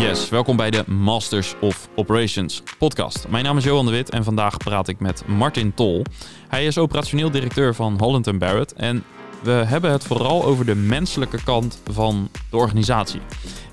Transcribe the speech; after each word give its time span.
Yes, 0.00 0.28
welkom 0.28 0.56
bij 0.56 0.70
de 0.70 0.84
Masters 0.86 1.54
of 1.60 1.88
Operations 1.94 2.62
podcast. 2.78 3.28
Mijn 3.28 3.44
naam 3.44 3.56
is 3.56 3.64
Johan 3.64 3.84
de 3.86 3.90
Wit 3.90 4.10
en 4.10 4.24
vandaag 4.24 4.56
praat 4.56 4.88
ik 4.88 5.00
met 5.00 5.22
Martin 5.26 5.74
Tol. 5.74 6.04
Hij 6.48 6.66
is 6.66 6.78
operationeel 6.78 7.30
directeur 7.30 7.74
van 7.74 7.98
Holland 7.98 8.38
Barrett 8.38 8.72
en 8.72 9.04
we 9.42 9.50
hebben 9.50 9.90
het 9.90 10.04
vooral 10.04 10.44
over 10.44 10.66
de 10.66 10.74
menselijke 10.74 11.42
kant 11.42 11.82
van 11.90 12.28
de 12.50 12.56
organisatie. 12.56 13.20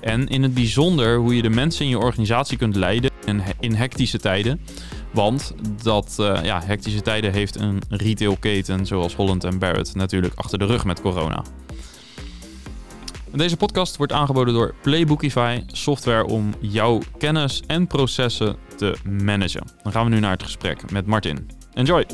En 0.00 0.26
in 0.26 0.42
het 0.42 0.54
bijzonder 0.54 1.18
hoe 1.18 1.36
je 1.36 1.42
de 1.42 1.50
mensen 1.50 1.84
in 1.84 1.90
je 1.90 1.98
organisatie 1.98 2.58
kunt 2.58 2.76
leiden 2.76 3.10
in, 3.60 3.74
hectische 3.74 4.18
tijden. 4.18 4.60
Want 5.12 5.54
dat 5.82 6.16
uh, 6.20 6.38
ja, 6.42 6.62
hectische 6.64 7.02
tijden 7.02 7.32
heeft 7.32 7.56
een 7.56 7.82
retailketen 7.88 8.86
zoals 8.86 9.14
Holland 9.14 9.58
Barrett 9.58 9.94
natuurlijk 9.94 10.34
achter 10.34 10.58
de 10.58 10.66
rug 10.66 10.84
met 10.84 11.00
corona. 11.00 11.44
Deze 13.32 13.56
podcast 13.56 13.96
wordt 13.96 14.12
aangeboden 14.12 14.54
door 14.54 14.74
Playbookify, 14.82 15.62
software 15.66 16.24
om 16.24 16.54
jouw 16.60 17.00
kennis 17.18 17.62
en 17.66 17.86
processen 17.86 18.56
te 18.76 18.96
managen. 19.04 19.66
Dan 19.82 19.92
gaan 19.92 20.04
we 20.04 20.10
nu 20.10 20.20
naar 20.20 20.30
het 20.30 20.42
gesprek 20.42 20.90
met 20.90 21.06
Martin. 21.06 21.50
Enjoy! 21.74 22.04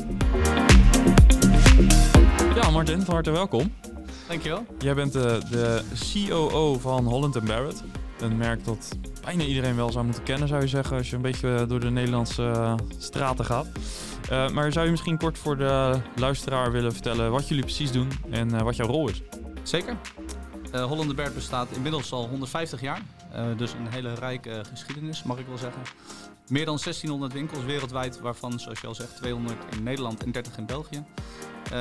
Ja, 2.55 2.69
Martin, 2.69 3.01
van 3.01 3.13
harte 3.13 3.31
welkom. 3.31 3.73
Dankjewel. 4.27 4.65
Jij 4.79 4.93
bent 4.93 5.13
de, 5.13 5.41
de 5.49 5.81
COO 6.13 6.79
van 6.79 7.05
Holland 7.05 7.45
Barrett. 7.45 7.83
Een 8.19 8.37
merk 8.37 8.65
dat 8.65 8.97
bijna 9.23 9.43
iedereen 9.43 9.75
wel 9.75 9.91
zou 9.91 10.05
moeten 10.05 10.23
kennen, 10.23 10.47
zou 10.47 10.61
je 10.61 10.67
zeggen, 10.67 10.97
als 10.97 11.09
je 11.09 11.15
een 11.15 11.21
beetje 11.21 11.65
door 11.67 11.79
de 11.79 11.89
Nederlandse 11.89 12.41
uh, 12.41 12.73
straten 12.97 13.45
gaat. 13.45 13.67
Uh, 14.31 14.49
maar 14.49 14.71
zou 14.71 14.85
je 14.85 14.91
misschien 14.91 15.17
kort 15.17 15.37
voor 15.37 15.57
de 15.57 15.99
luisteraar 16.15 16.71
willen 16.71 16.93
vertellen 16.93 17.31
wat 17.31 17.47
jullie 17.47 17.63
precies 17.63 17.91
doen 17.91 18.07
en 18.29 18.53
uh, 18.53 18.61
wat 18.61 18.75
jouw 18.75 18.87
rol 18.87 19.09
is? 19.09 19.21
Zeker. 19.63 19.97
Uh, 20.75 20.83
Hollandenberg 20.83 21.33
bestaat 21.33 21.71
inmiddels 21.71 22.11
al 22.11 22.27
150 22.27 22.81
jaar. 22.81 23.01
Uh, 23.35 23.57
dus 23.57 23.73
een 23.73 23.87
hele 23.87 24.13
rijke 24.13 24.61
geschiedenis, 24.69 25.23
mag 25.23 25.37
ik 25.37 25.47
wel 25.47 25.57
zeggen. 25.57 25.81
Meer 26.47 26.65
dan 26.65 26.79
1600 26.83 27.33
winkels 27.33 27.63
wereldwijd, 27.63 28.19
waarvan, 28.19 28.59
zoals 28.59 28.81
je 28.81 28.87
al 28.87 28.95
zegt, 28.95 29.15
200 29.15 29.57
in 29.75 29.83
Nederland 29.83 30.23
en 30.23 30.31
30 30.31 30.57
in 30.57 30.65
België. 30.65 31.03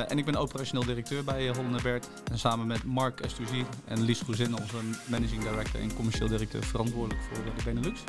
En 0.09 0.19
ik 0.19 0.25
ben 0.25 0.36
operationeel 0.36 0.84
directeur 0.84 1.25
bij 1.25 1.48
Hollandenberg. 1.48 2.03
En 2.31 2.39
samen 2.39 2.67
met 2.67 2.84
Mark 2.84 3.20
Estouzy 3.20 3.64
en 3.84 4.03
Lies 4.03 4.20
Goezin, 4.20 4.56
onze 4.59 4.77
managing 5.06 5.42
director 5.42 5.81
en 5.81 5.95
commercieel 5.95 6.29
directeur, 6.29 6.62
verantwoordelijk 6.62 7.23
voor 7.23 7.45
de 7.45 7.64
Benelux. 7.64 8.01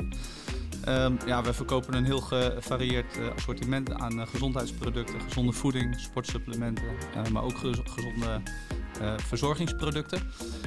Um, 0.88 1.18
ja, 1.26 1.42
we 1.42 1.52
verkopen 1.52 1.94
een 1.94 2.04
heel 2.04 2.20
gevarieerd 2.20 3.18
assortiment 3.36 3.92
aan 3.92 4.28
gezondheidsproducten, 4.28 5.20
gezonde 5.20 5.52
voeding, 5.52 6.00
sportsupplementen, 6.00 6.84
maar 7.32 7.42
ook 7.42 7.58
gez 7.58 7.78
gezonde 7.84 8.40
verzorgingsproducten. 9.16 10.20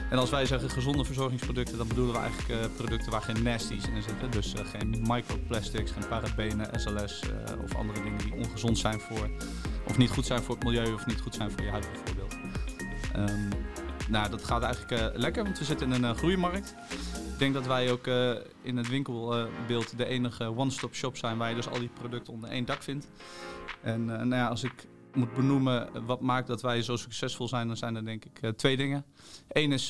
En 0.09 0.17
als 0.17 0.29
wij 0.29 0.45
zeggen 0.45 0.69
gezonde 0.69 1.05
verzorgingsproducten, 1.05 1.77
dan 1.77 1.87
bedoelen 1.87 2.13
we 2.13 2.19
eigenlijk 2.19 2.75
producten 2.75 3.11
waar 3.11 3.21
geen 3.21 3.43
nasties 3.43 3.87
in 3.87 4.03
zitten. 4.03 4.31
Dus 4.31 4.53
geen 4.63 5.03
microplastics, 5.07 5.91
geen 5.91 6.07
parabenen, 6.07 6.79
SLS 6.79 7.21
of 7.63 7.75
andere 7.75 8.03
dingen 8.03 8.17
die 8.17 8.33
ongezond 8.33 8.77
zijn 8.77 8.99
voor, 8.99 9.29
of 9.87 9.97
niet 9.97 10.09
goed 10.09 10.25
zijn 10.25 10.41
voor 10.41 10.55
het 10.55 10.63
milieu 10.63 10.93
of 10.93 11.05
niet 11.05 11.21
goed 11.21 11.35
zijn 11.35 11.51
voor 11.51 11.61
je 11.61 11.69
huid 11.69 11.87
bijvoorbeeld. 11.91 12.37
Um, 13.15 13.49
nou, 14.09 14.29
dat 14.29 14.43
gaat 14.43 14.63
eigenlijk 14.63 15.17
lekker, 15.17 15.43
want 15.43 15.59
we 15.59 15.65
zitten 15.65 15.93
in 15.93 16.03
een 16.03 16.15
groeimarkt. 16.15 16.75
Ik 17.33 17.39
denk 17.39 17.53
dat 17.53 17.67
wij 17.67 17.91
ook 17.91 18.07
in 18.61 18.77
het 18.77 18.89
winkelbeeld 18.89 19.97
de 19.97 20.05
enige 20.05 20.57
one-stop 20.57 20.95
shop 20.95 21.17
zijn 21.17 21.37
waar 21.37 21.49
je 21.49 21.55
dus 21.55 21.69
al 21.69 21.79
die 21.79 21.89
producten 21.99 22.33
onder 22.33 22.49
één 22.49 22.65
dak 22.65 22.83
vindt. 22.83 23.07
En 23.81 24.05
nou 24.05 24.29
ja, 24.29 24.47
als 24.47 24.63
ik 24.63 24.73
moet 25.13 25.33
benoemen 25.33 26.05
wat 26.05 26.21
maakt 26.21 26.47
dat 26.47 26.61
wij 26.61 26.81
zo 26.81 26.95
succesvol 26.95 27.47
zijn, 27.47 27.67
dan 27.67 27.77
zijn 27.77 27.95
er 27.95 28.05
denk 28.05 28.25
ik 28.25 28.41
uh, 28.41 28.49
twee 28.49 28.77
dingen. 28.77 29.05
Eén 29.47 29.71
is 29.71 29.87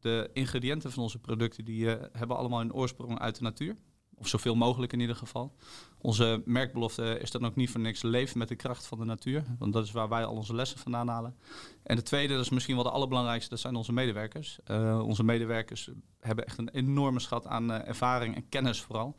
de 0.00 0.30
ingrediënten 0.32 0.92
van 0.92 1.02
onze 1.02 1.18
producten, 1.18 1.64
die 1.64 1.86
hebben 2.12 2.36
allemaal 2.36 2.60
een 2.60 2.74
oorsprong 2.74 3.18
uit 3.18 3.36
de 3.36 3.42
natuur. 3.42 3.76
Of 4.20 4.28
zoveel 4.28 4.54
mogelijk 4.54 4.92
in 4.92 5.00
ieder 5.00 5.16
geval. 5.16 5.54
Onze 5.98 6.42
merkbelofte 6.44 7.18
is 7.20 7.30
dan 7.30 7.46
ook 7.46 7.56
niet 7.56 7.70
voor 7.70 7.80
niks 7.80 8.02
leven 8.02 8.38
met 8.38 8.48
de 8.48 8.56
kracht 8.56 8.86
van 8.86 8.98
de 8.98 9.04
natuur. 9.04 9.44
Want 9.58 9.72
dat 9.72 9.84
is 9.84 9.90
waar 9.90 10.08
wij 10.08 10.24
al 10.24 10.34
onze 10.34 10.54
lessen 10.54 10.78
vandaan 10.78 11.08
halen. 11.08 11.36
En 11.82 11.96
de 11.96 12.02
tweede, 12.02 12.34
dat 12.34 12.44
is 12.44 12.50
misschien 12.50 12.74
wel 12.74 12.84
de 12.84 12.90
allerbelangrijkste, 12.90 13.50
dat 13.50 13.58
zijn 13.58 13.74
onze 13.74 13.92
medewerkers. 13.92 14.58
Onze 15.02 15.24
medewerkers 15.24 15.90
hebben 16.20 16.46
echt 16.46 16.58
een 16.58 16.68
enorme 16.68 17.20
schat 17.20 17.46
aan 17.46 17.72
ervaring 17.72 18.34
en 18.34 18.48
kennis 18.48 18.82
vooral. 18.82 19.16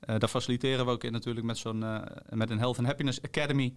Daar 0.00 0.28
faciliteren 0.28 0.84
we 0.84 0.90
ook 0.90 1.04
in 1.04 1.12
natuurlijk 1.12 1.46
met, 1.46 1.58
zo'n, 1.58 1.84
met 2.28 2.50
een 2.50 2.58
Health 2.58 2.78
and 2.78 2.86
Happiness 2.86 3.22
Academy. 3.22 3.74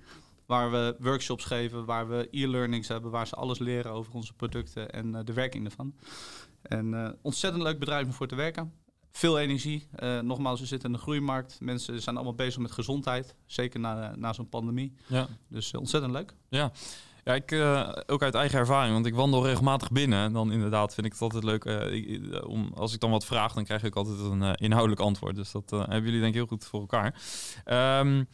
Waar 0.48 0.72
we 0.72 0.96
workshops 1.00 1.46
geven, 1.46 1.86
waar 1.86 2.10
we 2.10 2.28
e-learnings 2.32 2.88
hebben, 2.88 3.12
waar 3.12 3.28
ze 3.28 3.36
alles 3.36 3.60
leren 3.60 3.92
over 3.92 4.14
onze 4.14 4.34
producten 4.34 4.90
en 4.90 5.26
de 5.26 5.34
werking 5.34 5.66
ervan. 5.66 5.96
En 6.62 7.18
ontzettend 7.22 7.64
leuk 7.64 7.80
bedrijf 7.80 8.06
om 8.06 8.14
voor 8.14 8.28
te 8.28 8.36
werken 8.36 8.74
veel 9.18 9.40
energie. 9.40 9.88
Uh, 10.00 10.20
nogmaals, 10.20 10.60
we 10.60 10.66
zitten 10.66 10.90
in 10.90 10.96
de 10.96 11.02
groeimarkt. 11.02 11.58
Mensen 11.60 12.02
zijn 12.02 12.16
allemaal 12.16 12.36
bezig 12.36 12.62
met 12.62 12.72
gezondheid. 12.72 13.36
Zeker 13.46 13.80
na, 13.80 14.16
na 14.16 14.34
zo'n 14.34 14.50
pandemie. 14.50 14.94
Ja. 15.08 15.28
Dus 15.48 15.74
ontzettend 15.74 16.14
leuk. 16.14 16.34
Ja. 16.50 16.72
Ja, 17.24 17.34
ik 17.34 17.52
uh, 17.52 17.90
ook 18.06 18.22
uit 18.22 18.36
eigen 18.36 18.60
ervaring, 18.60 18.94
want 18.94 19.06
ik 19.06 19.16
wandel 19.16 19.46
regelmatig 19.46 19.92
binnen. 19.92 20.20
En 20.20 20.34
dan 20.34 20.52
inderdaad 20.52 20.94
vind 20.94 21.06
ik 21.06 21.12
het 21.12 21.22
altijd 21.22 21.44
leuk. 21.44 21.64
Ik, 21.64 22.46
om, 22.48 22.72
als 22.76 22.94
ik 22.94 23.00
dan 23.00 23.12
wat 23.12 23.26
vraag, 23.26 23.54
dan 23.54 23.64
krijg 23.64 23.84
ik 23.84 23.96
altijd 23.96 24.20
een 24.20 24.56
inhoudelijk 24.56 25.02
antwoord. 25.02 25.36
Dus 25.36 25.52
dat 25.52 25.70
hebben 25.70 26.04
jullie 26.04 26.20
denk 26.20 26.34
ik 26.34 26.34
heel 26.34 26.48
goed 26.48 26.66
voor 26.66 26.80
elkaar. 26.80 27.22
Um, 28.00 28.28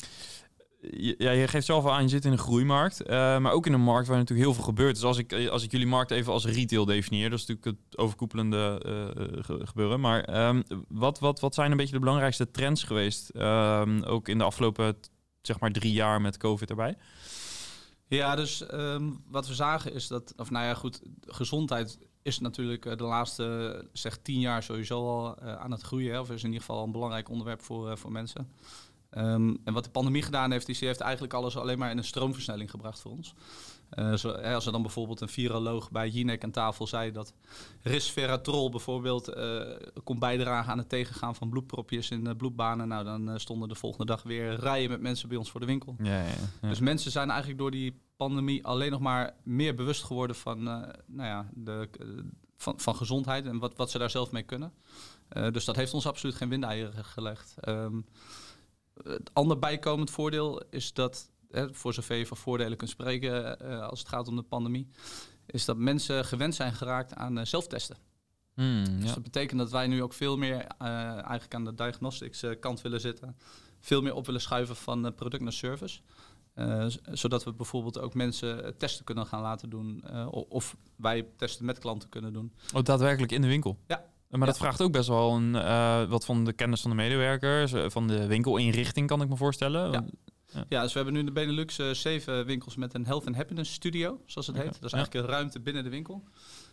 ja, 0.91 1.31
je 1.31 1.47
geeft 1.47 1.65
zelf 1.65 1.87
aan, 1.87 2.03
je 2.03 2.09
zit 2.09 2.25
in 2.25 2.31
een 2.31 2.37
groeimarkt, 2.37 3.01
uh, 3.01 3.07
maar 3.37 3.51
ook 3.51 3.65
in 3.65 3.73
een 3.73 3.81
markt 3.81 4.07
waar 4.07 4.17
natuurlijk 4.17 4.47
heel 4.47 4.55
veel 4.55 4.63
gebeurt. 4.63 4.95
Dus 4.95 5.03
als 5.03 5.17
ik, 5.17 5.33
als 5.33 5.63
ik 5.63 5.71
jullie 5.71 5.87
markt 5.87 6.11
even 6.11 6.33
als 6.33 6.45
retail 6.45 6.85
definieer, 6.85 7.29
dat 7.29 7.39
is 7.39 7.45
natuurlijk 7.45 7.77
het 7.81 7.97
overkoepelende 7.97 8.83
uh, 8.85 9.67
gebeuren. 9.67 9.99
Maar 9.99 10.47
um, 10.47 10.63
wat, 10.87 11.19
wat, 11.19 11.39
wat 11.39 11.53
zijn 11.53 11.71
een 11.71 11.77
beetje 11.77 11.93
de 11.93 11.99
belangrijkste 11.99 12.51
trends 12.51 12.83
geweest, 12.83 13.31
um, 13.35 14.03
ook 14.03 14.27
in 14.27 14.37
de 14.37 14.43
afgelopen 14.43 14.95
zeg 15.41 15.59
maar 15.59 15.71
drie 15.71 15.93
jaar 15.93 16.21
met 16.21 16.37
COVID 16.37 16.69
erbij? 16.69 16.97
Ja, 18.07 18.35
dus 18.35 18.65
um, 18.73 19.23
wat 19.27 19.47
we 19.47 19.53
zagen 19.53 19.93
is 19.93 20.07
dat, 20.07 20.33
of 20.37 20.49
nou 20.49 20.65
ja, 20.65 20.73
goed, 20.73 21.01
gezondheid 21.21 21.99
is 22.21 22.39
natuurlijk 22.39 22.97
de 22.97 23.03
laatste 23.03 23.87
zeg 23.93 24.17
tien 24.17 24.39
jaar 24.39 24.63
sowieso 24.63 24.95
al 24.95 25.39
aan 25.39 25.71
het 25.71 25.81
groeien. 25.81 26.19
Of 26.19 26.29
is 26.29 26.41
in 26.41 26.47
ieder 26.47 26.65
geval 26.65 26.83
een 26.83 26.91
belangrijk 26.91 27.29
onderwerp 27.29 27.61
voor, 27.61 27.97
voor 27.97 28.11
mensen. 28.11 28.47
Um, 29.17 29.57
en 29.63 29.73
wat 29.73 29.83
de 29.83 29.89
pandemie 29.89 30.21
gedaan 30.21 30.51
heeft, 30.51 30.69
is 30.69 30.79
die 30.79 30.87
heeft 30.87 30.99
eigenlijk 30.99 31.33
alles 31.33 31.57
alleen 31.57 31.77
maar 31.77 31.91
in 31.91 31.97
een 31.97 32.03
stroomversnelling 32.03 32.69
gebracht 32.69 32.99
voor 32.99 33.11
ons. 33.11 33.33
Uh, 33.99 34.13
zo, 34.13 34.35
hè, 34.35 34.53
als 34.53 34.65
er 34.65 34.71
dan 34.71 34.81
bijvoorbeeld 34.81 35.21
een 35.21 35.29
viroloog 35.29 35.91
bij 35.91 36.09
Jinek 36.09 36.43
aan 36.43 36.51
tafel 36.51 36.87
zei 36.87 37.11
dat 37.11 37.33
resveratrol 37.81 38.69
bijvoorbeeld 38.69 39.37
uh, 39.37 39.61
kon 40.03 40.19
bijdragen 40.19 40.71
aan 40.71 40.77
het 40.77 40.89
tegengaan 40.89 41.35
van 41.35 41.49
bloedpropjes 41.49 42.09
in 42.09 42.23
de 42.23 42.35
bloedbanen, 42.35 42.87
nou 42.87 43.03
dan 43.03 43.29
uh, 43.29 43.37
stonden 43.37 43.69
de 43.69 43.75
volgende 43.75 44.05
dag 44.05 44.23
weer 44.23 44.55
rijen 44.55 44.89
met 44.89 45.01
mensen 45.01 45.29
bij 45.29 45.37
ons 45.37 45.51
voor 45.51 45.59
de 45.59 45.65
winkel. 45.65 45.95
Ja, 45.97 46.21
ja, 46.21 46.27
ja. 46.61 46.69
Dus 46.69 46.79
mensen 46.79 47.11
zijn 47.11 47.29
eigenlijk 47.29 47.59
door 47.59 47.71
die 47.71 48.01
pandemie 48.17 48.65
alleen 48.65 48.91
nog 48.91 48.99
maar 48.99 49.33
meer 49.43 49.75
bewust 49.75 50.03
geworden 50.03 50.35
van, 50.35 50.63
nou 50.63 50.93
ja, 51.29 51.49
de, 51.53 51.89
van, 52.57 52.79
van 52.79 52.95
gezondheid 52.95 53.45
en 53.45 53.59
wat, 53.59 53.75
wat 53.75 53.91
ze 53.91 53.97
daar 53.97 54.09
zelf 54.09 54.31
mee 54.31 54.43
kunnen. 54.43 54.73
dus 55.51 55.65
dat 55.65 55.75
heeft 55.75 55.93
ons 55.93 56.07
absoluut 56.07 56.35
geen 56.35 56.49
windeieren 56.49 57.05
gelegd. 57.05 57.55
Um, 57.67 58.05
het 59.03 59.29
ander 59.33 59.59
bijkomend 59.59 60.11
voordeel 60.11 60.63
is 60.69 60.93
dat, 60.93 61.31
hè, 61.49 61.73
voor 61.73 61.93
zover 61.93 62.15
je 62.15 62.27
van 62.27 62.37
voordelen 62.37 62.77
kunt 62.77 62.89
spreken 62.89 63.57
uh, 63.61 63.81
als 63.87 63.99
het 63.99 64.07
gaat 64.07 64.27
om 64.27 64.35
de 64.35 64.41
pandemie, 64.41 64.87
is 65.45 65.65
dat 65.65 65.77
mensen 65.77 66.25
gewend 66.25 66.55
zijn 66.55 66.73
geraakt 66.73 67.13
aan 67.13 67.37
uh, 67.37 67.45
zelftesten. 67.45 67.97
Hmm, 68.53 68.99
dus 68.99 69.07
ja. 69.07 69.13
dat 69.13 69.23
betekent 69.23 69.59
dat 69.59 69.71
wij 69.71 69.87
nu 69.87 70.03
ook 70.03 70.13
veel 70.13 70.37
meer 70.37 70.55
uh, 70.55 70.87
eigenlijk 71.13 71.53
aan 71.53 71.65
de 71.65 71.73
diagnostics 71.75 72.45
kant 72.59 72.81
willen 72.81 73.01
zitten. 73.01 73.37
Veel 73.79 74.01
meer 74.01 74.13
op 74.13 74.25
willen 74.25 74.41
schuiven 74.41 74.75
van 74.75 75.13
product 75.15 75.43
naar 75.43 75.53
service. 75.53 75.99
zodat 77.11 77.43
we 77.43 77.53
bijvoorbeeld 77.53 77.99
ook 77.99 78.13
mensen 78.13 78.77
testen 78.77 79.05
kunnen 79.05 79.25
gaan 79.25 79.41
laten 79.41 79.69
doen. 79.69 80.03
of 80.29 80.75
wij 80.95 81.27
testen 81.37 81.65
met 81.65 81.79
klanten 81.79 82.09
kunnen 82.09 82.33
doen. 82.33 82.53
Oh, 82.73 82.83
daadwerkelijk 82.83 83.31
in 83.31 83.41
de 83.41 83.47
winkel? 83.47 83.77
Ja, 83.87 84.12
maar 84.37 84.47
dat 84.47 84.57
vraagt 84.57 84.81
ook 84.81 84.91
best 84.91 85.07
wel 85.07 85.35
een, 85.35 85.53
uh, 85.53 86.03
wat 86.03 86.25
van 86.25 86.45
de 86.45 86.53
kennis 86.53 86.81
van 86.81 86.89
de 86.89 86.95
medewerkers, 86.95 87.73
uh, 87.73 87.85
van 87.87 88.07
de 88.07 88.27
winkelinrichting 88.27 89.07
kan 89.07 89.21
ik 89.21 89.29
me 89.29 89.37
voorstellen. 89.37 89.91
Ja. 89.91 90.05
Ja. 90.53 90.65
ja, 90.69 90.81
dus 90.81 90.89
we 90.89 90.95
hebben 90.95 91.13
nu 91.13 91.19
in 91.19 91.25
de 91.25 91.31
Benelux 91.31 91.79
uh, 91.79 91.89
zeven 91.89 92.45
winkels 92.45 92.75
met 92.75 92.93
een 92.93 93.05
Health 93.05 93.27
and 93.27 93.35
Happiness 93.35 93.73
Studio, 93.73 94.21
zoals 94.25 94.47
het 94.47 94.55
heet. 94.55 94.73
Dat 94.73 94.83
is 94.83 94.91
eigenlijk 94.91 95.25
een 95.25 95.31
ruimte 95.31 95.59
binnen 95.59 95.83
de 95.83 95.89
winkel. 95.89 96.23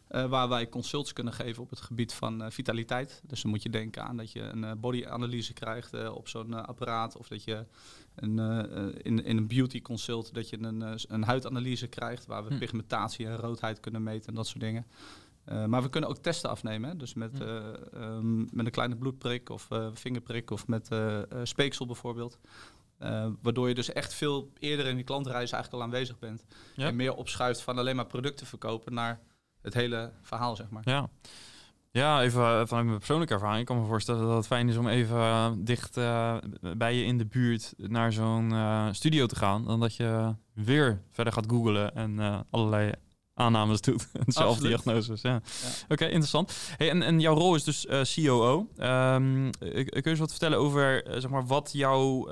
waar 0.08 0.48
wij 0.48 0.68
consults 0.68 1.12
kunnen 1.12 1.32
geven 1.32 1.62
op 1.62 1.70
het 1.70 1.80
gebied 1.80 2.12
van 2.12 2.52
vitaliteit. 2.52 3.22
Dus 3.24 3.42
dan 3.42 3.50
moet 3.50 3.62
je 3.62 3.70
denken 3.70 4.04
aan 4.04 4.16
dat 4.16 4.32
je 4.32 4.40
een 4.40 4.80
bodyanalyse 4.80 5.52
krijgt 5.52 6.10
op 6.10 6.28
zo'n 6.28 6.66
apparaat. 6.66 7.16
Of 7.16 7.28
dat 7.28 7.44
je 7.44 7.66
een, 8.14 8.38
in, 9.02 9.24
in 9.24 9.36
een 9.36 9.48
beauty 9.48 9.82
consult 9.82 10.34
dat 10.34 10.48
je 10.48 10.62
een, 10.62 10.98
een 11.08 11.22
huidanalyse 11.22 11.86
krijgt. 11.86 12.26
Waar 12.26 12.44
we 12.44 12.52
hm. 12.52 12.58
pigmentatie 12.58 13.26
en 13.26 13.36
roodheid 13.36 13.80
kunnen 13.80 14.02
meten 14.02 14.28
en 14.28 14.34
dat 14.34 14.46
soort 14.46 14.60
dingen. 14.60 14.86
Uh, 15.48 15.64
maar 15.64 15.82
we 15.82 15.88
kunnen 15.88 16.10
ook 16.10 16.19
testen 16.19 16.50
afnemen. 16.50 16.90
Hè? 16.90 16.96
Dus 16.96 17.14
met, 17.14 17.40
uh, 17.40 17.56
um, 17.94 18.48
met 18.52 18.66
een 18.66 18.72
kleine 18.72 18.96
bloedprik 18.96 19.48
of 19.50 19.69
uh, 19.72 19.88
vingerprik 19.92 20.50
of 20.50 20.66
met 20.66 20.88
speeksel 21.42 21.87
bijvoorbeeld. 21.87 22.38
waardoor 23.42 23.69
je 23.69 23.75
dus 23.75 23.92
echt 23.92 24.14
veel 24.14 24.52
eerder 24.58 24.87
in 24.87 24.96
die 24.96 25.04
klantreis 25.04 25.52
eigenlijk 25.52 25.82
al 25.82 25.88
aanwezig 25.88 26.19
bent. 26.19 26.44
En 26.76 26.96
meer 26.96 27.14
opschuift 27.14 27.60
van 27.60 27.78
alleen 27.78 27.96
maar 27.96 28.06
producten 28.06 28.46
verkopen 28.46 28.94
naar 28.94 29.20
het 29.62 29.75
hele 29.75 30.12
verhaal, 30.22 30.56
zeg 30.56 30.70
maar. 30.70 30.82
Ja. 30.84 31.08
Ja, 31.92 32.22
even 32.22 32.69
vanuit 32.69 32.87
mijn 32.87 32.98
persoonlijke 32.98 33.34
ervaring. 33.34 33.60
Ik 33.60 33.66
kan 33.66 33.81
me 33.81 33.87
voorstellen 33.87 34.26
dat 34.26 34.37
het 34.37 34.46
fijn 34.46 34.69
is 34.69 34.76
om 34.76 34.88
even 34.88 35.16
uh, 35.16 35.50
dicht 35.56 35.96
uh, 35.96 36.37
bij 36.76 36.94
je 36.94 37.04
in 37.04 37.19
de 37.19 37.26
buurt 37.26 37.75
naar 37.76 38.12
zo'n 38.12 38.54
studio 38.94 39.26
te 39.26 39.37
gaan. 39.37 39.64
Dan 39.64 39.81
dat 39.81 39.96
je 39.96 40.34
weer 40.54 41.02
verder 41.10 41.32
gaat 41.32 41.50
googlen 41.50 41.94
en 41.94 42.44
allerlei 42.50 42.92
aannames 43.40 43.81
doet. 43.81 44.08
Zelf 44.26 44.58
diagnoses. 44.58 45.22
Ja. 45.22 45.31
ja. 45.31 45.40
Oké, 45.88 46.04
interessant. 46.04 46.52
Hey, 46.76 46.90
en, 46.90 47.02
en 47.02 47.20
jouw 47.20 47.34
rol 47.34 47.54
is 47.54 47.64
dus 47.64 47.87
COO. 48.14 48.69
Um, 48.78 49.50
kun 49.58 49.84
je 49.84 50.02
eens 50.02 50.19
wat 50.19 50.31
vertellen 50.31 50.58
over 50.58 51.04
zeg 51.08 51.31
maar, 51.31 51.46
wat 51.46 51.70
jouw, 51.72 52.28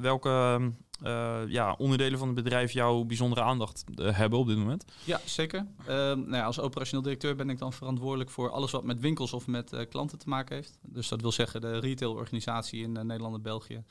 welke 0.00 0.60
uh, 1.06 1.40
ja, 1.46 1.74
onderdelen 1.78 2.18
van 2.18 2.26
het 2.26 2.36
bedrijf 2.36 2.72
jouw 2.72 3.04
bijzondere 3.04 3.42
aandacht 3.42 3.84
uh, 3.94 4.16
hebben 4.16 4.38
op 4.38 4.46
dit 4.46 4.56
moment? 4.56 4.84
Ja, 5.04 5.20
zeker. 5.24 5.66
Uh, 5.80 5.86
nou 5.86 6.34
ja, 6.34 6.44
als 6.44 6.60
operationeel 6.60 7.02
directeur 7.02 7.36
ben 7.36 7.50
ik 7.50 7.58
dan 7.58 7.72
verantwoordelijk 7.72 8.30
voor 8.30 8.50
alles 8.50 8.70
wat 8.70 8.84
met 8.84 9.00
winkels 9.00 9.32
of 9.32 9.46
met 9.46 9.72
eh, 9.72 9.88
klanten 9.88 10.18
te 10.18 10.28
maken 10.28 10.56
heeft. 10.56 10.78
Dus 10.82 11.08
dat 11.08 11.20
wil 11.20 11.32
zeggen 11.32 11.60
de 11.60 11.78
retailorganisatie 11.78 12.82
in 12.82 12.92
Nederland 12.92 13.34
en 13.34 13.42
België. 13.42 13.84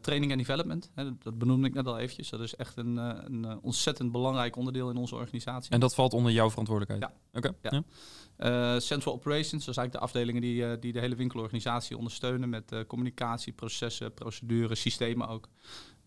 Training 0.00 0.32
en 0.32 0.38
development, 0.38 0.90
hè, 0.94 1.18
dat 1.18 1.38
benoemde 1.38 1.66
ik 1.68 1.74
net 1.74 1.86
al 1.86 1.98
eventjes. 1.98 2.28
Dat 2.28 2.40
is 2.40 2.54
echt 2.54 2.76
een, 2.76 2.96
een 2.96 3.60
ontzettend 3.62 4.12
belangrijk 4.12 4.56
onderdeel 4.56 4.90
in 4.90 4.96
onze 4.96 5.14
organisatie. 5.14 5.70
En 5.70 5.80
dat 5.80 5.94
valt 5.94 6.12
onder 6.12 6.32
jouw 6.32 6.50
verantwoordelijkheid? 6.50 7.12
Ja. 7.12 7.38
Oké. 7.38 7.54
Ja. 7.62 8.80
Central 8.80 9.14
Operations, 9.14 9.64
dat 9.64 9.68
is 9.68 9.76
eigenlijk 9.76 9.92
de 9.92 9.98
afdelingen 9.98 10.40
die, 10.40 10.78
die 10.78 10.92
de 10.92 11.00
hele 11.00 11.14
winkelorganisatie 11.14 11.96
ondersteunen 11.96 12.48
met 12.48 12.84
communicatie, 12.86 13.52
processen, 13.52 14.14
procedures, 14.14 14.80
systemen 14.80 15.28
ook. 15.28 15.48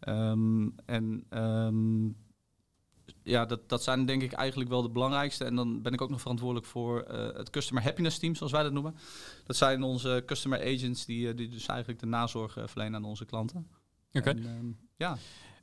Um, 0.07 0.75
en 0.85 1.25
um, 1.29 2.15
ja, 3.23 3.45
dat, 3.45 3.69
dat 3.69 3.83
zijn 3.83 4.05
denk 4.05 4.21
ik 4.21 4.31
eigenlijk 4.31 4.69
wel 4.69 4.81
de 4.81 4.89
belangrijkste. 4.89 5.45
En 5.45 5.55
dan 5.55 5.81
ben 5.81 5.93
ik 5.93 6.01
ook 6.01 6.09
nog 6.09 6.21
verantwoordelijk 6.21 6.67
voor 6.67 7.05
uh, 7.11 7.37
het 7.37 7.49
Customer 7.49 7.83
Happiness 7.83 8.19
Team, 8.19 8.35
zoals 8.35 8.51
wij 8.51 8.63
dat 8.63 8.71
noemen. 8.71 8.95
Dat 9.45 9.55
zijn 9.55 9.83
onze 9.83 10.23
customer 10.25 10.59
agents 10.59 11.05
die, 11.05 11.27
uh, 11.27 11.35
die 11.35 11.49
dus 11.49 11.65
eigenlijk 11.65 11.99
de 11.99 12.05
nazorg 12.05 12.57
uh, 12.57 12.67
verlenen 12.67 12.95
aan 12.95 13.05
onze 13.05 13.25
klanten. 13.25 13.67
Oké. 14.13 14.29
Okay. 14.29 14.43
Um, 14.43 14.77
ja. 14.95 15.17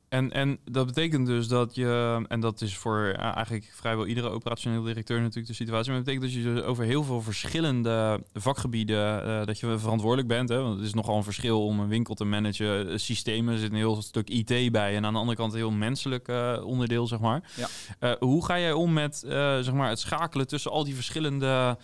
En, 0.09 0.31
en 0.31 0.59
dat 0.65 0.85
betekent 0.85 1.25
dus 1.25 1.47
dat 1.47 1.75
je, 1.75 2.25
en 2.27 2.39
dat 2.39 2.61
is 2.61 2.77
voor 2.77 3.07
eigenlijk 3.11 3.71
vrijwel 3.73 4.05
iedere 4.05 4.29
operationeel 4.29 4.83
directeur 4.83 5.19
natuurlijk 5.19 5.47
de 5.47 5.53
situatie, 5.53 5.91
maar 5.91 6.03
dat 6.03 6.05
betekent 6.05 6.33
dat 6.33 6.43
je 6.43 6.53
dus 6.53 6.63
over 6.63 6.83
heel 6.83 7.03
veel 7.03 7.21
verschillende 7.21 8.23
vakgebieden, 8.33 9.27
uh, 9.27 9.45
dat 9.45 9.59
je 9.59 9.79
verantwoordelijk 9.79 10.27
bent. 10.27 10.49
Hè? 10.49 10.61
Want 10.61 10.75
het 10.75 10.85
is 10.85 10.93
nogal 10.93 11.17
een 11.17 11.23
verschil 11.23 11.65
om 11.65 11.79
een 11.79 11.87
winkel 11.87 12.13
te 12.13 12.25
managen. 12.25 12.99
Systemen, 12.99 13.53
er 13.53 13.59
zit 13.59 13.69
een 13.69 13.75
heel 13.75 14.01
stuk 14.01 14.29
IT 14.29 14.71
bij 14.71 14.95
en 14.95 15.05
aan 15.05 15.13
de 15.13 15.19
andere 15.19 15.37
kant 15.37 15.51
een 15.51 15.57
heel 15.57 15.71
menselijk 15.71 16.27
uh, 16.27 16.61
onderdeel, 16.63 17.07
zeg 17.07 17.19
maar. 17.19 17.51
Ja. 17.55 17.67
Uh, 17.99 18.15
hoe 18.19 18.45
ga 18.45 18.59
jij 18.59 18.73
om 18.73 18.93
met 18.93 19.23
zeg 19.25 19.73
maar 19.73 19.89
het 19.89 19.99
schakelen 19.99 20.47
tussen 20.47 20.71
al 20.71 20.83
die 20.83 20.95
verschillende 20.95 21.77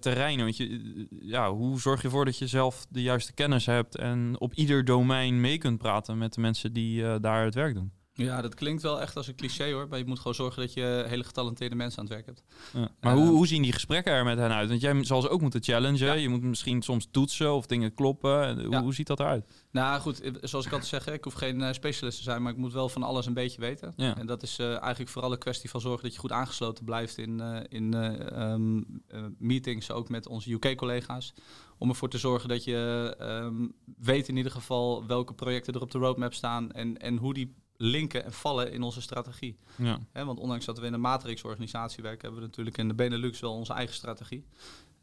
terreinen? 0.00 0.44
Want 0.44 0.56
je, 0.56 1.06
ja, 1.20 1.52
hoe 1.52 1.80
zorg 1.80 2.00
je 2.00 2.06
ervoor 2.06 2.24
dat 2.24 2.38
je 2.38 2.46
zelf 2.46 2.86
de 2.88 3.02
juiste 3.02 3.32
kennis 3.32 3.66
hebt 3.66 3.96
en 3.96 4.36
op 4.38 4.54
ieder 4.54 4.84
domein 4.84 5.40
mee 5.40 5.58
kunt 5.58 5.78
praten 5.78 6.18
met 6.18 6.34
de 6.34 6.40
mensen 6.40 6.72
die 6.72 7.20
daar 7.20 7.44
het 7.44 7.54
werk 7.54 7.74
doen. 7.74 7.92
Ja, 8.12 8.40
dat 8.40 8.54
klinkt 8.54 8.82
wel 8.82 9.00
echt 9.00 9.16
als 9.16 9.26
een 9.26 9.34
cliché 9.34 9.72
hoor. 9.72 9.88
Maar 9.88 9.98
je 9.98 10.04
moet 10.04 10.18
gewoon 10.18 10.34
zorgen 10.34 10.62
dat 10.62 10.72
je 10.72 11.04
hele 11.06 11.24
getalenteerde 11.24 11.74
mensen 11.74 11.98
aan 11.98 12.04
het 12.04 12.14
werk 12.14 12.26
hebt. 12.26 12.42
Ja. 12.72 12.88
Maar 13.00 13.14
hoe, 13.14 13.24
ehm, 13.24 13.32
hoe 13.32 13.46
zien 13.46 13.62
die 13.62 13.72
gesprekken 13.72 14.12
er 14.12 14.24
met 14.24 14.38
hen 14.38 14.52
uit? 14.52 14.68
Want 14.68 14.80
jij 14.80 15.04
zal 15.04 15.20
ze 15.20 15.28
ook 15.28 15.40
moeten 15.40 15.62
challengen. 15.62 16.20
Je 16.20 16.28
moet 16.28 16.42
misschien 16.42 16.82
soms 16.82 17.08
toetsen 17.10 17.52
of 17.52 17.66
dingen 17.66 17.94
kloppen. 17.94 18.64
Hoe, 18.64 18.76
hoe 18.76 18.94
ziet 18.94 19.06
dat 19.06 19.20
eruit? 19.20 19.46
Nou 19.70 20.00
goed, 20.00 20.20
zoals 20.42 20.66
ik 20.66 20.72
altijd 20.72 20.90
zeg, 20.90 21.14
ik 21.14 21.24
hoef 21.24 21.34
geen 21.34 21.60
uh, 21.60 21.72
specialist 21.72 22.16
te 22.16 22.22
zijn, 22.22 22.42
maar 22.42 22.52
ik 22.52 22.58
moet 22.58 22.72
wel 22.72 22.88
van 22.88 23.02
alles 23.02 23.26
een 23.26 23.34
beetje 23.34 23.60
weten. 23.60 23.94
En 23.96 24.26
dat 24.26 24.42
is 24.42 24.58
uh, 24.58 24.80
eigenlijk 24.80 25.10
vooral 25.10 25.32
een 25.32 25.38
kwestie 25.38 25.70
van 25.70 25.80
zorgen 25.80 26.02
dat 26.02 26.12
je 26.12 26.20
goed 26.20 26.32
aangesloten 26.32 26.84
blijft 26.84 27.18
in, 27.18 27.40
in 27.68 27.94
um, 28.42 29.02
meetings, 29.38 29.90
ook 29.90 30.08
met 30.08 30.28
onze 30.28 30.52
UK-collega's. 30.52 31.32
Om 31.78 31.88
ervoor 31.88 32.08
te 32.08 32.18
zorgen 32.18 32.48
dat 32.48 32.64
je 32.64 33.14
um, 33.20 33.72
weet 33.96 34.28
in 34.28 34.36
ieder 34.36 34.52
geval 34.52 35.06
welke 35.06 35.34
projecten 35.34 35.74
er 35.74 35.80
op 35.80 35.90
de 35.90 35.98
roadmap 35.98 36.34
staan 36.34 36.72
en, 36.72 36.98
en 36.98 37.16
hoe 37.16 37.34
die 37.34 37.54
linken 37.82 38.24
en 38.24 38.32
vallen 38.32 38.72
in 38.72 38.82
onze 38.82 39.00
strategie. 39.00 39.56
Ja. 39.76 39.98
want 40.12 40.38
ondanks 40.38 40.64
dat 40.64 40.78
we 40.78 40.86
in 40.86 40.92
een 40.92 41.00
matrix-organisatie 41.00 42.02
werken, 42.02 42.22
hebben 42.22 42.40
we 42.40 42.46
natuurlijk 42.46 42.78
in 42.78 42.88
de 42.88 42.94
Benelux 42.94 43.40
wel 43.40 43.52
onze 43.52 43.72
eigen 43.72 43.94
strategie. 43.94 44.44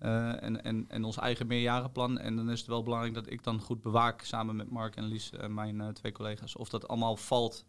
Uh, 0.01 0.43
en, 0.43 0.63
en, 0.63 0.85
en 0.87 1.03
ons 1.03 1.17
eigen 1.17 1.47
meerjarenplan. 1.47 2.19
En 2.19 2.35
dan 2.35 2.49
is 2.49 2.59
het 2.59 2.67
wel 2.67 2.83
belangrijk 2.83 3.13
dat 3.13 3.29
ik 3.29 3.43
dan 3.43 3.59
goed 3.59 3.81
bewaak 3.81 4.21
samen 4.21 4.55
met 4.55 4.69
Mark 4.69 4.95
en 4.95 5.03
Lies, 5.03 5.31
en 5.31 5.53
mijn 5.53 5.75
uh, 5.75 5.87
twee 5.87 6.11
collega's, 6.11 6.55
of 6.55 6.69
dat 6.69 6.87
allemaal 6.87 7.15
valt 7.15 7.65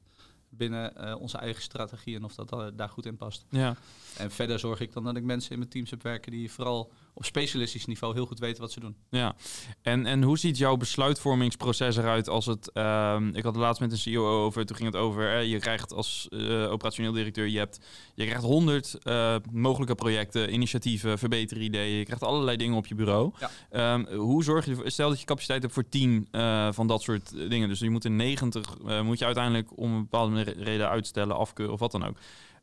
binnen 0.48 0.92
uh, 0.96 1.20
onze 1.20 1.38
eigen 1.38 1.62
strategie 1.62 2.16
en 2.16 2.24
of 2.24 2.34
dat 2.34 2.78
daar 2.78 2.88
goed 2.88 3.06
in 3.06 3.16
past. 3.16 3.46
Ja. 3.50 3.76
En 4.16 4.30
verder 4.30 4.58
zorg 4.58 4.80
ik 4.80 4.92
dan 4.92 5.04
dat 5.04 5.16
ik 5.16 5.22
mensen 5.22 5.52
in 5.52 5.58
mijn 5.58 5.70
teams 5.70 5.90
heb 5.90 6.02
werken 6.02 6.32
die 6.32 6.52
vooral 6.52 6.92
op 7.18 7.24
specialistisch 7.24 7.86
niveau 7.86 8.14
heel 8.14 8.26
goed 8.26 8.38
weten 8.38 8.60
wat 8.60 8.72
ze 8.72 8.80
doen. 8.80 8.96
Ja, 9.10 9.34
en, 9.82 10.06
en 10.06 10.22
hoe 10.22 10.38
ziet 10.38 10.58
jouw 10.58 10.76
besluitvormingsproces 10.76 11.96
eruit 11.96 12.28
als 12.28 12.46
het... 12.46 12.70
Uh, 12.74 13.16
ik 13.32 13.42
had 13.42 13.54
het 13.54 13.62
laatst 13.62 13.80
met 13.80 13.92
een 13.92 13.98
CEO 13.98 14.44
over, 14.44 14.66
toen 14.66 14.76
ging 14.76 14.92
het 14.92 15.00
over... 15.00 15.42
je 15.42 15.58
krijgt 15.58 15.92
als 15.92 16.26
uh, 16.30 16.70
operationeel 16.70 17.12
directeur, 17.12 17.46
je, 17.48 17.58
hebt, 17.58 17.80
je 18.14 18.24
krijgt 18.24 18.44
honderd 18.44 18.98
uh, 19.04 19.36
mogelijke 19.52 19.94
projecten, 19.94 20.52
initiatieven, 20.52 21.18
verbeteren 21.18 21.62
Je 21.72 22.04
krijgt 22.04 22.22
allerlei 22.22 22.56
dingen 22.56 22.76
op 22.76 22.86
je 22.86 22.94
bureau. 22.94 23.32
Ja. 23.70 23.94
Um, 23.94 24.06
hoe 24.06 24.44
zorg 24.44 24.64
je 24.64 24.70
ervoor... 24.70 24.90
Stel 24.90 25.08
dat 25.08 25.20
je 25.20 25.26
capaciteit 25.26 25.62
hebt 25.62 25.74
voor 25.74 25.88
tien 25.88 26.28
uh, 26.32 26.72
van 26.72 26.86
dat 26.86 27.02
soort 27.02 27.30
dingen. 27.50 27.68
Dus 27.68 27.78
je 27.78 27.90
moet 27.90 28.04
in 28.04 28.16
90, 28.16 28.78
moet 29.02 29.18
je 29.18 29.24
uiteindelijk 29.24 29.78
om 29.78 29.92
een 29.92 30.02
bepaalde 30.02 30.42
reden 30.42 30.88
uitstellen, 30.88 31.36
afkeuren 31.36 31.74
of 31.74 31.80
wat 31.80 31.92
dan 31.92 32.04
ook. 32.06 32.16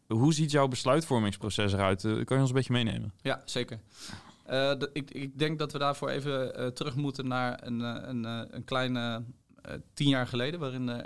Hoe 0.08 0.34
ziet 0.34 0.52
jouw 0.52 0.68
besluitvormingsproces 0.68 1.74
eruit? 1.74 2.02
kan 2.02 2.26
je 2.28 2.40
ons 2.40 2.50
een 2.50 2.56
beetje 2.56 2.74
meenemen? 2.74 3.14
Ja, 3.22 3.42
zeker. 3.46 3.80
Uh, 4.50 4.72
ik, 4.94 5.12
ik, 5.12 5.40
denk 5.40 5.60
dat 5.60 5.72
we 5.72 5.78
daarvoor 5.78 6.10
even 6.10 6.60
uh, 6.60 6.68
terug 6.68 6.96
moeten 6.96 7.28
naar 7.28 7.64
een, 7.64 7.80
uh, 7.80 7.98
een, 8.02 8.24
een 8.56 8.64
kleine 8.64 9.24
tien 9.94 10.08
jaar 10.08 10.28
geleden, 10.28 10.60
waarin 10.60 11.06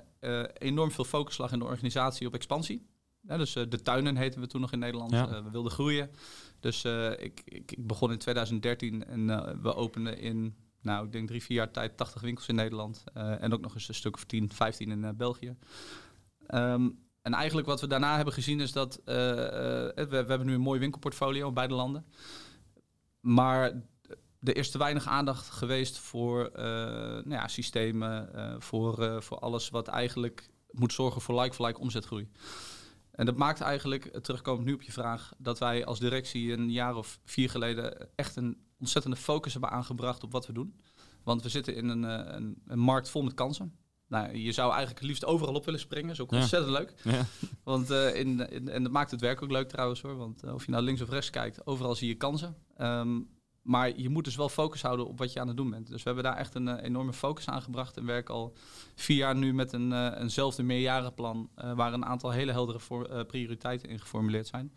enorm 0.54 0.92
veel 0.92 1.04
focus 1.04 1.38
lag 1.38 1.52
in 1.52 1.60
de 1.60 1.66
organisatie 1.66 2.28
op 2.28 2.34
expansie. 2.34 2.88
Ja, 3.22 3.38
dus 3.38 3.54
de 3.54 3.82
tuinen 3.84 4.16
heten 4.16 4.42
we 4.42 4.48
toen 4.48 4.62
nog 4.62 4.72
in 4.72 4.80
Nederland. 4.80 5.12
Ja. 5.12 5.44
we 5.44 5.50
wilden 5.52 5.72
groeien. 5.72 6.10
Dus 6.60 6.86
ik, 7.18 7.42
ik, 7.46 7.72
ik, 7.72 7.88
begon 7.88 8.12
in 8.12 8.18
2013 8.18 9.06
en 9.06 9.28
we 9.62 9.76
openden 9.76 10.18
in, 10.18 10.56
nou, 10.82 11.06
ik 11.06 11.12
denk 11.12 11.28
drie, 11.28 11.44
vier 11.44 11.58
jaar 11.58 11.72
tijd 11.72 11.98
80 11.98 12.22
winkels 12.22 12.48
in 12.48 12.56
Nederland. 12.56 13.04
en 13.14 13.54
ook 13.54 13.62
nog 13.62 13.74
eens 13.74 13.88
een 13.88 13.94
stuk 13.94 14.16
of 14.16 14.24
10, 14.24 14.52
15 14.54 14.92
in 14.92 15.18
België. 15.18 15.56
Um, 16.54 17.00
en 17.22 17.34
eigenlijk 17.34 17.68
wat 17.68 17.82
we 17.82 17.88
daarna 17.88 18.16
hebben 18.16 18.34
gezien 18.34 18.60
is 18.60 18.72
dat 18.72 19.02
we, 19.06 20.06
we 20.10 20.16
hebben 20.16 20.46
nu 20.46 20.54
een 20.54 20.62
mooi 20.62 20.80
winkelportfolio 20.80 21.48
in 21.48 21.54
beide 21.54 21.74
landen. 21.74 22.06
Maar 23.20 23.82
er 24.42 24.56
is 24.56 24.72
te 24.72 24.78
weinig 24.78 25.08
aandacht 25.08 25.50
geweest 25.50 25.98
voor 25.98 26.50
uh, 26.56 26.64
nou 26.64 27.30
ja, 27.30 27.48
systemen, 27.48 28.30
uh, 28.36 28.56
voor, 28.58 29.04
uh, 29.04 29.22
voor 29.22 29.40
alles 29.40 29.70
wat 29.70 29.88
eigenlijk 29.88 30.50
moet 30.72 30.94
zorgen 30.94 31.22
voor 31.22 31.42
like-for-like 31.42 31.80
omzetgroei. 31.80 32.30
En 33.12 33.26
dat 33.26 33.38
maakt 33.38 33.62
eigenlijk, 33.62 34.18
terugkomend 34.22 34.66
nu 34.66 34.74
op 34.74 34.82
je 34.82 34.92
vraag, 34.92 35.32
dat 35.38 35.60
wij 35.60 35.86
als 35.86 36.00
directie 36.00 36.54
een 36.54 36.72
jaar 36.72 36.96
of 36.96 37.20
vier 37.26 37.50
geleden 37.50 38.10
echt 38.16 38.36
een 38.36 38.58
ontzettende 38.80 39.18
focus 39.18 39.52
hebben 39.52 39.72
aangebracht 39.72 40.24
op 40.24 40.32
wat 40.32 40.48
we 40.48 40.54
doen. 40.54 40.80
Want 41.24 41.42
we 41.42 41.50
zitten 41.50 41.76
in 41.76 41.90
een, 41.90 42.04
een, 42.04 42.62
een 42.68 42.80
markt 42.80 43.10
vol 43.10 43.22
met 43.22 43.34
kansen. 43.34 43.79
Nou, 44.10 44.38
je 44.38 44.52
zou 44.52 44.70
eigenlijk 44.70 45.00
het 45.00 45.08
liefst 45.08 45.26
overal 45.26 45.54
op 45.54 45.66
willen 45.66 45.80
springen. 45.80 46.08
Dat 46.08 46.16
is 46.16 46.22
ook 46.22 46.32
ontzettend 46.32 46.72
leuk. 46.72 46.94
Ja. 47.04 47.26
Want, 47.64 47.90
in, 47.90 48.50
in, 48.50 48.70
en 48.70 48.84
dat 48.84 48.92
maakt 48.92 49.12
het 49.12 49.22
werk 49.22 49.42
ook 49.42 49.52
leuk 49.52 49.70
trouwens 49.70 50.02
hoor. 50.02 50.18
Want 50.18 50.44
of 50.44 50.66
je 50.66 50.72
nou 50.72 50.84
links 50.84 51.02
of 51.02 51.10
rechts 51.10 51.30
kijkt, 51.30 51.68
overal 51.68 51.96
zie 51.96 52.08
je 52.08 52.16
kansen. 52.16 52.56
Um, 52.78 53.30
maar 53.62 53.98
je 53.98 54.10
moet 54.10 54.24
dus 54.24 54.36
wel 54.36 54.50
focus 54.50 54.82
houden 54.82 55.08
op 55.08 55.18
wat 55.18 55.34
je 55.34 55.40
aan 55.40 55.48
het 55.48 55.58
doen 55.58 55.70
bent. 55.70 55.88
Dus 55.88 56.04
we 56.04 56.04
hebben 56.04 56.24
daar 56.24 56.38
echt 56.38 56.56
een 56.56 56.68
uh, 56.68 56.84
enorme 56.84 57.14
focus 57.14 57.48
aan 57.48 57.62
gebracht. 57.62 57.98
En 57.98 58.06
werken 58.06 58.34
al 58.34 58.56
vier 58.96 59.18
jaar 59.18 59.36
nu 59.36 59.54
met 59.54 59.74
een, 59.74 59.92
uh, 59.92 60.12
eenzelfde 60.18 60.64
meerjarenplan. 60.64 61.50
Uh, 61.58 61.74
waar 61.74 61.94
een 61.94 62.06
aantal 62.06 62.32
hele 62.32 62.52
heldere 62.52 62.80
voor, 62.80 63.26
prioriteiten 63.26 63.90
in 63.90 64.00
geformuleerd 64.00 64.48
zijn. 64.48 64.74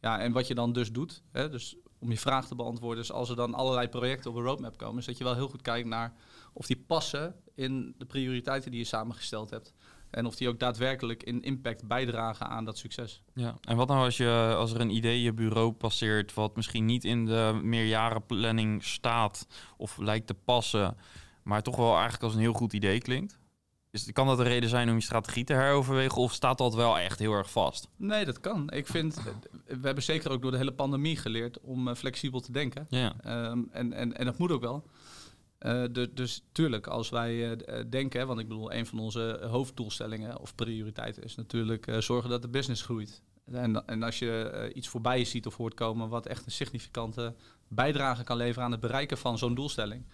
Ja, 0.00 0.20
en 0.20 0.32
wat 0.32 0.46
je 0.46 0.54
dan 0.54 0.72
dus 0.72 0.92
doet, 0.92 1.22
hè, 1.32 1.50
dus 1.50 1.76
om 2.04 2.10
je 2.10 2.18
vraag 2.18 2.46
te 2.46 2.54
beantwoorden, 2.54 3.02
is 3.02 3.12
als 3.12 3.30
er 3.30 3.36
dan 3.36 3.54
allerlei 3.54 3.88
projecten 3.88 4.30
op 4.30 4.36
een 4.36 4.42
roadmap 4.42 4.76
komen, 4.76 4.98
is 4.98 5.06
dat 5.06 5.18
je 5.18 5.24
wel 5.24 5.34
heel 5.34 5.48
goed 5.48 5.62
kijkt 5.62 5.88
naar 5.88 6.12
of 6.52 6.66
die 6.66 6.84
passen 6.86 7.34
in 7.54 7.94
de 7.98 8.04
prioriteiten 8.04 8.70
die 8.70 8.80
je 8.80 8.86
samengesteld 8.86 9.50
hebt. 9.50 9.74
En 10.10 10.26
of 10.26 10.36
die 10.36 10.48
ook 10.48 10.58
daadwerkelijk 10.58 11.22
in 11.22 11.42
impact 11.42 11.86
bijdragen 11.86 12.46
aan 12.46 12.64
dat 12.64 12.78
succes. 12.78 13.22
Ja, 13.34 13.58
en 13.60 13.76
wat 13.76 13.88
nou 13.88 14.04
als, 14.04 14.16
je, 14.16 14.54
als 14.56 14.72
er 14.72 14.80
een 14.80 14.90
idee 14.90 15.22
je 15.22 15.32
bureau 15.32 15.72
passeert... 15.72 16.34
wat 16.34 16.56
misschien 16.56 16.84
niet 16.84 17.04
in 17.04 17.24
de 17.24 17.60
meerjarenplanning 17.62 18.84
staat 18.84 19.46
of 19.76 19.98
lijkt 19.98 20.26
te 20.26 20.34
passen... 20.34 20.96
maar 21.42 21.62
toch 21.62 21.76
wel 21.76 21.92
eigenlijk 21.92 22.22
als 22.22 22.34
een 22.34 22.40
heel 22.40 22.52
goed 22.52 22.72
idee 22.72 23.00
klinkt? 23.00 23.38
Is, 23.94 24.12
kan 24.12 24.26
dat 24.26 24.38
een 24.38 24.44
reden 24.44 24.68
zijn 24.68 24.88
om 24.88 24.94
je 24.94 25.00
strategie 25.00 25.44
te 25.44 25.52
heroverwegen 25.52 26.16
of 26.16 26.32
staat 26.32 26.58
dat 26.58 26.74
wel 26.74 26.98
echt 26.98 27.18
heel 27.18 27.32
erg 27.32 27.50
vast? 27.50 27.88
Nee, 27.96 28.24
dat 28.24 28.40
kan. 28.40 28.70
Ik 28.70 28.86
vind, 28.86 29.22
we 29.66 29.78
hebben 29.82 30.02
zeker 30.02 30.30
ook 30.30 30.42
door 30.42 30.50
de 30.50 30.56
hele 30.56 30.72
pandemie 30.72 31.16
geleerd 31.16 31.60
om 31.60 31.88
uh, 31.88 31.94
flexibel 31.94 32.40
te 32.40 32.52
denken. 32.52 32.86
Ja. 32.88 33.14
Um, 33.50 33.68
en, 33.72 33.92
en, 33.92 34.16
en 34.16 34.24
dat 34.24 34.38
moet 34.38 34.50
ook 34.50 34.60
wel. 34.60 34.86
Uh, 35.60 35.84
dus 36.14 36.44
tuurlijk, 36.52 36.86
als 36.86 37.08
wij 37.08 37.34
uh, 37.34 37.84
denken, 37.90 38.26
want 38.26 38.40
ik 38.40 38.48
bedoel, 38.48 38.72
een 38.72 38.86
van 38.86 38.98
onze 38.98 39.46
hoofddoelstellingen 39.50 40.40
of 40.40 40.54
prioriteiten 40.54 41.22
is 41.22 41.34
natuurlijk 41.34 41.86
uh, 41.86 41.98
zorgen 41.98 42.30
dat 42.30 42.42
de 42.42 42.48
business 42.48 42.82
groeit. 42.82 43.22
En, 43.52 43.86
en 43.86 44.02
als 44.02 44.18
je 44.18 44.42
eh, 44.42 44.76
iets 44.76 44.88
voorbij 44.88 45.18
je 45.18 45.24
ziet 45.24 45.46
of 45.46 45.56
hoort 45.56 45.74
komen 45.74 46.08
wat 46.08 46.26
echt 46.26 46.46
een 46.46 46.52
significante 46.52 47.34
bijdrage 47.68 48.24
kan 48.24 48.36
leveren 48.36 48.64
aan 48.64 48.70
het 48.70 48.80
bereiken 48.80 49.18
van 49.18 49.38
zo'n 49.38 49.54
doelstelling, 49.54 50.04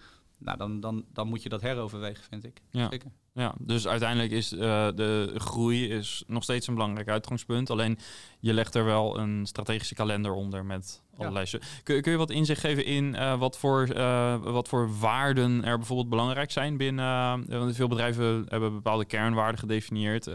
nou, 0.43 0.57
dan, 0.57 0.79
dan, 0.79 1.05
dan 1.13 1.27
moet 1.27 1.43
je 1.43 1.49
dat 1.49 1.61
heroverwegen, 1.61 2.23
vind 2.23 2.45
ik. 2.45 2.61
Ja. 2.71 2.87
Zeker. 2.89 3.11
Ja, 3.33 3.53
dus 3.59 3.87
uiteindelijk 3.87 4.31
is 4.31 4.51
eh, 4.51 4.87
de 4.95 5.33
groei 5.35 5.89
is 5.89 6.23
nog 6.27 6.43
steeds 6.43 6.67
een 6.67 6.73
belangrijk 6.73 7.07
uitgangspunt. 7.07 7.69
Alleen 7.69 7.97
je 8.39 8.53
legt 8.53 8.75
er 8.75 8.85
wel 8.85 9.19
een 9.19 9.45
strategische 9.45 9.95
kalender 9.95 10.31
onder 10.31 10.65
met 10.65 11.01
allerlei. 11.17 11.45
Ja. 11.49 11.59
Kun, 11.83 12.01
kun 12.01 12.11
je 12.11 12.17
wat 12.17 12.29
inzicht 12.29 12.59
geven 12.59 12.85
in 12.85 13.13
uh, 13.13 13.39
wat, 13.39 13.57
voor, 13.57 13.95
uh, 13.95 14.43
wat 14.43 14.67
voor 14.67 14.99
waarden 14.99 15.63
er 15.63 15.77
bijvoorbeeld 15.77 16.09
belangrijk 16.09 16.51
zijn 16.51 16.77
binnen? 16.77 17.47
want 17.47 17.75
veel 17.75 17.87
bedrijven 17.87 18.45
hebben 18.47 18.73
bepaalde 18.73 19.05
kernwaarden 19.05 19.59
gedefinieerd. 19.59 20.25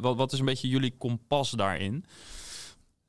wat, 0.00 0.16
wat 0.16 0.32
is 0.32 0.38
een 0.38 0.44
beetje 0.44 0.68
jullie 0.68 0.94
kompas 0.98 1.50
daarin? 1.50 2.04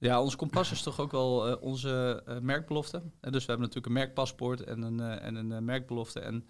Ja, 0.02 0.22
ons 0.22 0.36
kompas 0.36 0.72
is 0.72 0.82
toch 0.82 1.00
ook 1.00 1.12
wel 1.12 1.50
uh, 1.50 1.56
onze 1.60 2.24
uh, 2.28 2.38
merkbelofte. 2.40 2.98
En 2.98 3.32
dus 3.32 3.46
we 3.46 3.52
hebben 3.52 3.68
natuurlijk 3.68 3.86
een 3.86 3.94
merkpaspoort 3.94 4.64
en 4.64 4.82
een, 4.82 5.00
uh, 5.00 5.24
en 5.24 5.36
een 5.36 5.66
merkbelofte. 5.66 6.20
En 6.20 6.46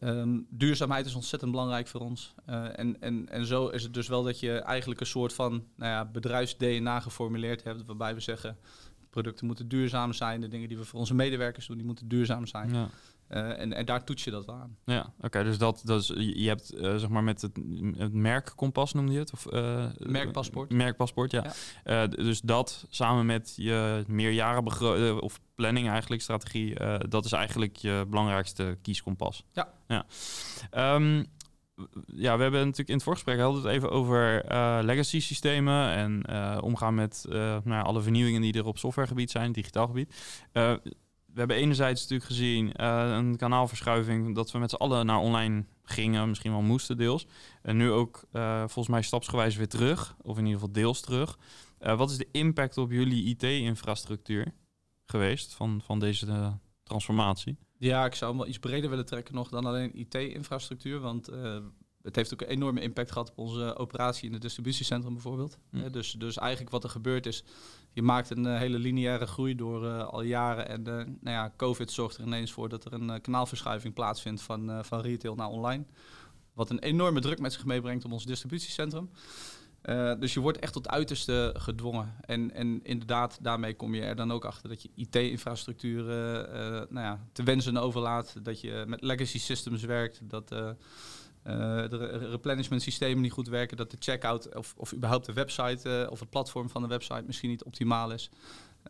um, 0.00 0.46
duurzaamheid 0.50 1.06
is 1.06 1.14
ontzettend 1.14 1.50
belangrijk 1.50 1.86
voor 1.86 2.00
ons. 2.00 2.34
en, 2.46 3.00
en, 3.00 3.28
en 3.28 3.46
zo 3.46 3.68
is 3.68 3.82
het 3.82 3.94
dus 3.94 4.08
wel 4.08 4.22
dat 4.22 4.40
je 4.40 4.58
eigenlijk 4.58 5.00
een 5.00 5.06
soort 5.06 5.32
van 5.32 5.50
nou 5.76 5.90
ja, 5.90 6.04
bedrijfs-DNA 6.04 7.00
geformuleerd 7.00 7.64
hebt. 7.64 7.84
Waarbij 7.84 8.14
we 8.14 8.20
zeggen, 8.20 8.56
producten 9.10 9.46
moeten 9.46 9.68
duurzaam 9.68 10.12
zijn. 10.12 10.40
De 10.40 10.48
dingen 10.48 10.68
die 10.68 10.78
we 10.78 10.84
voor 10.84 10.98
onze 10.98 11.14
medewerkers 11.14 11.66
doen, 11.66 11.76
die 11.76 11.86
moeten 11.86 12.08
duurzaam 12.08 12.46
zijn. 12.46 12.72
Ja. 12.72 12.88
Uh, 13.30 13.60
en, 13.60 13.72
en, 13.72 13.86
daar 13.86 14.04
toets 14.04 14.24
je 14.24 14.30
dat 14.30 14.48
aan. 14.48 14.76
Ja, 14.84 15.12
oké. 15.20 15.44
dus 15.44 15.58
dat, 15.58 15.82
dat 15.84 16.00
is, 16.00 16.06
je 16.16 16.48
hebt 16.48 16.74
uh, 16.74 16.96
zeg 16.96 17.08
maar 17.08 17.24
met 17.24 17.42
het, 17.42 17.58
het 17.96 18.12
merkkompas 18.12 18.92
noemde 18.92 19.12
je 19.12 19.18
het? 19.18 19.32
Of, 19.32 19.46
uh, 19.52 19.86
merkpaspoort. 19.98 20.72
Merkpaspoort, 20.72 21.30
ja. 21.30 21.44
ja. 21.84 22.06
dus 22.06 22.40
dat 22.40 22.86
samen 22.88 23.26
met 23.26 23.52
je 23.56 24.04
meerjaren 24.06 25.22
of 25.22 25.40
planning 25.54 25.88
eigenlijk, 25.88 26.22
strategie, 26.22 26.74
dat 27.08 27.24
is 27.24 27.32
eigenlijk 27.32 27.76
je 27.76 28.06
belangrijkste 28.08 28.78
kieskompas. 28.82 29.44
Ja. 29.52 29.68
ja. 29.88 30.06
Um, 30.94 31.26
ja, 32.06 32.36
we 32.36 32.42
hebben 32.42 32.60
natuurlijk 32.60 32.88
in 32.88 32.94
het 32.94 33.02
voorgesprek 33.02 33.38
hadden 33.38 33.62
het 33.62 33.70
even 33.70 33.90
over 33.90 34.52
uh, 34.52 34.78
legacy 34.82 35.20
systemen 35.20 35.90
en 35.90 36.22
uh, 36.30 36.58
omgaan 36.60 36.94
met 36.94 37.26
uh, 37.28 37.56
nou 37.64 37.84
alle 37.84 38.02
vernieuwingen 38.02 38.40
die 38.40 38.52
er 38.52 38.66
op 38.66 38.78
softwaregebied 38.78 39.30
zijn, 39.30 39.52
digitaal 39.52 39.86
gebied. 39.86 40.14
We 41.34 41.40
hebben 41.40 41.56
enerzijds 41.56 42.00
natuurlijk 42.00 42.30
gezien 42.30 42.82
een 42.82 43.36
kanaalverschuiving 43.36 44.34
dat 44.34 44.50
we 44.50 44.58
met 44.58 44.70
z'n 44.70 44.76
allen 44.76 45.06
naar 45.06 45.18
online 45.18 45.64
gingen, 45.84 46.28
misschien 46.28 46.52
wel 46.52 46.62
moesten 46.62 46.96
deels. 46.96 47.26
En 47.62 47.76
nu 47.76 47.90
ook 47.90 48.24
volgens 48.58 48.88
mij 48.88 49.02
stapsgewijs 49.02 49.56
weer 49.56 49.68
terug, 49.68 50.16
of 50.22 50.38
in 50.38 50.44
ieder 50.44 50.60
geval 50.60 50.72
deels 50.74 51.00
terug. 51.00 51.38
wat 51.78 52.10
is 52.10 52.16
de 52.16 52.28
impact 52.32 52.78
op 52.78 52.90
jullie 52.90 53.24
IT-infrastructuur 53.24 54.54
geweest 55.04 55.54
van, 55.54 55.80
van 55.84 55.98
deze 55.98 56.58
transformatie? 56.82 57.56
Ja, 57.78 58.04
ik 58.04 58.14
zou 58.14 58.30
hem 58.30 58.40
wel 58.40 58.48
iets 58.48 58.58
breder 58.58 58.90
willen 58.90 59.06
trekken 59.06 59.34
nog 59.34 59.48
dan 59.48 59.66
alleen 59.66 59.98
IT-infrastructuur. 59.98 61.00
Want 61.00 61.30
het 62.04 62.16
heeft 62.16 62.32
ook 62.32 62.40
een 62.40 62.48
enorme 62.48 62.80
impact 62.80 63.12
gehad 63.12 63.30
op 63.30 63.38
onze 63.38 63.76
operatie 63.76 64.26
in 64.26 64.32
het 64.32 64.42
distributiecentrum 64.42 65.12
bijvoorbeeld. 65.12 65.58
Mm. 65.70 65.92
dus, 65.92 66.12
dus 66.12 66.36
eigenlijk 66.36 66.70
wat 66.70 66.84
er 66.84 66.90
gebeurd 66.90 67.26
is, 67.26 67.44
je 67.94 68.02
maakt 68.02 68.30
een 68.30 68.46
uh, 68.46 68.58
hele 68.58 68.78
lineaire 68.78 69.26
groei 69.26 69.54
door 69.54 69.84
uh, 69.84 70.06
al 70.06 70.22
jaren. 70.22 70.68
En 70.68 70.82
nou 70.82 71.36
ja, 71.36 71.52
COVID 71.56 71.90
zorgt 71.90 72.16
er 72.16 72.24
ineens 72.24 72.52
voor 72.52 72.68
dat 72.68 72.84
er 72.84 72.92
een 72.92 73.20
kanaalverschuiving 73.20 73.94
plaatsvindt 73.94 74.42
van, 74.42 74.84
van 74.84 75.00
retail 75.00 75.34
naar 75.34 75.48
online. 75.48 75.84
Wat 76.52 76.70
een 76.70 76.78
enorme 76.78 77.20
druk 77.20 77.38
met 77.38 77.52
zich 77.52 77.64
meebrengt 77.64 78.04
op 78.04 78.12
ons 78.12 78.26
distributiecentrum. 78.26 79.10
Dus 80.18 80.34
je 80.34 80.40
wordt 80.40 80.58
echt 80.58 80.72
tot 80.72 80.88
uiterste 80.88 81.54
gedwongen. 81.58 82.14
En, 82.20 82.54
en 82.54 82.80
inderdaad, 82.82 83.38
daarmee 83.42 83.74
kom 83.74 83.94
je 83.94 84.02
er 84.02 84.16
dan 84.16 84.32
ook 84.32 84.44
achter 84.44 84.68
dat 84.68 84.82
je 84.82 84.90
IT-infrastructuur 84.94 86.00
uh, 86.00 86.70
nou 86.88 87.06
ja, 87.06 87.26
te 87.32 87.42
wensen 87.42 87.76
overlaat. 87.76 88.36
Dat 88.42 88.60
je 88.60 88.84
met 88.86 89.02
legacy 89.02 89.38
systems 89.38 89.84
werkt. 89.84 90.20
Dat 90.22 90.54
de 91.44 92.28
replenishment 92.30 92.82
systemen 92.82 93.22
niet 93.22 93.32
goed 93.32 93.48
werken. 93.48 93.76
Dat 93.76 93.90
de 93.90 93.96
checkout 94.00 94.56
of, 94.56 94.74
of 94.76 94.94
überhaupt 94.94 95.26
de 95.26 95.32
website 95.32 96.08
of 96.10 96.20
het 96.20 96.30
platform 96.30 96.68
van 96.68 96.82
de 96.82 96.88
website 96.88 97.22
misschien 97.26 97.50
niet 97.50 97.64
optimaal 97.64 98.12
is. 98.12 98.30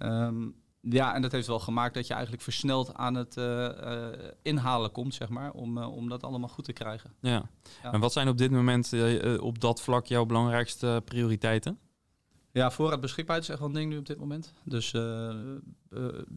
Um, 0.02 0.54
ja, 0.90 1.14
en 1.14 1.23
dat 1.23 1.32
heeft 1.32 1.46
wel 1.46 1.58
gemaakt 1.58 1.94
dat 1.94 2.06
je 2.06 2.12
eigenlijk 2.12 2.42
versneld 2.42 2.94
aan 2.94 3.14
het 3.14 3.37
uh, 3.37 3.44
uh, 3.44 4.06
inhalen 4.42 4.92
komt, 4.92 5.14
zeg 5.14 5.28
maar, 5.28 5.52
om, 5.52 5.78
uh, 5.78 5.96
om 5.96 6.08
dat 6.08 6.23
allemaal 6.23 6.49
goed 6.49 6.64
te 6.64 6.73
krijgen. 6.73 7.12
Ja. 7.20 7.49
ja. 7.82 7.92
En 7.92 8.00
wat 8.00 8.12
zijn 8.12 8.28
op 8.28 8.38
dit 8.38 8.50
moment 8.50 8.92
op 9.40 9.61
dat 9.61 9.82
vlak 9.82 10.06
jouw 10.06 10.25
belangrijkste 10.25 11.02
prioriteiten? 11.04 11.78
Ja, 12.54 12.70
voorraad 12.70 13.00
beschikbaarheid 13.00 13.49
is 13.49 13.50
echt 13.50 13.58
wel 13.58 13.68
een 13.68 13.75
ding 13.75 13.90
nu 13.90 13.99
op 13.99 14.06
dit 14.06 14.18
moment. 14.18 14.52
Dus 14.64 14.88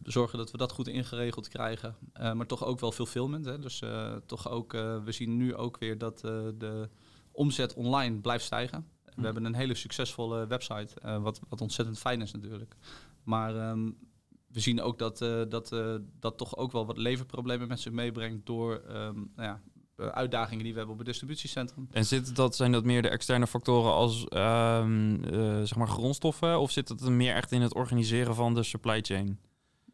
zorgen 0.02 0.38
dat 0.38 0.50
we 0.50 0.56
dat 0.56 0.72
goed 0.72 0.88
ingeregeld 0.88 1.48
krijgen. 1.48 1.96
maar 2.12 2.46
toch 2.46 2.64
ook 2.64 2.80
wel 2.80 2.92
fulfillment. 2.92 3.44
Hè. 3.44 3.58
Dus 3.58 3.82
toch 4.26 4.50
ook, 4.50 4.72
we 4.72 5.12
zien 5.12 5.36
nu 5.36 5.54
ook 5.54 5.78
weer 5.78 5.98
dat 5.98 6.20
de 6.58 6.88
omzet 7.32 7.74
online 7.74 8.20
blijft 8.20 8.44
stijgen. 8.44 8.86
We 9.04 9.12
hm. 9.14 9.22
hebben 9.22 9.44
een 9.44 9.54
hele 9.54 9.74
succesvolle 9.74 10.46
website, 10.46 11.20
wat, 11.20 11.40
wat 11.48 11.60
ontzettend 11.60 11.98
fijn 11.98 12.22
is 12.22 12.32
natuurlijk. 12.32 12.76
Maar 13.22 13.70
um, 13.70 13.98
we 14.46 14.60
zien 14.60 14.80
ook 14.80 14.98
dat 14.98 15.18
dat, 15.48 15.76
dat 16.20 16.38
toch 16.38 16.56
ook 16.56 16.72
wel 16.72 16.86
wat 16.86 16.98
leverproblemen 16.98 17.68
met 17.68 17.80
zich 17.80 17.92
meebrengt 17.92 18.46
door 18.46 18.82
um, 18.88 19.32
nou 19.36 19.48
ja, 19.48 19.60
uitdagingen 19.98 20.62
die 20.62 20.72
we 20.72 20.78
hebben 20.78 20.96
op 20.96 21.00
het 21.00 21.10
distributiecentrum. 21.10 21.88
En 21.90 22.06
zit 22.06 22.36
dat, 22.36 22.56
zijn 22.56 22.72
dat 22.72 22.84
meer 22.84 23.02
de 23.02 23.08
externe 23.08 23.46
factoren 23.46 23.92
als 23.92 24.26
um, 24.30 25.24
uh, 25.24 25.58
zeg 25.58 25.76
maar 25.76 25.88
grondstoffen 25.88 26.60
of 26.60 26.70
zit 26.70 26.88
het 26.88 27.00
meer 27.00 27.34
echt 27.34 27.52
in 27.52 27.62
het 27.62 27.74
organiseren 27.74 28.34
van 28.34 28.54
de 28.54 28.62
supply 28.62 29.00
chain? 29.00 29.38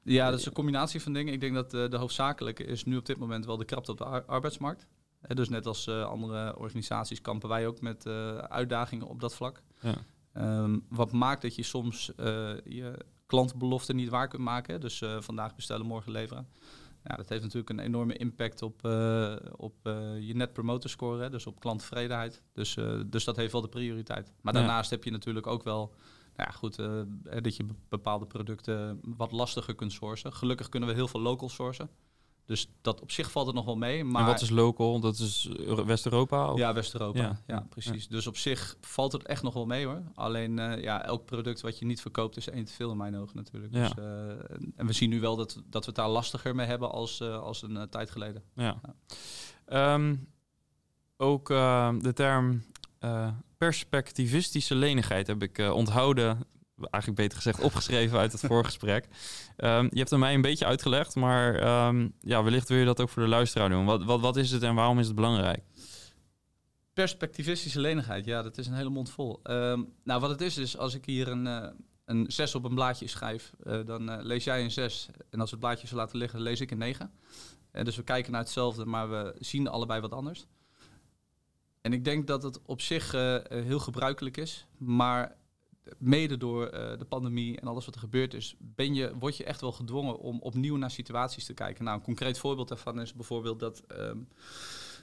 Ja, 0.03 0.31
dat 0.31 0.39
is 0.39 0.47
een 0.47 0.53
combinatie 0.53 1.03
van 1.03 1.13
dingen. 1.13 1.33
Ik 1.33 1.41
denk 1.41 1.55
dat 1.55 1.71
de 1.71 1.97
hoofdzakelijke 1.97 2.65
is 2.65 2.85
nu 2.85 2.97
op 2.97 3.07
dit 3.07 3.19
moment 3.19 3.47
wel 3.47 3.57
de 3.57 3.65
krapte 3.65 3.91
op 3.91 3.99
de 3.99 4.05
ar 4.05 4.25
arbeidsmarkt. 4.25 4.87
Dus 5.29 5.49
net 5.49 5.67
als 5.67 5.89
andere 5.89 6.59
organisaties 6.59 7.21
kampen 7.21 7.49
wij 7.49 7.67
ook 7.67 7.81
met 7.81 8.07
uitdagingen 8.49 9.07
op 9.07 9.21
dat 9.21 9.35
vlak. 9.35 9.63
Ja. 9.81 9.95
Um, 10.63 10.85
wat 10.89 11.13
maakt 11.13 11.43
dat 11.43 11.55
je 11.55 11.63
soms 11.63 12.13
je 12.65 13.05
klantbeloften 13.27 13.97
niet 13.97 14.09
waar 14.09 14.29
kunt 14.29 14.43
maken. 14.43 14.81
Dus 14.81 15.03
vandaag 15.19 15.55
bestellen, 15.55 15.87
morgen 15.87 16.13
leveren. 16.13 16.49
Ja, 17.05 17.17
dat 17.17 17.29
heeft 17.29 17.43
natuurlijk 17.43 17.71
een 17.71 17.79
enorme 17.79 18.17
impact 18.17 18.63
op, 18.63 18.87
uh, 18.87 19.37
op 19.57 19.75
uh, 19.83 20.21
je 20.21 20.35
net 20.35 20.53
promoter 20.53 20.91
score, 20.91 21.23
hè, 21.23 21.31
dus 21.31 21.47
op 21.47 21.61
klanttevredenheid. 21.61 22.43
Dus, 22.53 22.77
dus 23.07 23.25
dat 23.25 23.37
heeft 23.37 23.53
wel 23.53 23.61
de 23.61 23.69
prioriteit. 23.69 24.33
Maar 24.41 24.53
daarnaast 24.53 24.91
heb 24.91 25.05
je 25.05 25.11
natuurlijk 25.11 25.47
ook 25.47 25.63
wel 25.63 25.95
nou 26.37 26.51
ja, 26.51 26.57
goed, 26.57 26.77
dat 27.43 27.57
je 27.57 27.67
bepaalde 27.89 28.27
producten 28.27 29.01
wat 29.17 29.33
lastiger 29.33 29.75
kunt 29.75 29.93
sourcen. 29.93 30.33
Gelukkig 30.33 30.69
kunnen 30.69 30.89
we 30.89 30.95
heel 30.95 31.09
veel 31.09 31.21
local 31.21 31.49
sourcen. 31.49 31.91
Dus 32.47 32.69
dat 32.81 33.01
op 33.01 33.11
zich 33.11 33.31
valt 33.31 33.47
het 33.47 33.55
nog 33.55 33.65
wel 33.65 33.77
mee. 33.77 34.05
Maar 34.05 34.21
en 34.21 34.27
wat 34.27 34.41
is 34.41 34.51
local? 34.51 35.01
Dat 35.01 35.19
is 35.19 35.51
West-Europa? 35.87 36.53
Ja, 36.55 36.73
West-Europa. 36.73 37.21
Ja. 37.21 37.41
ja. 37.47 37.67
precies. 37.69 38.09
Dus 38.09 38.27
op 38.27 38.37
zich 38.37 38.77
valt 38.81 39.13
het 39.13 39.27
echt 39.27 39.43
nog 39.43 39.55
wel 39.55 39.67
mee 39.67 39.87
hoor. 39.87 40.03
Alleen 40.15 40.59
uh, 40.59 40.83
ja, 40.83 41.05
elk 41.05 41.25
product 41.25 41.61
wat 41.61 41.79
je 41.79 41.85
niet 41.85 42.01
verkoopt 42.01 42.37
is 42.37 42.49
één 42.49 42.65
te 42.65 42.73
veel 42.73 42.91
in 42.91 42.97
mijn 42.97 43.17
ogen 43.17 43.37
natuurlijk. 43.37 43.73
Dus, 43.73 43.93
uh, 43.99 44.05
en 44.77 44.87
we 44.87 44.93
zien 44.93 45.11
nu 45.11 45.21
wel 45.21 45.37
dat, 45.37 45.63
dat 45.71 45.81
we 45.81 45.87
het 45.87 45.95
daar 45.95 46.09
lastiger 46.09 46.55
mee 46.55 46.67
hebben 46.67 46.91
als, 46.91 47.21
uh, 47.21 47.39
als 47.39 47.63
een 47.63 47.89
tijd 47.91 48.11
geleden. 48.11 48.43
Ja. 48.55 48.81
Um, 49.95 50.29
ook 51.17 51.49
de 51.49 52.13
term 52.15 52.65
perspectivistische 53.59 54.75
lenigheid 54.75 55.27
heb 55.27 55.43
ik 55.43 55.59
onthouden 55.59 56.47
eigenlijk 56.77 57.23
beter 57.23 57.37
gezegd 57.37 57.61
opgeschreven 57.61 58.19
uit 58.19 58.33
het 58.33 58.41
voorgesprek. 58.51 59.05
Um, 59.57 59.89
je 59.91 59.99
hebt 59.99 60.11
er 60.11 60.19
mij 60.19 60.35
een 60.35 60.41
beetje 60.41 60.67
uitgelegd, 60.67 61.15
maar 61.15 61.87
um, 61.87 62.15
ja, 62.21 62.43
wellicht 62.43 62.69
wil 62.69 62.79
je 62.79 62.85
dat 62.85 63.01
ook 63.01 63.09
voor 63.09 63.23
de 63.23 63.29
luisteraar 63.29 63.69
doen. 63.69 63.85
Wat, 63.85 64.05
wat, 64.05 64.21
wat 64.21 64.37
is 64.37 64.51
het 64.51 64.63
en 64.63 64.75
waarom 64.75 64.99
is 64.99 65.07
het 65.07 65.15
belangrijk? 65.15 65.63
Perspectivistische 66.93 67.81
lenigheid, 67.81 68.25
ja, 68.25 68.43
dat 68.43 68.59
is 68.59 68.67
een 68.67 68.75
hele 68.75 68.91
mond 68.91 69.11
vol. 69.11 69.41
Um, 69.43 69.93
nou, 70.05 70.21
wat 70.21 70.31
het 70.31 70.41
is, 70.41 70.57
is 70.57 70.79
als 70.79 70.95
ik 70.95 71.05
hier 71.05 71.29
een, 71.29 71.47
uh, 71.47 71.67
een 72.05 72.25
6 72.29 72.55
op 72.55 72.65
een 72.65 72.75
blaadje 72.75 73.07
schrijf, 73.07 73.53
uh, 73.65 73.87
dan 73.87 74.11
uh, 74.11 74.17
lees 74.21 74.45
jij 74.45 74.63
een 74.63 74.71
6. 74.71 75.09
En 75.31 75.41
als 75.41 75.51
het 75.51 75.61
blaadje 75.61 75.87
zo 75.87 75.97
laten 75.97 76.19
liggen, 76.19 76.41
lees 76.41 76.61
ik 76.61 76.71
een 76.71 76.79
9. 76.79 77.11
En 77.71 77.85
dus 77.85 77.97
we 77.97 78.03
kijken 78.03 78.33
naar 78.33 78.41
hetzelfde, 78.41 78.85
maar 78.85 79.11
we 79.11 79.35
zien 79.39 79.69
allebei 79.69 80.01
wat 80.01 80.13
anders. 80.13 80.47
En 81.81 81.93
ik 81.93 82.05
denk 82.05 82.27
dat 82.27 82.43
het 82.43 82.63
op 82.63 82.81
zich 82.81 83.13
heel 83.49 83.79
gebruikelijk 83.79 84.37
is, 84.37 84.67
maar 84.79 85.37
mede 85.99 86.37
door 86.37 86.65
uh, 86.65 86.99
de 86.99 87.05
pandemie 87.09 87.61
en 87.61 87.69
alles 87.69 87.85
wat 87.85 87.95
er 87.95 88.01
gebeurd 88.01 88.35
is, 88.35 88.55
ben 88.59 88.95
je, 88.95 89.13
word 89.19 89.37
je 89.37 89.45
echt 89.45 89.61
wel 89.61 89.73
gedwongen 89.73 90.19
om 90.19 90.41
opnieuw 90.41 90.77
naar 90.77 90.91
situaties 90.91 91.45
te 91.45 91.55
kijken. 91.55 91.85
Nou, 91.85 91.97
een 91.97 92.05
concreet 92.05 92.39
voorbeeld 92.39 92.69
daarvan 92.69 93.01
is 93.01 93.15
bijvoorbeeld 93.15 93.61
dat 93.61 93.83
um, 93.99 94.29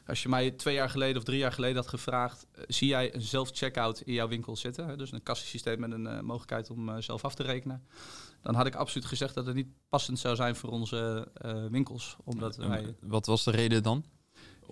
als 0.05 0.23
je 0.23 0.29
mij 0.29 0.51
twee 0.51 0.75
jaar 0.75 0.89
geleden 0.89 1.17
of 1.17 1.23
drie 1.23 1.37
jaar 1.37 1.51
geleden 1.51 1.75
had 1.75 1.87
gevraagd, 1.87 2.47
uh, 2.55 2.63
zie 2.67 2.87
jij 2.87 3.15
een 3.15 3.21
zelf-checkout 3.21 4.01
in 4.01 4.13
jouw 4.13 4.27
winkel 4.27 4.55
zitten? 4.55 4.87
Hè? 4.87 4.97
Dus 4.97 5.11
een 5.11 5.23
kassensysteem 5.23 5.79
met 5.79 5.91
een 5.91 6.05
uh, 6.05 6.19
mogelijkheid 6.19 6.69
om 6.69 7.01
zelf 7.01 7.25
af 7.25 7.35
te 7.35 7.43
rekenen. 7.43 7.83
Dan 8.41 8.55
had 8.55 8.65
ik 8.65 8.75
absoluut 8.75 9.07
gezegd 9.07 9.33
dat 9.33 9.45
het 9.45 9.55
niet 9.55 9.69
passend 9.89 10.19
zou 10.19 10.35
zijn 10.35 10.55
voor 10.55 10.69
onze 10.69 11.27
winkels. 11.71 12.17
Omdat 12.23 12.55
wij... 12.55 12.95
Wat 13.01 13.25
was 13.25 13.43
de 13.43 13.51
reden 13.51 13.83
dan? 13.83 14.05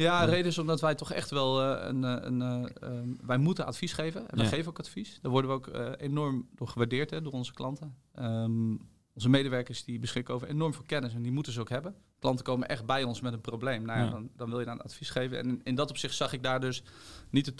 Ja, 0.03 0.25
de 0.25 0.31
reden 0.31 0.45
is 0.45 0.57
omdat 0.57 0.81
wij 0.81 0.95
toch 0.95 1.11
echt 1.11 1.29
wel 1.29 1.61
uh, 1.61 1.85
een, 1.87 2.03
een 2.03 2.41
uh, 2.83 3.15
wij 3.21 3.37
moeten 3.37 3.65
advies 3.65 3.93
geven. 3.93 4.29
En 4.29 4.37
wij 4.37 4.47
geven 4.47 4.69
ook 4.69 4.79
advies. 4.79 5.19
Daar 5.21 5.31
worden 5.31 5.51
we 5.51 5.57
ook 5.57 5.97
enorm 5.99 6.49
door 6.55 6.67
gewaardeerd 6.67 7.09
hè, 7.09 7.21
door 7.21 7.33
onze 7.33 7.53
klanten. 7.53 7.95
Um, 8.19 8.79
onze 9.13 9.29
medewerkers 9.29 9.83
die 9.83 9.99
beschikken 9.99 10.33
over 10.33 10.47
enorm 10.47 10.73
veel 10.73 10.83
kennis 10.85 11.13
en 11.13 11.21
die 11.21 11.31
moeten 11.31 11.53
ze 11.53 11.59
ook 11.59 11.69
hebben. 11.69 11.95
Klanten 12.19 12.45
komen 12.45 12.67
echt 12.67 12.85
bij 12.85 13.03
ons 13.03 13.21
met 13.21 13.33
een 13.33 13.41
probleem. 13.41 13.85
Nou 13.85 13.99
ja, 13.99 14.09
Dan, 14.09 14.29
dan, 14.35 14.49
wil 14.49 14.59
je 14.59 14.65
dan 14.65 14.81
advies 14.81 15.09
geven. 15.09 15.37
En 15.37 15.61
in 15.63 15.75
dat 15.75 15.89
opzicht 15.89 16.15
zag 16.15 16.33
ik 16.33 16.43
daar 16.43 16.59
dus 16.59 16.83
niet 17.29 17.45
de 17.45 17.53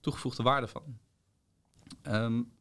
toegevoegde 0.00 0.42
waarde 0.42 0.66
van. 0.66 0.98
Um, 2.02 2.52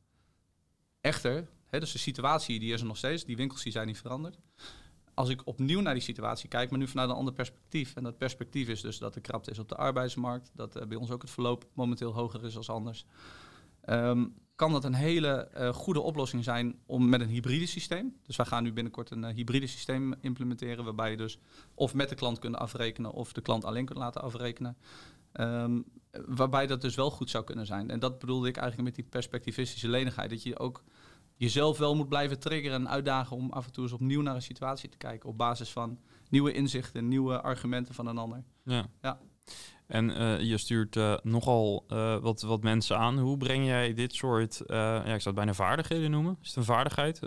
echter, 1.01 1.47
hè, 1.65 1.79
dus 1.79 1.91
de 1.91 1.97
situatie 1.97 2.59
die 2.59 2.73
is 2.73 2.81
er 2.81 2.87
nog 2.87 2.97
steeds. 2.97 3.25
Die 3.25 3.37
winkels 3.37 3.63
die 3.63 3.71
zijn 3.71 3.87
niet 3.87 3.99
veranderd. 3.99 4.39
Als 5.19 5.29
ik 5.29 5.41
opnieuw 5.43 5.79
naar 5.79 5.93
die 5.93 6.03
situatie 6.03 6.49
kijk, 6.49 6.69
maar 6.69 6.79
nu 6.79 6.87
vanuit 6.87 7.09
een 7.09 7.15
ander 7.15 7.33
perspectief. 7.33 7.95
En 7.95 8.03
dat 8.03 8.17
perspectief 8.17 8.67
is 8.67 8.81
dus 8.81 8.97
dat 8.97 9.15
er 9.15 9.21
krapte 9.21 9.51
is 9.51 9.59
op 9.59 9.69
de 9.69 9.75
arbeidsmarkt. 9.75 10.51
Dat 10.55 10.77
uh, 10.77 10.83
bij 10.85 10.97
ons 10.97 11.11
ook 11.11 11.21
het 11.21 11.31
verloop 11.31 11.65
momenteel 11.73 12.13
hoger 12.13 12.45
is 12.45 12.57
als 12.57 12.69
anders. 12.69 13.05
Um, 13.89 14.33
kan 14.55 14.71
dat 14.71 14.83
een 14.83 14.93
hele 14.93 15.49
uh, 15.57 15.69
goede 15.69 16.01
oplossing 16.01 16.43
zijn 16.43 16.79
om 16.85 17.09
met 17.09 17.21
een 17.21 17.27
hybride 17.27 17.65
systeem. 17.65 18.15
Dus 18.25 18.35
wij 18.35 18.45
gaan 18.45 18.63
nu 18.63 18.73
binnenkort 18.73 19.11
een 19.11 19.23
uh, 19.23 19.29
hybride 19.29 19.67
systeem 19.67 20.13
implementeren, 20.21 20.83
waarbij 20.83 21.11
je 21.11 21.17
dus 21.17 21.39
of 21.73 21.93
met 21.93 22.09
de 22.09 22.15
klant 22.15 22.39
kunt 22.39 22.55
afrekenen 22.55 23.11
of 23.11 23.33
de 23.33 23.41
klant 23.41 23.65
alleen 23.65 23.85
kunt 23.85 23.99
laten 23.99 24.21
afrekenen. 24.21 24.77
Um, 25.33 25.85
waarbij 26.11 26.67
dat 26.67 26.81
dus 26.81 26.95
wel 26.95 27.11
goed 27.11 27.29
zou 27.29 27.43
kunnen 27.43 27.65
zijn. 27.65 27.89
En 27.89 27.99
dat 27.99 28.19
bedoelde 28.19 28.47
ik 28.47 28.57
eigenlijk 28.57 28.87
met 28.87 28.97
die 28.97 29.09
perspectivistische 29.09 29.87
lenigheid. 29.87 30.29
Dat 30.29 30.43
je 30.43 30.59
ook 30.59 30.83
jezelf 31.39 31.77
wel 31.77 31.95
moet 31.95 32.09
blijven 32.09 32.39
triggeren 32.39 32.79
en 32.79 32.89
uitdagen 32.89 33.35
om 33.35 33.51
af 33.51 33.65
en 33.65 33.71
toe 33.71 33.83
eens 33.83 33.93
opnieuw 33.93 34.21
naar 34.21 34.35
een 34.35 34.41
situatie 34.41 34.89
te 34.89 34.97
kijken. 34.97 35.29
Op 35.29 35.37
basis 35.37 35.69
van 35.69 35.99
nieuwe 36.29 36.51
inzichten, 36.51 37.07
nieuwe 37.07 37.41
argumenten 37.41 37.93
van 37.93 38.07
een 38.07 38.17
ander. 38.17 38.43
Ja. 38.63 38.85
ja. 39.01 39.19
En 39.87 40.09
uh, 40.09 40.41
je 40.41 40.57
stuurt 40.57 40.95
uh, 40.95 41.17
nogal 41.23 41.85
uh, 41.87 42.17
wat, 42.17 42.41
wat 42.41 42.63
mensen 42.63 42.97
aan. 42.97 43.19
Hoe 43.19 43.37
breng 43.37 43.65
jij 43.65 43.93
dit 43.93 44.13
soort, 44.13 44.61
ja, 44.67 44.97
ik 44.97 45.05
zou 45.05 45.23
het 45.23 45.35
bijna 45.35 45.53
vaardigheden 45.53 46.11
noemen. 46.11 46.37
Is 46.41 46.47
het 46.47 46.57
een 46.57 46.63
vaardigheid? 46.63 47.19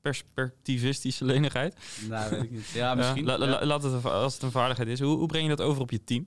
perspectivistische 0.00 1.24
lenigheid? 1.24 1.76
Nou, 2.08 2.30
weet 2.30 2.42
ik 2.42 2.50
niet. 2.50 2.68
Ja, 2.68 2.94
misschien. 2.94 3.24
La, 3.24 3.38
la, 3.38 3.64
laat 3.64 3.82
het, 3.82 4.04
als 4.04 4.34
het 4.34 4.42
een 4.42 4.50
vaardigheid 4.50 4.88
is, 4.88 5.00
hoe, 5.00 5.16
hoe 5.16 5.26
breng 5.26 5.48
je 5.48 5.56
dat 5.56 5.66
over 5.66 5.82
op 5.82 5.90
je 5.90 6.04
team? 6.04 6.26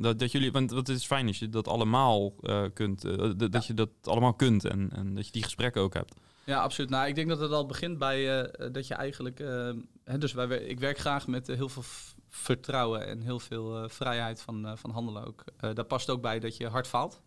Dat, 0.00 0.18
dat 0.18 0.32
jullie, 0.32 0.52
want 0.52 0.70
het 0.70 0.88
is 0.88 1.06
fijn 1.06 1.26
als 1.26 1.38
je 1.38 1.48
dat 1.48 1.68
allemaal 1.68 2.34
kunt, 2.72 3.02
dat, 3.02 3.52
dat 3.52 3.66
je 3.66 3.74
dat 3.74 3.90
allemaal 4.02 4.34
kunt 4.34 4.64
en, 4.64 4.90
en 4.92 5.14
dat 5.14 5.26
je 5.26 5.32
die 5.32 5.42
gesprekken 5.42 5.82
ook 5.82 5.94
hebt. 5.94 6.14
Ja, 6.44 6.60
absoluut. 6.60 6.90
Nou, 6.90 7.08
ik 7.08 7.14
denk 7.14 7.28
dat 7.28 7.40
het 7.40 7.50
al 7.50 7.66
begint 7.66 7.98
bij 7.98 8.50
dat 8.72 8.86
je 8.86 8.94
eigenlijk, 8.94 9.38
hè, 10.04 10.18
dus 10.18 10.32
wij, 10.32 10.58
ik 10.58 10.80
werk 10.80 10.98
graag 10.98 11.26
met 11.26 11.46
heel 11.46 11.68
veel 11.68 11.84
vertrouwen 12.28 13.06
en 13.06 13.20
heel 13.20 13.40
veel 13.40 13.82
uh, 13.82 13.88
vrijheid 13.88 14.40
van, 14.40 14.66
uh, 14.66 14.72
van 14.74 14.90
handelen 14.90 15.26
ook. 15.26 15.44
Uh, 15.60 15.74
daar 15.74 15.84
past 15.84 16.10
ook 16.10 16.22
bij 16.22 16.38
dat 16.38 16.56
je 16.56 16.68
hard 16.68 16.86
faalt. 16.86 17.22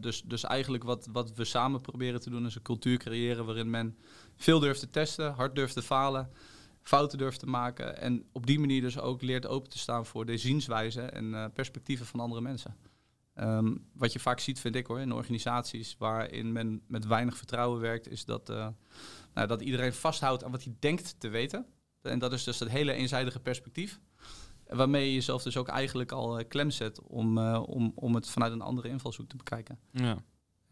dus, 0.00 0.22
dus 0.22 0.44
eigenlijk 0.44 0.84
wat, 0.84 1.08
wat 1.12 1.32
we 1.34 1.44
samen 1.44 1.80
proberen 1.80 2.20
te 2.20 2.30
doen 2.30 2.46
is 2.46 2.54
een 2.54 2.62
cultuur 2.62 2.98
creëren 2.98 3.44
waarin 3.44 3.70
men 3.70 3.98
veel 4.36 4.60
durft 4.60 4.80
te 4.80 4.90
testen, 4.90 5.32
hard 5.32 5.54
durft 5.54 5.74
te 5.74 5.82
falen, 5.82 6.30
fouten 6.82 7.18
durft 7.18 7.38
te 7.38 7.46
maken. 7.46 7.96
En 8.00 8.24
op 8.32 8.46
die 8.46 8.58
manier 8.58 8.80
dus 8.80 8.98
ook 8.98 9.22
leert 9.22 9.46
open 9.46 9.70
te 9.70 9.78
staan 9.78 10.06
voor 10.06 10.26
de 10.26 10.36
zienswijze 10.36 11.02
en 11.02 11.52
perspectieven 11.52 12.06
van 12.06 12.20
andere 12.20 12.40
mensen. 12.40 12.76
Um, 13.34 13.86
wat 13.92 14.12
je 14.12 14.18
vaak 14.18 14.40
ziet, 14.40 14.60
vind 14.60 14.74
ik 14.74 14.86
hoor, 14.86 15.00
in 15.00 15.12
organisaties 15.12 15.96
waarin 15.98 16.52
men 16.52 16.82
met 16.86 17.06
weinig 17.06 17.36
vertrouwen 17.36 17.80
werkt, 17.80 18.08
is 18.08 18.24
dat, 18.24 18.48
nou, 19.34 19.46
dat 19.46 19.60
iedereen 19.60 19.92
vasthoudt 19.92 20.44
aan 20.44 20.50
wat 20.50 20.64
hij 20.64 20.74
denkt 20.78 21.20
te 21.20 21.28
weten. 21.28 21.66
En 22.02 22.18
dat 22.18 22.32
is 22.32 22.44
dus 22.44 22.58
het 22.58 22.68
hele 22.68 22.92
eenzijdige 22.92 23.40
perspectief. 23.40 24.00
Waarmee 24.66 25.06
je 25.06 25.14
jezelf 25.14 25.42
dus 25.42 25.56
ook 25.56 25.68
eigenlijk 25.68 26.12
al 26.12 26.38
uh, 26.38 26.48
klem 26.48 26.70
zet 26.70 27.00
om, 27.00 27.38
om, 27.56 27.92
om 27.94 28.14
het 28.14 28.28
vanuit 28.28 28.52
een 28.52 28.60
andere 28.60 28.88
invalshoek 28.88 29.28
te 29.28 29.36
bekijken. 29.36 29.78
Ja. 29.90 30.16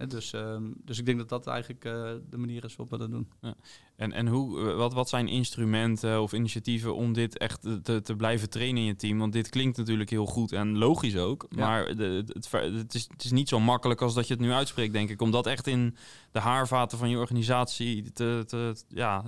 Dus, 0.06 0.32
um, 0.32 0.74
dus 0.84 0.98
ik 0.98 1.06
denk 1.06 1.18
dat 1.18 1.28
dat 1.28 1.46
eigenlijk 1.46 1.84
uh, 1.84 1.92
de 2.30 2.36
manier 2.36 2.64
is 2.64 2.76
waarop 2.76 2.90
we 2.90 2.98
dat 2.98 3.10
doen. 3.10 3.28
Ja. 3.40 3.54
En, 3.96 4.12
en 4.12 4.26
hoe, 4.26 4.72
wat, 4.72 4.92
wat 4.92 5.08
zijn 5.08 5.28
instrumenten 5.28 6.22
of 6.22 6.32
initiatieven 6.32 6.94
om 6.94 7.12
dit 7.12 7.38
echt 7.38 7.62
te, 7.82 8.00
te 8.00 8.16
blijven 8.16 8.50
trainen 8.50 8.80
in 8.80 8.86
je 8.86 8.96
team? 8.96 9.18
Want 9.18 9.32
dit 9.32 9.48
klinkt 9.48 9.76
natuurlijk 9.76 10.11
heel 10.11 10.26
goed 10.26 10.52
en 10.52 10.78
logisch 10.78 11.16
ook. 11.16 11.46
Maar 11.56 11.96
de, 11.96 12.24
het, 12.26 12.50
het, 12.50 12.94
is, 12.94 13.08
het 13.11 13.24
is 13.24 13.30
niet 13.30 13.48
zo 13.48 13.61
makkelijk 13.61 14.00
als 14.00 14.14
dat 14.14 14.26
je 14.26 14.34
het 14.34 14.42
nu 14.42 14.52
uitspreekt, 14.52 14.92
denk 14.92 15.11
ik. 15.11 15.20
Om 15.20 15.30
dat 15.30 15.46
echt 15.46 15.66
in 15.66 15.96
de 16.30 16.38
haarvaten 16.38 16.98
van 16.98 17.11
je 17.11 17.18
organisatie 17.18 18.12
te, 18.12 18.42
te, 18.46 18.74
ja, 18.88 19.24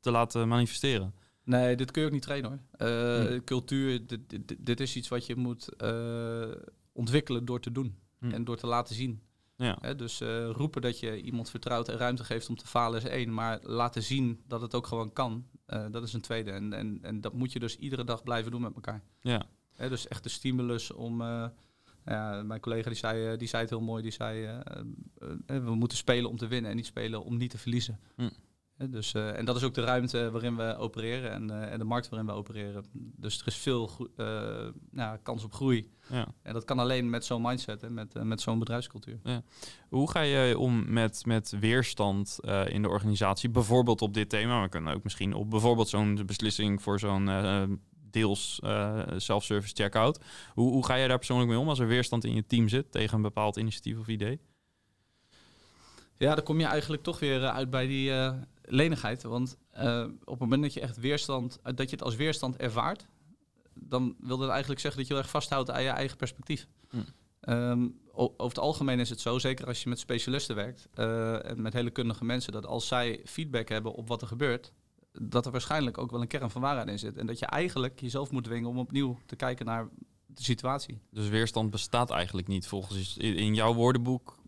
te 0.00 0.10
laten 0.10 0.48
manifesteren. 0.48 1.14
Nee, 1.44 1.76
dit 1.76 1.90
kun 1.90 2.02
je 2.02 2.08
ook 2.08 2.14
niet 2.14 2.22
trainen 2.22 2.50
hoor. 2.50 2.88
Uh, 2.88 3.26
hm. 3.26 3.44
Cultuur, 3.44 4.06
dit, 4.06 4.20
dit, 4.28 4.56
dit, 4.58 4.80
is 4.80 4.96
iets 4.96 5.08
wat 5.08 5.26
je 5.26 5.36
moet 5.36 5.68
uh, 5.82 6.54
ontwikkelen 6.92 7.44
door 7.44 7.60
te 7.60 7.72
doen 7.72 7.96
hm. 8.18 8.30
en 8.30 8.44
door 8.44 8.56
te 8.56 8.66
laten 8.66 8.94
zien. 8.94 9.20
Ja. 9.56 9.94
dus 9.94 10.20
uh, 10.20 10.50
roepen 10.50 10.82
dat 10.82 11.00
je 11.00 11.22
iemand 11.22 11.50
vertrouwt 11.50 11.88
en 11.88 11.96
ruimte 11.96 12.24
geeft 12.24 12.48
om 12.48 12.56
te 12.56 12.66
falen 12.66 13.02
is 13.02 13.08
één, 13.08 13.34
maar 13.34 13.58
laten 13.62 14.02
zien 14.02 14.42
dat 14.46 14.60
het 14.60 14.74
ook 14.74 14.86
gewoon 14.86 15.12
kan, 15.12 15.46
dat 15.66 16.02
is 16.02 16.12
een 16.12 16.20
tweede. 16.20 16.50
En, 16.50 16.72
en, 16.72 16.98
en 17.02 17.20
dat 17.20 17.32
moet 17.32 17.52
je 17.52 17.58
dus 17.58 17.76
iedere 17.76 18.04
dag 18.04 18.22
blijven 18.22 18.50
doen 18.50 18.60
met 18.60 18.74
elkaar. 18.74 19.02
Ja. 19.20 19.42
dus 19.76 20.08
echt 20.08 20.22
de 20.22 20.28
stimulus 20.28 20.92
om. 20.92 21.22
ja, 22.04 22.42
mijn 22.42 22.60
collega 22.60 22.88
die 22.88 22.98
zei, 22.98 23.36
die 23.36 23.48
zei 23.48 23.62
het 23.62 23.70
heel 23.70 23.80
mooi, 23.80 24.02
die 24.02 24.12
zei 24.12 24.62
we 25.46 25.74
moeten 25.74 25.98
spelen 25.98 26.30
om 26.30 26.36
te 26.36 26.46
winnen 26.46 26.70
en 26.70 26.76
niet 26.76 26.86
spelen 26.86 27.24
om 27.24 27.36
niet 27.36 27.50
te 27.50 27.58
verliezen. 27.58 28.00
Hm. 28.16 28.28
Dus, 28.78 29.14
uh, 29.14 29.38
en 29.38 29.44
dat 29.44 29.56
is 29.56 29.62
ook 29.62 29.74
de 29.74 29.84
ruimte 29.84 30.30
waarin 30.30 30.56
we 30.56 30.76
opereren 30.76 31.30
en, 31.30 31.50
uh, 31.50 31.72
en 31.72 31.78
de 31.78 31.84
markt 31.84 32.08
waarin 32.08 32.28
we 32.28 32.34
opereren. 32.34 32.84
Dus 32.92 33.40
er 33.40 33.46
is 33.46 33.56
veel 33.56 33.90
uh, 34.16 34.26
nou, 34.90 35.18
kans 35.22 35.44
op 35.44 35.52
groei. 35.52 35.90
Ja. 36.10 36.26
En 36.42 36.52
dat 36.52 36.64
kan 36.64 36.78
alleen 36.78 37.10
met 37.10 37.24
zo'n 37.24 37.42
mindset 37.42 37.82
en 37.82 37.94
met, 37.94 38.24
met 38.24 38.40
zo'n 38.40 38.58
bedrijfscultuur. 38.58 39.18
Ja. 39.22 39.42
Hoe 39.88 40.10
ga 40.10 40.20
je 40.20 40.58
om 40.58 40.92
met, 40.92 41.26
met 41.26 41.54
weerstand 41.60 42.38
in 42.68 42.82
de 42.82 42.88
organisatie, 42.88 43.48
bijvoorbeeld 43.48 44.02
op 44.02 44.14
dit 44.14 44.28
thema? 44.28 44.62
We 44.62 44.68
kunnen 44.68 44.94
ook 44.94 45.02
misschien 45.02 45.34
op 45.34 45.50
bijvoorbeeld 45.50 45.88
zo'n 45.88 46.22
beslissing 46.26 46.82
voor 46.82 46.98
zo'n 46.98 47.80
deels 48.10 48.60
self-service 49.16 49.74
checkout. 49.74 50.20
Hoe, 50.54 50.70
hoe 50.70 50.86
ga 50.86 50.94
je 50.94 51.08
daar 51.08 51.16
persoonlijk 51.16 51.50
mee 51.50 51.58
om 51.58 51.68
als 51.68 51.78
er 51.78 51.86
weerstand 51.86 52.24
in 52.24 52.34
je 52.34 52.46
team 52.46 52.68
zit 52.68 52.92
tegen 52.92 53.16
een 53.16 53.22
bepaald 53.22 53.56
initiatief 53.56 53.98
of 53.98 54.08
idee? 54.08 54.40
Ja, 56.18 56.34
dan 56.34 56.44
kom 56.44 56.60
je 56.60 56.66
eigenlijk 56.66 57.02
toch 57.02 57.18
weer 57.18 57.46
uit 57.46 57.70
bij 57.70 57.86
die 57.86 58.12
lenigheid. 58.66 59.22
Want 59.22 59.56
uh, 59.78 60.04
op 60.24 60.30
het 60.30 60.38
moment 60.38 60.62
dat 60.62 60.74
je 60.74 60.80
echt 60.80 60.96
weerstand, 60.96 61.58
uh, 61.58 61.72
dat 61.74 61.90
je 61.90 61.96
het 61.96 62.04
als 62.04 62.16
weerstand 62.16 62.56
ervaart, 62.56 63.06
dan 63.74 64.16
wil 64.18 64.36
dat 64.36 64.48
eigenlijk 64.48 64.80
zeggen 64.80 65.00
dat 65.00 65.08
je 65.08 65.14
heel 65.14 65.22
erg 65.22 65.32
vasthoudt 65.32 65.70
aan 65.70 65.82
je 65.82 65.88
eigen 65.88 66.16
perspectief. 66.16 66.68
Hm. 66.90 66.98
Um, 67.48 68.00
over 68.12 68.48
het 68.48 68.58
algemeen 68.58 69.00
is 69.00 69.10
het 69.10 69.20
zo, 69.20 69.38
zeker 69.38 69.66
als 69.66 69.82
je 69.82 69.88
met 69.88 69.98
specialisten 69.98 70.54
werkt 70.54 70.88
uh, 70.94 71.50
en 71.50 71.62
met 71.62 71.72
hele 71.72 71.90
kundige 71.90 72.24
mensen, 72.24 72.52
dat 72.52 72.66
als 72.66 72.86
zij 72.86 73.20
feedback 73.24 73.68
hebben 73.68 73.92
op 73.92 74.08
wat 74.08 74.22
er 74.22 74.28
gebeurt, 74.28 74.72
dat 75.12 75.46
er 75.46 75.52
waarschijnlijk 75.52 75.98
ook 75.98 76.10
wel 76.10 76.20
een 76.20 76.26
kern 76.26 76.50
van 76.50 76.60
waarheid 76.60 76.88
in 76.88 76.98
zit. 76.98 77.16
En 77.16 77.26
dat 77.26 77.38
je 77.38 77.46
eigenlijk 77.46 78.00
jezelf 78.00 78.30
moet 78.30 78.44
dwingen 78.44 78.68
om 78.68 78.78
opnieuw 78.78 79.18
te 79.26 79.36
kijken 79.36 79.66
naar 79.66 79.88
de 80.26 80.42
situatie. 80.42 81.00
Dus 81.10 81.28
weerstand 81.28 81.70
bestaat 81.70 82.10
eigenlijk 82.10 82.48
niet 82.48 82.66
volgens 82.66 83.16
in 83.16 83.54
jouw 83.54 83.74
woordenboek 83.74 84.38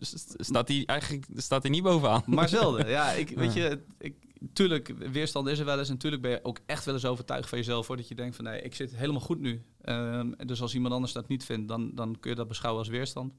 staat 0.00 0.68
hij 0.68 0.82
eigenlijk 0.86 1.26
staat 1.36 1.62
hij 1.62 1.70
niet 1.70 1.82
bovenaan. 1.82 2.22
Maar 2.26 2.48
zelden. 2.48 2.88
Ja, 2.88 3.10
ik, 3.22 3.28
weet 3.28 3.52
je, 3.52 3.82
ik, 3.98 4.14
tuurlijk, 4.52 4.94
weerstand 5.12 5.48
is 5.48 5.58
er 5.58 5.64
wel 5.64 5.78
eens. 5.78 5.88
En 5.88 5.94
natuurlijk 5.94 6.22
ben 6.22 6.30
je 6.30 6.44
ook 6.44 6.58
echt 6.66 6.84
wel 6.84 6.94
eens 6.94 7.04
overtuigd 7.04 7.48
van 7.48 7.58
jezelf. 7.58 7.86
Voordat 7.86 8.08
je 8.08 8.14
denkt 8.14 8.36
van, 8.36 8.44
nee, 8.44 8.62
ik 8.62 8.74
zit 8.74 8.96
helemaal 8.96 9.20
goed 9.20 9.40
nu. 9.40 9.62
Um, 9.84 10.36
dus 10.36 10.62
als 10.62 10.74
iemand 10.74 10.94
anders 10.94 11.12
dat 11.12 11.28
niet 11.28 11.44
vindt, 11.44 11.68
dan, 11.68 11.94
dan 11.94 12.20
kun 12.20 12.30
je 12.30 12.36
dat 12.36 12.48
beschouwen 12.48 12.82
als 12.82 12.90
weerstand. 12.90 13.32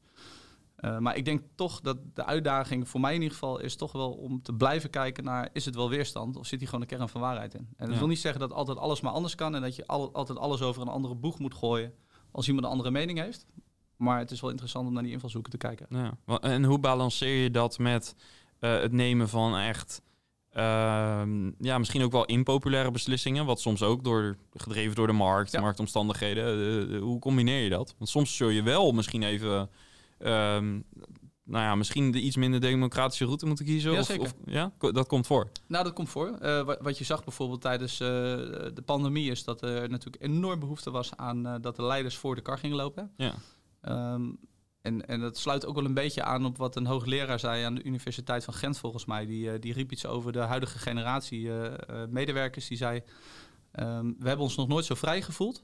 Uh, 0.85 0.97
maar 0.97 1.17
ik 1.17 1.25
denk 1.25 1.41
toch 1.55 1.81
dat 1.81 1.97
de 2.13 2.25
uitdaging 2.25 2.89
voor 2.89 2.99
mij 2.99 3.13
in 3.13 3.21
ieder 3.21 3.37
geval 3.37 3.59
is 3.59 3.75
toch 3.75 3.91
wel 3.91 4.11
om 4.11 4.41
te 4.41 4.53
blijven 4.53 4.89
kijken 4.89 5.23
naar 5.23 5.49
is 5.53 5.65
het 5.65 5.75
wel 5.75 5.89
weerstand 5.89 6.35
of 6.35 6.47
zit 6.47 6.59
hier 6.59 6.67
gewoon 6.67 6.83
een 6.83 6.97
kern 6.97 7.09
van 7.09 7.21
waarheid 7.21 7.53
in. 7.53 7.67
En 7.77 7.89
dat 7.89 7.97
wil 7.97 8.07
niet 8.07 8.19
zeggen 8.19 8.41
dat 8.41 8.53
altijd 8.53 8.77
alles 8.77 9.01
maar 9.01 9.11
anders 9.11 9.35
kan 9.35 9.55
en 9.55 9.61
dat 9.61 9.75
je 9.75 9.87
al, 9.87 10.13
altijd 10.13 10.37
alles 10.37 10.61
over 10.61 10.81
een 10.81 10.87
andere 10.87 11.15
boeg 11.15 11.39
moet 11.39 11.53
gooien 11.53 11.93
als 12.31 12.47
iemand 12.47 12.65
een 12.65 12.71
andere 12.71 12.91
mening 12.91 13.19
heeft. 13.19 13.45
Maar 14.03 14.19
het 14.19 14.31
is 14.31 14.41
wel 14.41 14.49
interessant 14.49 14.87
om 14.87 14.93
naar 14.93 15.03
die 15.03 15.11
invalshoeken 15.11 15.51
te 15.51 15.57
kijken. 15.57 15.85
Ja. 15.89 16.39
En 16.39 16.63
hoe 16.63 16.79
balanceer 16.79 17.43
je 17.43 17.51
dat 17.51 17.77
met 17.77 18.15
uh, 18.59 18.79
het 18.79 18.91
nemen 18.91 19.29
van 19.29 19.57
echt... 19.57 20.01
Uh, 20.57 21.21
ja, 21.59 21.77
misschien 21.77 22.03
ook 22.03 22.11
wel 22.11 22.25
impopulaire 22.25 22.91
beslissingen, 22.91 23.45
wat 23.45 23.61
soms 23.61 23.83
ook 23.83 24.03
door, 24.03 24.37
gedreven 24.53 24.95
door 24.95 25.07
de 25.07 25.13
markt, 25.13 25.51
ja. 25.51 25.61
marktomstandigheden. 25.61 26.57
Uh, 26.91 27.01
hoe 27.01 27.19
combineer 27.19 27.63
je 27.63 27.69
dat? 27.69 27.95
Want 27.97 28.09
soms 28.09 28.35
zul 28.35 28.49
je 28.49 28.63
wel 28.63 28.91
misschien 28.91 29.23
even, 29.23 29.69
ehm, 30.17 30.71
nou 31.43 31.63
ja, 31.63 31.75
misschien 31.75 32.11
de 32.11 32.19
iets 32.19 32.35
minder 32.35 32.59
democratische 32.61 33.25
route 33.25 33.45
moeten 33.45 33.65
kiezen. 33.65 33.91
Ja, 33.91 33.99
of, 33.99 34.05
zeker. 34.05 34.23
Of, 34.23 34.33
ja, 34.45 34.71
dat 34.77 35.07
komt 35.07 35.27
voor. 35.27 35.51
Nou, 35.67 35.83
dat 35.83 35.93
komt 35.93 36.09
voor. 36.09 36.37
Wat 36.81 36.97
je 36.97 37.03
zag 37.03 37.23
bijvoorbeeld 37.23 37.61
tijdens 37.61 37.97
de 37.97 38.83
pandemie 38.85 39.31
is 39.31 39.43
dat 39.43 39.61
er 39.61 39.89
natuurlijk 39.89 40.23
enorm 40.23 40.59
behoefte 40.59 40.91
was 40.91 41.15
aan 41.15 41.61
dat 41.61 41.75
de 41.75 41.83
leiders 41.83 42.17
voor 42.17 42.35
de 42.35 42.41
kar 42.41 42.57
gingen 42.57 42.77
lopen. 42.77 43.11
Ja. 43.17 43.33
Um, 43.89 44.39
en, 44.81 45.07
en 45.07 45.19
dat 45.19 45.37
sluit 45.37 45.65
ook 45.65 45.75
wel 45.75 45.85
een 45.85 45.93
beetje 45.93 46.23
aan 46.23 46.45
op 46.45 46.57
wat 46.57 46.75
een 46.75 46.85
hoogleraar 46.85 47.39
zei 47.39 47.63
aan 47.63 47.75
de 47.75 47.83
Universiteit 47.83 48.43
van 48.43 48.53
Gent 48.53 48.77
volgens 48.77 49.05
mij. 49.05 49.25
Die, 49.25 49.45
uh, 49.45 49.53
die 49.59 49.73
riep 49.73 49.91
iets 49.91 50.05
over 50.05 50.31
de 50.31 50.39
huidige 50.39 50.77
generatie 50.77 51.41
uh, 51.41 51.63
uh, 51.63 51.73
medewerkers. 52.09 52.67
Die 52.67 52.77
zei, 52.77 53.03
um, 53.79 54.15
we 54.19 54.27
hebben 54.27 54.45
ons 54.45 54.55
nog 54.55 54.67
nooit 54.67 54.85
zo 54.85 54.95
vrij 54.95 55.21
gevoeld. 55.21 55.63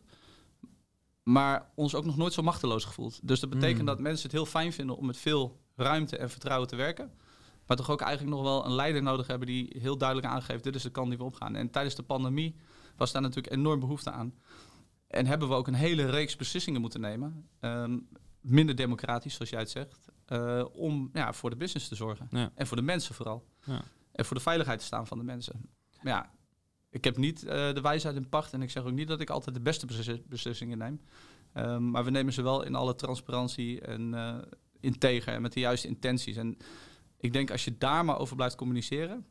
maar 1.23 1.71
ons 1.75 1.95
ook 1.95 2.05
nog 2.05 2.17
nooit 2.17 2.33
zo 2.33 2.41
machteloos 2.41 2.85
gevoeld. 2.85 3.19
Dus 3.23 3.39
dat 3.39 3.49
betekent 3.49 3.77
Hmm. 3.77 3.85
dat 3.85 3.99
mensen 3.99 4.23
het 4.23 4.31
heel 4.31 4.45
fijn 4.45 4.73
vinden 4.73 4.95
om 4.95 5.05
met 5.05 5.17
veel 5.17 5.59
ruimte 5.75 6.17
en 6.17 6.29
vertrouwen 6.29 6.67
te 6.67 6.75
werken. 6.75 7.11
Maar 7.65 7.77
toch 7.77 7.89
ook 7.89 8.01
eigenlijk 8.01 8.35
nog 8.35 8.45
wel 8.45 8.65
een 8.65 8.73
leider 8.73 9.01
nodig 9.01 9.27
hebben 9.27 9.47
die 9.47 9.75
heel 9.79 9.97
duidelijk 9.97 10.27
aangeeft: 10.27 10.63
dit 10.63 10.75
is 10.75 10.83
de 10.83 10.89
kant 10.89 11.09
die 11.09 11.17
we 11.17 11.23
opgaan. 11.23 11.55
En 11.55 11.69
tijdens 11.69 11.95
de 11.95 12.03
pandemie 12.03 12.55
was 12.97 13.11
daar 13.11 13.21
natuurlijk 13.21 13.53
enorm 13.53 13.79
behoefte 13.79 14.11
aan. 14.11 14.33
En 15.09 15.25
hebben 15.25 15.47
we 15.47 15.53
ook 15.53 15.67
een 15.67 15.73
hele 15.73 16.05
reeks 16.09 16.35
beslissingen 16.35 16.81
moeten 16.81 17.01
nemen. 17.01 17.47
ehm, 17.59 17.99
minder 18.41 18.75
democratisch, 18.75 19.33
zoals 19.33 19.49
jij 19.49 19.59
het 19.59 19.69
zegt. 19.69 20.07
eh, 20.25 20.65
om 20.73 21.09
ja, 21.13 21.33
voor 21.33 21.49
de 21.49 21.55
business 21.55 21.87
te 21.87 21.95
zorgen. 21.95 22.27
Ja. 22.31 22.51
En 22.55 22.67
voor 22.67 22.77
de 22.77 22.83
mensen 22.83 23.15
vooral. 23.15 23.45
Ja. 23.65 23.81
En 24.11 24.25
voor 24.25 24.35
de 24.37 24.41
veiligheid 24.43 24.79
te 24.79 24.85
staan 24.85 25.07
van 25.07 25.17
de 25.17 25.23
mensen. 25.23 25.69
Maar 26.01 26.13
ja, 26.13 26.31
ik 26.89 27.03
heb 27.03 27.17
niet 27.17 27.43
eh, 27.45 27.73
de 27.73 27.81
wijsheid 27.81 28.15
in 28.15 28.29
pacht. 28.29 28.53
En 28.53 28.61
ik 28.61 28.69
zeg 28.71 28.83
ook 28.83 28.91
niet 28.91 29.07
dat 29.07 29.19
ik 29.21 29.29
altijd 29.29 29.55
de 29.55 29.61
beste 29.61 29.85
beslis- 29.85 30.25
beslissingen 30.27 30.77
neem. 30.77 31.01
Ehm, 31.53 31.89
maar 31.89 32.03
we 32.03 32.09
nemen 32.11 32.33
ze 32.33 32.41
wel 32.41 32.63
in 32.63 32.75
alle 32.75 32.95
transparantie 32.95 33.81
en 33.81 34.13
eh, 34.13 34.35
integer 34.79 35.33
en 35.33 35.41
met 35.41 35.53
de 35.53 35.59
juiste 35.59 35.87
intenties. 35.87 36.35
En 36.35 36.57
ik 37.17 37.33
denk 37.33 37.51
als 37.51 37.65
je 37.65 37.77
daar 37.77 38.05
maar 38.05 38.17
over 38.19 38.35
blijft 38.35 38.55
communiceren, 38.55 39.25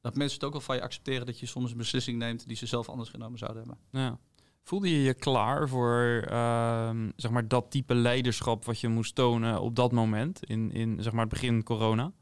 dat 0.00 0.16
mensen 0.16 0.34
het 0.34 0.44
ook 0.46 0.52
wel 0.52 0.60
van 0.60 0.76
je 0.76 0.82
accepteren 0.82 1.26
dat 1.26 1.38
je 1.40 1.46
soms 1.46 1.70
een 1.70 1.76
beslissing 1.76 2.18
neemt 2.18 2.46
die 2.46 2.56
ze 2.56 2.66
zelf 2.66 2.88
anders 2.88 3.10
genomen 3.10 3.38
zouden 3.38 3.62
hebben. 3.62 3.78
Ja. 4.00 4.18
Voelde 4.62 4.90
je 4.90 5.02
je 5.02 5.14
klaar 5.14 5.68
voor 5.68 6.24
ehm, 6.28 7.10
zeg 7.16 7.30
maar 7.30 7.48
dat 7.48 7.70
type 7.70 7.94
leiderschap 7.94 8.64
wat 8.64 8.80
je 8.80 8.88
moest 8.88 9.14
tonen 9.14 9.60
op 9.60 9.76
dat 9.76 9.92
moment 9.92 10.44
in, 10.44 10.72
in 10.72 11.02
zeg 11.02 11.12
maar 11.12 11.24
het 11.24 11.32
begin 11.32 11.62
corona? 11.62 12.02
Dat 12.02 12.12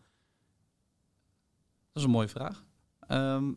is 1.92 2.03
een 2.03 2.11
mooie 2.11 2.29
vraag. 2.29 2.64
Ehm, 3.00 3.53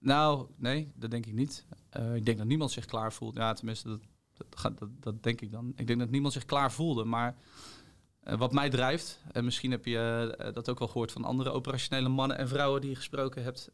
nou, 0.00 0.46
nee, 0.56 0.92
dat 0.94 1.10
denk 1.10 1.26
ik 1.26 1.32
niet. 1.32 1.66
Eh, 1.90 2.14
ik 2.14 2.24
denk 2.24 2.38
dat 2.38 2.46
niemand 2.46 2.70
zich 2.70 2.84
klaar 2.84 3.12
voelt. 3.12 3.36
Ja, 3.36 3.52
tenminste, 3.52 4.00
dat, 4.32 4.78
dat, 4.78 4.88
dat, 5.00 5.22
denk 5.22 5.40
ik 5.40 5.50
dan. 5.50 5.72
Ik 5.76 5.86
denk 5.86 5.98
dat 5.98 6.10
niemand 6.10 6.32
zich 6.32 6.44
klaar 6.44 6.72
voelde. 6.72 7.04
Maar 7.04 7.36
eh, 8.20 8.38
wat 8.38 8.52
mij 8.52 8.70
drijft, 8.70 9.22
en 9.32 9.44
misschien 9.44 9.70
heb 9.70 9.84
je 9.84 10.34
eh, 10.38 10.52
dat 10.52 10.68
ook 10.70 10.78
wel 10.78 10.88
gehoord 10.88 11.12
van 11.12 11.24
andere 11.24 11.50
operationele 11.50 12.08
mannen 12.08 12.38
en 12.38 12.48
vrouwen 12.48 12.80
die 12.80 12.90
je 12.90 12.96
gesproken 12.96 13.42
hebt, 13.42 13.70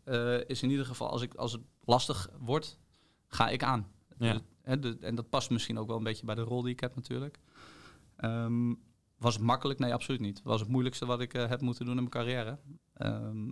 is 0.48 0.62
in 0.62 0.70
ieder 0.70 0.86
geval 0.86 1.10
als, 1.10 1.22
ik, 1.22 1.34
als 1.34 1.52
het 1.52 1.62
lastig 1.84 2.28
wordt, 2.38 2.78
ga 3.26 3.48
ik 3.48 3.62
aan. 3.62 3.94
Ja. 4.18 4.32
Dus, 4.32 4.80
de- 4.80 4.96
en 5.00 5.14
dat 5.14 5.28
past 5.28 5.50
misschien 5.50 5.78
ook 5.78 5.86
wel 5.86 5.96
een 5.96 6.02
beetje 6.02 6.26
bij 6.26 6.34
de 6.34 6.40
rol 6.40 6.62
die 6.62 6.72
ik 6.72 6.80
heb 6.80 6.94
natuurlijk. 6.94 7.38
Ehm, 8.16 8.74
was 9.18 9.34
het 9.34 9.42
makkelijk? 9.42 9.78
Nee, 9.78 9.92
absoluut 9.94 10.20
niet. 10.20 10.42
Was 10.42 10.60
het 10.60 10.68
moeilijkste 10.68 11.06
wat 11.06 11.20
ik 11.20 11.34
eh, 11.34 11.48
heb 11.48 11.60
moeten 11.60 11.84
doen 11.84 11.94
in 11.96 12.00
mijn 12.00 12.10
carrière. 12.10 12.58
Ehm, 12.94 13.48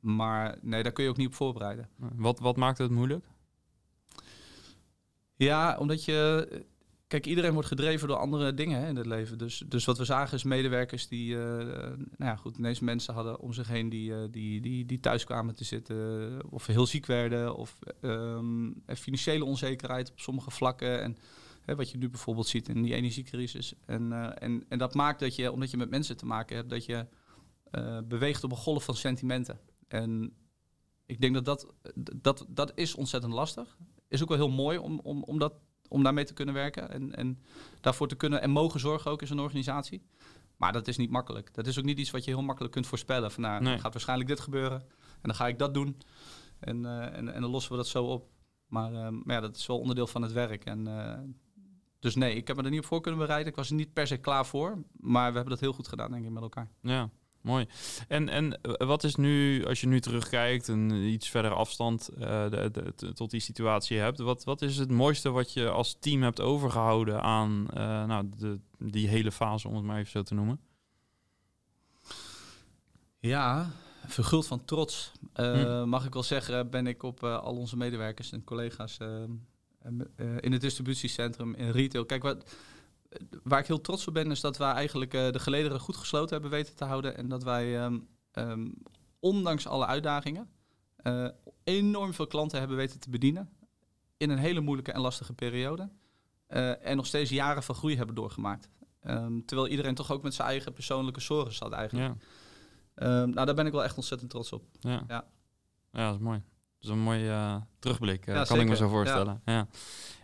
maar 0.00 0.58
nee, 0.62 0.82
daar 0.82 0.92
kun 0.92 1.04
je 1.04 1.10
ook 1.10 1.16
niet 1.16 1.26
op 1.26 1.34
voorbereiden. 1.34 1.88
Wat, 1.96 2.38
wat 2.38 2.56
maakte 2.56 2.82
het 2.82 2.92
moeilijk? 2.92 3.26
Ja, 5.36 5.76
omdat 5.78 6.04
je... 6.04 6.48
Kijk, 7.10 7.26
iedereen 7.26 7.52
wordt 7.52 7.68
gedreven 7.68 8.08
door 8.08 8.16
andere 8.16 8.54
dingen 8.54 8.80
hè, 8.80 8.88
in 8.88 8.96
het 8.96 9.06
leven. 9.06 9.38
Dus, 9.38 9.62
dus 9.66 9.84
wat 9.84 9.98
we 9.98 10.04
zagen 10.04 10.36
is 10.36 10.44
medewerkers 10.44 11.08
die... 11.08 11.38
eh, 11.38 11.66
nou 12.16 12.30
ja, 12.30 12.36
goed, 12.36 12.56
ineens 12.56 12.80
mensen 12.80 13.14
hadden 13.14 13.40
om 13.40 13.52
zich 13.52 13.68
heen 13.68 13.88
die, 13.88 14.14
eh, 14.14 14.22
die, 14.30 14.60
die, 14.60 14.86
die 14.86 15.00
thuis 15.00 15.24
kwamen 15.24 15.54
te 15.54 15.64
zitten. 15.64 16.50
Of 16.50 16.66
heel 16.66 16.86
ziek 16.86 17.06
werden. 17.06 17.56
Of 17.56 17.78
ehm, 18.00 18.70
financiële 18.86 19.44
onzekerheid 19.44 20.10
op 20.10 20.20
sommige 20.20 20.50
vlakken. 20.50 21.02
En 21.02 21.16
hè, 21.62 21.74
wat 21.76 21.90
je 21.90 21.98
nu 21.98 22.08
bijvoorbeeld 22.08 22.46
ziet 22.46 22.68
in 22.68 22.82
die 22.82 22.94
energiecrisis. 22.94 23.74
En, 23.86 24.12
eh, 24.12 24.42
en, 24.42 24.64
en 24.68 24.78
dat 24.78 24.94
maakt 24.94 25.20
dat 25.20 25.36
je, 25.36 25.52
omdat 25.52 25.70
je 25.70 25.76
met 25.76 25.90
mensen 25.90 26.16
te 26.16 26.26
maken 26.26 26.56
hebt... 26.56 26.70
dat 26.70 26.84
je 26.84 27.06
beweegt 28.04 28.44
op 28.44 28.50
een 28.50 28.56
golf 28.56 28.84
van 28.84 28.96
sentimenten. 28.96 29.60
En 29.88 30.32
ik 31.06 31.20
denk 31.20 31.34
dat 31.34 31.44
dat, 31.44 31.66
dat, 32.16 32.46
dat 32.48 32.72
is 32.74 32.94
ontzettend 32.94 33.32
lastig. 33.32 33.76
Is 34.08 34.22
ook 34.22 34.28
wel 34.28 34.38
heel 34.38 34.50
mooi 34.50 34.78
om, 34.78 35.00
om, 35.02 35.22
om, 35.22 35.38
dat, 35.38 35.52
om 35.90 36.02
daarmee 36.02 36.24
te 36.24 36.32
kunnen 36.32 36.54
werken. 36.54 36.90
En, 36.90 37.14
en 37.16 37.38
daarvoor 37.80 38.08
te 38.08 38.16
kunnen 38.16 38.42
en 38.42 38.50
mogen 38.50 38.80
zorgen 38.80 39.10
ook 39.10 39.20
in 39.20 39.26
zo'n 39.26 39.40
organisatie. 39.40 40.02
Maar 40.56 40.72
dat 40.72 40.88
is 40.88 40.96
niet 40.96 41.10
makkelijk. 41.10 41.54
Dat 41.54 41.66
is 41.66 41.78
ook 41.78 41.84
niet 41.84 41.98
iets 41.98 42.10
wat 42.10 42.24
je 42.24 42.30
heel 42.30 42.42
makkelijk 42.42 42.72
kunt 42.74 42.86
voorspellen. 42.86 43.30
Van 43.30 43.42
nou, 43.42 43.62
Nee. 43.62 43.78
gaat 43.78 43.92
waarschijnlijk 43.92 44.28
dit 44.28 44.40
gebeuren. 44.40 44.80
En 45.00 45.28
dan 45.28 45.34
ga 45.34 45.46
ik 45.48 45.58
dat 45.58 45.74
doen. 45.74 45.96
En, 46.58 46.86
eh, 46.86 47.16
en, 47.16 47.34
en 47.34 47.40
dan 47.40 47.50
lossen 47.50 47.70
we 47.72 47.76
dat 47.76 47.86
zo 47.86 48.04
op. 48.04 48.28
Maar, 48.66 48.92
eh, 48.94 49.08
maar 49.08 49.34
ja, 49.34 49.40
dat 49.40 49.56
is 49.56 49.66
wel 49.66 49.78
onderdeel 49.78 50.06
van 50.06 50.22
het 50.22 50.32
werk. 50.32 50.64
En, 50.64 50.86
eh, 50.86 51.18
dus 51.98 52.14
nee, 52.14 52.34
ik 52.34 52.46
heb 52.46 52.56
me 52.56 52.62
er 52.62 52.70
niet 52.70 52.80
op 52.80 52.86
voor 52.86 53.00
kunnen 53.00 53.20
bereiden. 53.20 53.48
Ik 53.48 53.56
was 53.56 53.68
er 53.68 53.74
niet 53.74 53.92
per 53.92 54.06
se 54.06 54.16
klaar 54.16 54.46
voor. 54.46 54.82
Maar 54.92 55.28
we 55.28 55.34
hebben 55.34 55.52
dat 55.52 55.60
heel 55.60 55.72
goed 55.72 55.88
gedaan, 55.88 56.10
denk 56.10 56.24
ik, 56.24 56.30
met 56.30 56.42
elkaar. 56.42 56.70
Ja, 56.80 57.10
mooi. 57.40 57.66
En, 58.08 58.28
en 58.28 58.60
eh, 58.62 58.86
wat 58.86 59.04
is 59.04 59.14
nu, 59.14 59.64
als 59.66 59.80
je 59.80 59.86
nu 59.86 60.00
terugkijkt 60.00 60.68
en 60.68 60.90
iets 60.90 61.28
verder 61.28 61.54
afstand 61.54 62.08
eh, 62.08 62.50
de, 62.50 62.70
de- 62.96 63.12
tot 63.12 63.30
die 63.30 63.40
situatie 63.40 63.98
hebt, 63.98 64.18
wat, 64.18 64.44
wat 64.44 64.62
is 64.62 64.76
het 64.76 64.90
mooiste 64.90 65.30
wat 65.30 65.52
je 65.52 65.68
als 65.68 65.96
team 66.00 66.22
hebt 66.22 66.40
overgehouden 66.40 67.22
aan 67.22 67.66
eh, 67.70 68.04
nou, 68.04 68.28
de, 68.36 68.60
die 68.78 69.08
hele 69.08 69.32
fase, 69.32 69.68
om 69.68 69.74
het 69.74 69.84
maar 69.84 69.98
even 69.98 70.10
zo 70.10 70.22
te 70.22 70.34
noemen? 70.34 70.60
Ja, 73.18 73.70
verguld 74.06 74.46
van 74.46 74.64
trots. 74.64 75.12
Hm. 75.34 75.88
Mag 75.88 76.06
ik 76.06 76.12
wel 76.12 76.22
zeggen, 76.22 76.70
ben 76.70 76.86
ik 76.86 77.02
op 77.02 77.24
al 77.24 77.56
onze 77.56 77.76
medewerkers 77.76 78.32
en 78.32 78.44
collega's 78.44 78.98
in 80.40 80.52
het 80.52 80.60
distributiecentrum, 80.60 81.54
in 81.54 81.70
retail. 81.70 82.04
Kijk, 82.04 82.22
wat, 82.22 82.54
waar 83.42 83.60
ik 83.60 83.66
heel 83.66 83.80
trots 83.80 84.06
op 84.06 84.14
ben, 84.14 84.30
is 84.30 84.40
dat 84.40 84.56
wij 84.56 84.72
eigenlijk 84.72 85.14
eh, 85.14 85.30
de 85.30 85.38
gelederen 85.38 85.80
goed 85.80 85.96
gesloten 85.96 86.32
hebben 86.32 86.50
weten 86.50 86.76
te 86.76 86.84
houden. 86.84 87.16
En 87.16 87.28
dat 87.28 87.42
wij, 87.42 87.78
ehm, 87.78 87.98
ehm, 88.32 88.68
ondanks 89.18 89.66
alle 89.66 89.86
uitdagingen, 89.86 90.50
eh, 90.96 91.28
enorm 91.64 92.14
veel 92.14 92.26
klanten 92.26 92.58
hebben 92.58 92.76
weten 92.76 93.00
te 93.00 93.10
bedienen. 93.10 93.50
In 94.16 94.30
een 94.30 94.38
hele 94.38 94.60
moeilijke 94.60 94.92
en 94.92 95.00
lastige 95.00 95.32
periode. 95.32 95.90
Eh, 96.46 96.86
en 96.86 96.96
nog 96.96 97.06
steeds 97.06 97.30
jaren 97.30 97.62
van 97.62 97.74
groei 97.74 97.96
hebben 97.96 98.14
doorgemaakt. 98.14 98.68
Ehm, 99.00 99.40
terwijl 99.46 99.68
iedereen 99.68 99.94
toch 99.94 100.10
ook 100.12 100.22
met 100.22 100.34
zijn 100.34 100.48
eigen 100.48 100.72
persoonlijke 100.72 101.20
zorgen 101.20 101.54
zat 101.54 101.72
eigenlijk. 101.72 102.14
Ja, 102.94 103.26
nou, 103.26 103.46
daar 103.46 103.54
ben 103.54 103.66
ik 103.66 103.72
wel 103.72 103.84
echt 103.84 103.96
ontzettend 103.96 104.30
trots 104.30 104.52
op. 104.52 104.64
ja. 104.80 105.04
Ja. 105.08 105.24
ja 105.92 106.06
dat 106.06 106.14
is 106.14 106.20
mooi. 106.20 106.38
Dat 106.78 106.90
is 106.90 106.96
een 106.96 107.02
mooie 107.02 107.66
terugblik, 107.78 108.26
Ja, 108.26 108.44
kan 108.44 108.60
ik 108.60 108.68
me 108.68 108.76
zo 108.76 108.88
voorstellen. 108.88 109.42
Ja. 109.44 109.68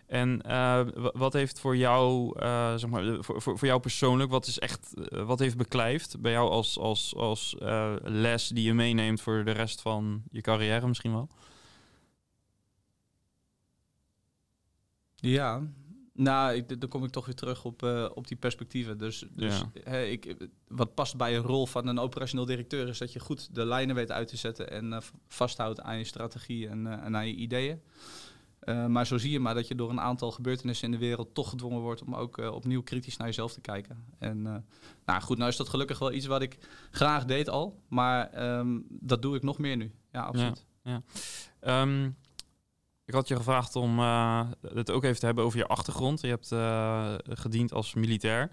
En 0.07 0.43
eh, 0.43 0.51
wa- 0.95 1.13
wat 1.15 1.33
heeft 1.33 1.61
voor 1.61 1.77
jou, 1.77 2.39
eh, 2.41 2.75
zeg 2.77 2.91
maar, 2.91 3.25
voor, 3.25 3.43
voor, 3.43 3.59
voor 3.59 3.69
jou 3.69 3.81
persoonlijk, 3.81 4.31
wat 4.31 4.47
is 4.47 4.59
echt, 4.59 4.95
eh, 5.09 5.27
wat 5.27 5.39
heeft 5.39 5.57
beklijft 5.57 6.21
bij 6.21 6.33
jou 6.33 6.51
als, 6.51 6.79
als, 6.79 7.15
als 7.17 7.57
les 8.03 8.49
die 8.49 8.65
je 8.65 8.75
meeneemt 8.75 9.21
voor 9.21 9.45
de 9.45 9.51
rest 9.51 9.81
van 9.83 10.23
je 10.31 10.41
carrière 10.41 10.87
misschien 10.87 11.13
wel? 11.13 11.29
Ja, 15.15 15.63
nou, 16.13 16.55
ik, 16.55 16.81
dan 16.81 16.89
kom 16.89 17.05
ik 17.05 17.11
toch 17.11 17.27
weer 17.27 17.35
terug 17.35 17.65
op, 17.65 17.83
op 18.15 18.27
die 18.29 18.37
perspectieven. 18.37 18.99
Dus, 18.99 19.25
dus 19.31 19.59
Ja. 19.59 19.71
hè, 19.91 20.05
ik, 20.05 20.37
wat 20.69 20.95
past 20.95 21.17
bij 21.17 21.37
een 21.37 21.43
rol 21.43 21.67
van 21.67 21.87
een 21.87 21.99
operationeel 21.99 22.45
directeur 22.47 22.89
is 22.89 22.99
dat 22.99 23.13
je 23.13 23.21
goed 23.21 23.55
de 23.55 23.65
lijnen 23.67 23.95
weet 23.95 24.11
uit 24.13 24.29
te 24.29 24.37
zetten 24.37 24.71
en 24.71 25.03
vasthoudt 25.29 25.81
aan 25.81 25.99
je 25.99 26.05
strategie 26.05 26.69
en, 26.69 26.87
en 26.87 27.17
aan 27.17 27.27
je 27.27 27.35
ideeën. 27.35 27.81
Eh, 28.67 28.87
maar 28.87 29.07
zo 29.07 29.19
zie 29.19 29.31
je 29.31 29.41
maar 29.41 29.55
dat 29.55 29.69
je 29.69 29.75
door 29.75 29.91
een 29.91 30.01
aantal 30.01 30.31
gebeurtenissen 30.31 30.87
in 30.87 30.93
de 30.93 31.07
wereld 31.07 31.35
toch 31.35 31.49
gedwongen 31.49 31.81
wordt 31.81 32.03
om 32.03 32.15
ook 32.15 32.39
eh, 32.39 32.53
opnieuw 32.53 32.83
kritisch 32.83 33.17
naar 33.17 33.27
jezelf 33.27 33.53
te 33.53 33.61
kijken. 33.61 34.05
En 34.19 34.47
eh, 34.47 34.55
nou 35.05 35.23
goed, 35.23 35.39
nou 35.39 35.51
is 35.51 35.57
dat 35.57 35.69
gelukkig 35.69 35.99
wel 35.99 36.13
iets 36.13 36.27
wat 36.27 36.43
ik 36.43 36.59
graag 36.91 37.25
deed 37.25 37.49
al, 37.49 37.83
maar 37.89 38.31
ehm, 38.31 38.79
dat 38.89 39.23
doe 39.23 39.37
ik 39.37 39.43
nog 39.43 39.59
meer 39.59 39.77
nu. 39.77 39.93
Ja, 40.13 40.23
absoluut. 40.23 40.67
Ehm, 41.61 42.05
ik 43.05 43.15
had 43.15 43.29
je 43.29 43.37
gevraagd 43.37 43.77
om 43.77 43.99
het 44.61 44.91
ook 44.91 45.05
even 45.05 45.19
te 45.19 45.27
hebben 45.27 45.45
over 45.45 45.59
je 45.59 45.67
achtergrond. 45.67 46.21
Je 46.21 46.29
hebt 46.29 46.49
gediend 47.39 47.73
als 47.73 47.95
militair. 47.95 48.51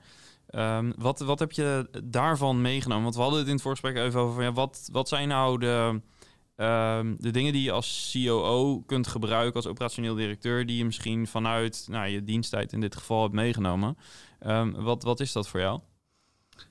Ehm, 0.47 0.91
wat, 0.97 1.19
wat 1.19 1.39
heb 1.39 1.51
je 1.51 1.89
daarvan 2.03 2.61
meegenomen? 2.61 3.03
Want 3.03 3.15
we 3.15 3.21
hadden 3.21 3.39
het 3.39 3.47
in 3.47 3.53
het 3.53 3.63
voorgesprek 3.63 3.95
even 3.95 4.19
over 4.19 4.43
ja, 4.43 4.51
wat, 4.51 4.89
wat 4.91 5.07
zijn 5.07 5.27
nou 5.27 5.59
de, 5.59 6.01
ehm, 6.55 7.15
de 7.17 7.31
dingen 7.31 7.53
die 7.53 7.63
je 7.63 7.71
als 7.71 8.09
COO 8.13 8.81
kunt 8.85 9.07
gebruiken, 9.07 9.55
als 9.55 9.67
operationeel 9.67 10.15
directeur, 10.15 10.65
die 10.65 10.77
je 10.77 10.85
misschien 10.85 11.27
vanuit 11.27 11.87
nou, 11.89 12.07
je 12.07 12.23
diensttijd 12.23 12.73
in 12.73 12.81
dit 12.81 12.95
geval 12.95 13.21
hebt 13.21 13.33
meegenomen. 13.33 13.97
Ehm, 14.39 14.71
wat, 14.71 15.03
wat 15.03 15.19
is 15.19 15.31
dat 15.31 15.47
voor 15.47 15.59
jou? 15.59 15.79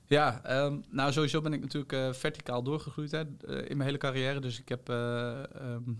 Ja, 0.05 0.43
ehm, 0.43 0.79
nou 0.89 1.11
sowieso 1.11 1.41
ben 1.41 1.53
ik 1.53 1.61
natuurlijk 1.61 1.91
eh, 1.91 2.13
verticaal 2.13 2.63
doorgegroeid 2.63 3.11
hè, 3.11 3.19
eh, 3.19 3.57
in 3.69 3.77
mijn 3.77 3.81
hele 3.81 3.97
carrière. 3.97 4.39
Dus 4.39 4.59
ik 4.59 4.69
heb, 4.69 4.89
eh, 4.89 5.41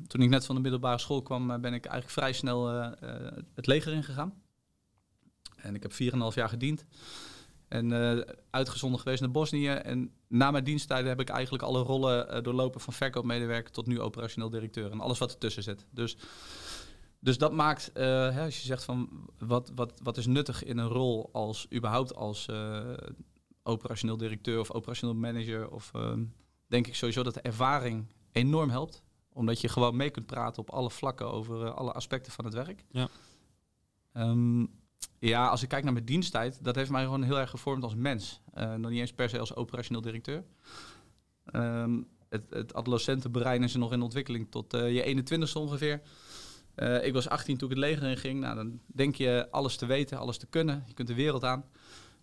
toen 0.07 0.21
ik 0.21 0.29
net 0.29 0.45
van 0.45 0.55
de 0.55 0.61
middelbare 0.61 0.97
school 0.97 1.21
kwam, 1.21 1.47
ben 1.47 1.73
ik 1.73 1.85
eigenlijk 1.85 2.09
vrij 2.09 2.33
snel 2.33 2.67
het 3.53 3.67
leger 3.67 3.93
ingegaan. 3.93 4.33
En 5.55 5.75
ik 5.75 5.81
heb 5.81 5.93
4,5 5.93 6.35
jaar 6.35 6.49
gediend. 6.49 6.85
En 7.73 7.91
eh, 7.91 8.33
uitgezonden 8.49 8.99
geweest 8.99 9.21
naar 9.21 9.31
Bosnië. 9.31 9.67
En 9.67 10.11
na 10.27 10.51
mijn 10.51 10.63
diensttijden 10.63 11.09
heb 11.09 11.19
ik 11.19 11.29
eigenlijk 11.29 11.63
alle 11.63 11.81
rollen 11.81 12.29
eh, 12.29 12.43
doorlopen 12.43 12.81
van 12.81 12.93
verkoopmedewerker 12.93 13.71
tot 13.71 13.87
nu 13.87 14.01
operationeel 14.01 14.49
directeur. 14.49 14.91
En 14.91 14.99
alles 14.99 15.19
wat 15.19 15.31
ertussen 15.31 15.63
zit. 15.63 15.85
Dus, 15.89 16.17
dus 17.19 17.37
dat 17.37 17.51
maakt, 17.51 17.91
eh, 17.91 18.03
hè, 18.05 18.43
als 18.43 18.59
je 18.59 18.65
zegt 18.65 18.83
van 18.83 19.09
wat, 19.37 19.71
wat, 19.75 19.99
wat 20.03 20.17
is 20.17 20.25
nuttig 20.25 20.63
in 20.63 20.77
een 20.77 20.87
rol 20.87 21.29
als 21.31 21.67
überhaupt 21.73 22.15
als 22.15 22.47
operationeel 23.63 24.17
directeur 24.17 24.59
of 24.59 24.71
operationeel 24.71 25.15
manager. 25.15 25.71
Of 25.71 25.91
ehm, 25.93 26.23
denk 26.67 26.87
ik 26.87 26.95
sowieso 26.95 27.23
dat 27.23 27.33
de 27.33 27.41
ervaring 27.41 28.05
enorm 28.31 28.69
helpt. 28.69 29.03
Omdat 29.29 29.61
je 29.61 29.67
gewoon 29.67 29.95
mee 29.95 30.09
kunt 30.09 30.25
praten 30.25 30.61
op 30.61 30.69
alle 30.69 30.89
vlakken 30.89 31.31
over 31.31 31.71
alle 31.71 31.91
aspecten 31.91 32.31
van 32.31 32.45
het 32.45 32.53
werk. 32.53 32.85
Ja. 32.91 33.07
Ehm, 34.11 34.65
Ja, 35.19 35.47
als 35.47 35.63
ik 35.63 35.69
kijk 35.69 35.83
naar 35.83 35.93
mijn 35.93 36.05
diensttijd, 36.05 36.63
dat 36.63 36.75
heeft 36.75 36.89
mij 36.89 37.03
gewoon 37.03 37.23
heel 37.23 37.39
erg 37.39 37.49
gevormd 37.49 37.83
als 37.83 37.95
mens. 37.95 38.41
Uh, 38.57 38.73
nog 38.73 38.91
niet 38.91 38.99
eens 38.99 39.13
per 39.13 39.29
se 39.29 39.39
als 39.39 39.55
operationeel 39.55 40.01
directeur. 40.01 40.43
Ehm, 41.45 42.01
het, 42.29 42.43
het 42.49 42.73
adolescentenbrein 42.73 43.63
is 43.63 43.75
nog 43.75 43.91
in 43.91 44.01
ontwikkeling 44.01 44.47
tot 44.49 44.73
uh, 44.73 44.93
je 44.93 45.23
21ste 45.23 45.53
ongeveer. 45.53 46.01
Uh, 46.75 47.05
ik 47.05 47.13
was 47.13 47.29
18 47.29 47.57
toen 47.57 47.69
ik 47.69 47.75
het 47.75 47.85
leger 47.85 48.09
in 48.09 48.17
ging. 48.17 48.39
Nou, 48.39 48.55
dan 48.55 48.79
denk 48.85 49.15
je 49.15 49.47
alles 49.51 49.75
te 49.75 49.85
weten, 49.85 50.17
alles 50.17 50.37
te 50.37 50.47
kunnen. 50.47 50.83
Je 50.87 50.93
kunt 50.93 51.07
de 51.07 51.13
wereld 51.13 51.43
aan. 51.43 51.65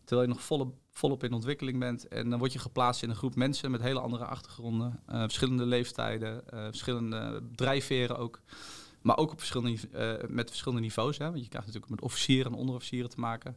Terwijl 0.05 0.29
je 0.29 0.35
nog 0.35 0.75
volop, 0.91 1.25
in 1.25 1.33
ontwikkeling 1.33 1.79
bent. 1.79 2.09
En 2.09 2.31
dan 2.31 2.39
word 2.39 2.53
je 2.53 2.59
geplaatst 2.59 3.03
in 3.03 3.11
een 3.11 3.17
groep 3.17 3.35
mensen 3.35 3.71
met 3.71 3.81
hele 3.81 4.01
andere 4.01 4.25
achtergronden. 4.25 5.03
Verschillende 5.07 5.67
leeftijden, 5.67 6.43
verschillende 6.47 7.43
drijfveren 7.55 8.19
ook. 8.19 8.41
Maar 9.03 9.17
ook 9.17 9.33
op 9.33 9.39
verschillende, 9.39 9.79
uh, 9.93 10.29
met 10.29 10.49
verschillende 10.49 10.83
niveaus. 10.83 11.19
Hè? 11.19 11.25
Want 11.25 11.43
je 11.43 11.49
krijgt 11.49 11.67
natuurlijk 11.67 11.93
met 11.93 12.03
officieren 12.03 12.53
en 12.53 12.59
onderofficieren 12.59 13.11
te 13.11 13.21
maken. 13.21 13.57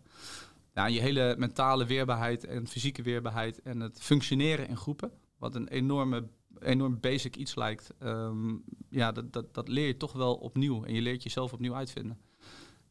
Ja, 0.73 0.85
je 0.85 0.99
hele 0.99 1.35
mentale 1.37 1.85
weerbaarheid 1.85 2.45
en 2.45 2.67
fysieke 2.67 3.01
weerbaarheid 3.01 3.61
en 3.61 3.79
het 3.79 4.01
functioneren 4.01 4.67
in 4.67 4.77
groepen. 4.77 5.11
Wat 5.37 5.55
een 5.55 5.67
enorme, 5.67 6.27
enorm 6.59 6.99
basic 6.99 7.35
iets 7.35 7.55
lijkt. 7.55 7.93
Um, 8.03 8.63
ja, 8.89 9.11
dat, 9.11 9.33
dat, 9.33 9.53
dat 9.53 9.67
leer 9.67 9.87
je 9.87 9.97
toch 9.97 10.11
wel 10.11 10.35
opnieuw. 10.35 10.83
En 10.83 10.93
je 10.93 11.01
leert 11.01 11.23
jezelf 11.23 11.53
opnieuw 11.53 11.75
uitvinden. 11.75 12.17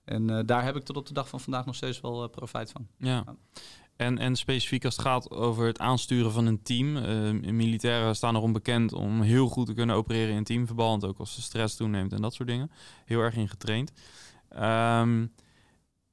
En 0.04 0.30
uh, 0.30 0.40
daar 0.44 0.64
heb 0.64 0.76
ik 0.76 0.82
tot 0.82 0.96
op 0.96 1.06
de 1.06 1.14
dag 1.14 1.28
van 1.28 1.40
vandaag 1.40 1.66
nog 1.66 1.74
steeds 1.74 2.00
wel 2.00 2.22
uh, 2.22 2.30
profijt 2.30 2.70
van. 2.70 2.88
Ja. 2.96 3.24
En, 4.02 4.18
en 4.18 4.36
specifiek 4.36 4.84
als 4.84 4.96
het 4.96 5.06
gaat 5.06 5.30
over 5.30 5.66
het 5.66 5.78
aansturen 5.78 6.32
van 6.32 6.46
een 6.46 6.62
team. 6.62 6.96
Uh, 6.96 7.52
militairen 7.52 8.16
staan 8.16 8.36
erom 8.36 8.52
bekend 8.52 8.92
om 8.92 9.20
heel 9.20 9.48
goed 9.48 9.66
te 9.66 9.74
kunnen 9.74 9.96
opereren 9.96 10.34
in 10.34 10.44
teamverband. 10.44 11.04
Ook 11.04 11.18
als 11.18 11.34
de 11.34 11.42
stress 11.42 11.76
toeneemt 11.76 12.12
en 12.12 12.22
dat 12.22 12.34
soort 12.34 12.48
dingen. 12.48 12.70
Heel 13.04 13.20
erg 13.20 13.36
in 13.36 13.48
getraind. 13.48 13.92
Um, 14.60 15.32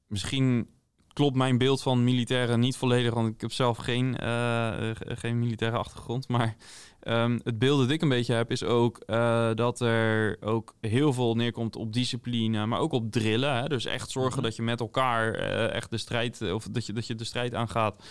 misschien 0.06 0.68
klopt 1.12 1.36
mijn 1.36 1.58
beeld 1.58 1.82
van 1.82 2.04
militairen 2.04 2.60
niet 2.60 2.76
volledig, 2.76 3.14
want 3.14 3.34
ik 3.34 3.40
heb 3.40 3.52
zelf 3.52 3.76
geen, 3.76 4.16
uh, 4.22 4.90
geen 4.94 5.38
militaire 5.38 5.76
achtergrond. 5.76 6.28
Maar 6.28 6.56
um, 7.02 7.40
het 7.44 7.58
beeld 7.58 7.80
dat 7.80 7.90
ik 7.90 8.02
een 8.02 8.08
beetje 8.08 8.34
heb, 8.34 8.50
is 8.50 8.64
ook 8.64 9.02
uh, 9.06 9.50
dat 9.54 9.80
er 9.80 10.36
ook 10.40 10.74
heel 10.80 11.12
veel 11.12 11.34
neerkomt 11.34 11.76
op 11.76 11.92
discipline, 11.92 12.66
maar 12.66 12.78
ook 12.78 12.92
op 12.92 13.12
drillen. 13.12 13.56
Hè? 13.56 13.68
Dus 13.68 13.84
echt 13.84 14.10
zorgen 14.10 14.30
mm-hmm. 14.30 14.44
dat 14.48 14.56
je 14.56 14.62
met 14.62 14.80
elkaar 14.80 15.40
uh, 15.40 15.74
echt 15.74 15.90
de 15.90 15.98
strijd, 15.98 16.52
of 16.52 16.68
dat 16.70 16.86
je, 16.86 16.92
dat 16.92 17.06
je 17.06 17.14
de 17.14 17.24
strijd 17.24 17.54
aangaat 17.54 18.02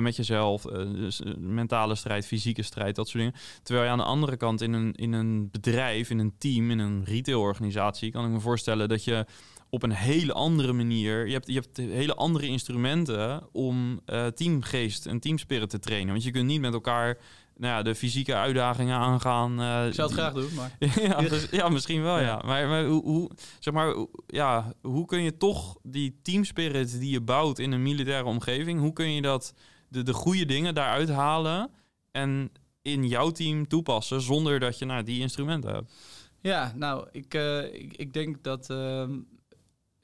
met 0.00 0.16
jezelf. 0.16 0.62
dus 0.62 1.22
mentale 1.38 1.94
strijd, 1.94 2.26
fysieke 2.26 2.62
strijd, 2.62 2.96
dat 2.96 3.08
soort 3.08 3.24
dingen. 3.24 3.38
Terwijl 3.62 3.86
je 3.86 3.92
aan 3.92 3.98
de 3.98 4.04
andere 4.04 4.36
kant 4.36 4.60
in 4.60 4.72
een, 4.72 4.92
in 4.92 5.12
een 5.12 5.48
bedrijf, 5.50 6.10
in 6.10 6.18
een 6.18 6.34
team, 6.38 6.70
in 6.70 6.78
een 6.78 7.04
retailorganisatie, 7.04 8.10
kan 8.10 8.24
ik 8.24 8.30
me 8.30 8.40
voorstellen 8.40 8.88
dat 8.88 9.04
je 9.04 9.26
op 9.70 9.82
een 9.82 9.92
hele 9.92 10.32
andere 10.32 10.72
manier. 10.72 11.26
Je 11.26 11.32
hebt, 11.32 11.46
je 11.46 11.54
hebt 11.54 11.76
hele 11.76 12.14
andere 12.14 12.46
instrumenten 12.46 13.42
om 13.52 14.00
uh, 14.06 14.26
teamgeest 14.26 15.06
en 15.06 15.20
teamspirit 15.20 15.70
te 15.70 15.78
trainen. 15.78 16.12
Want 16.12 16.24
je 16.24 16.30
kunt 16.30 16.46
niet 16.46 16.60
met 16.60 16.72
elkaar 16.72 17.18
nou 17.60 17.74
ja, 17.74 17.82
de 17.82 17.94
fysieke 17.94 18.34
uitdagingen 18.34 18.96
aangaan. 18.96 19.60
Uh, 19.60 19.86
ik 19.86 19.94
zou 19.94 20.08
het 20.08 20.18
graag 20.18 20.32
doen, 20.32 20.54
maar... 20.54 20.76
ja, 21.08 21.20
dus, 21.20 21.50
ja, 21.50 21.68
misschien 21.68 22.02
wel, 22.02 22.20
ja. 22.20 22.42
Maar, 22.44 22.68
maar 22.68 22.84
hoe, 22.84 23.02
hoe, 23.02 23.30
zeg 23.58 23.74
maar, 23.74 24.06
ja, 24.26 24.72
hoe 24.82 25.06
kun 25.06 25.22
je 25.22 25.36
toch 25.36 25.78
die 25.82 26.18
teamspirit 26.22 27.00
die 27.00 27.10
je 27.10 27.20
bouwt 27.20 27.58
in 27.58 27.72
een 27.72 27.82
militaire 27.82 28.24
omgeving... 28.24 28.80
hoe 28.80 28.92
kun 28.92 29.12
je 29.12 29.22
dat, 29.22 29.54
de, 29.88 30.02
de 30.02 30.12
goede 30.12 30.44
dingen 30.44 30.74
daaruit 30.74 31.08
halen 31.08 31.70
en 32.10 32.52
in 32.82 33.08
jouw 33.08 33.30
team 33.30 33.68
toepassen... 33.68 34.20
zonder 34.20 34.60
dat 34.60 34.78
je 34.78 34.84
nou, 34.84 35.02
die 35.02 35.20
instrumenten 35.20 35.72
hebt? 35.74 35.92
Ja, 36.40 36.72
nou, 36.76 37.08
ik, 37.12 37.34
uh, 37.34 37.74
ik, 37.74 37.96
ik, 37.96 38.12
denk 38.12 38.42
dat... 38.42 38.70
Uh, 38.70 39.04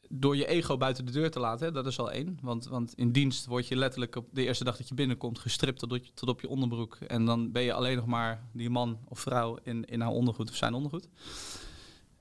door 0.09 0.37
je 0.37 0.47
ego 0.47 0.77
buiten 0.77 1.07
de 1.07 1.13
deur 1.13 1.31
te 1.31 1.41
laten, 1.41 1.67
hè, 1.67 1.73
dat 1.73 1.87
is 1.87 1.99
al 1.99 2.11
één. 2.11 2.39
Want, 2.43 2.67
want 2.67 2.95
in 2.95 3.13
dienst 3.13 3.47
word 3.47 3.69
je 3.69 3.77
letterlijk 3.77 4.17
op 4.17 4.29
de 4.33 4.45
eerste 4.45 4.65
dag 4.65 4.77
dat 4.77 4.89
je 4.89 4.95
binnenkomt 4.95 5.39
gestript 5.39 5.79
tot, 5.79 6.17
tot 6.17 6.29
op 6.29 6.41
je 6.41 6.49
onderbroek. 6.49 6.95
En 6.95 7.25
dan 7.25 7.53
ben 7.53 7.63
je 7.63 7.73
alleen 7.73 7.97
nog 7.97 8.07
maar 8.07 8.49
die 8.53 8.71
man 8.71 8.99
of 9.09 9.21
vrouw 9.21 9.59
in, 9.63 9.85
in 9.85 10.01
haar 10.01 10.11
ondergoed 10.11 10.51
of 10.51 10.57
zijn 10.57 10.75
ondergoed. 10.75 11.09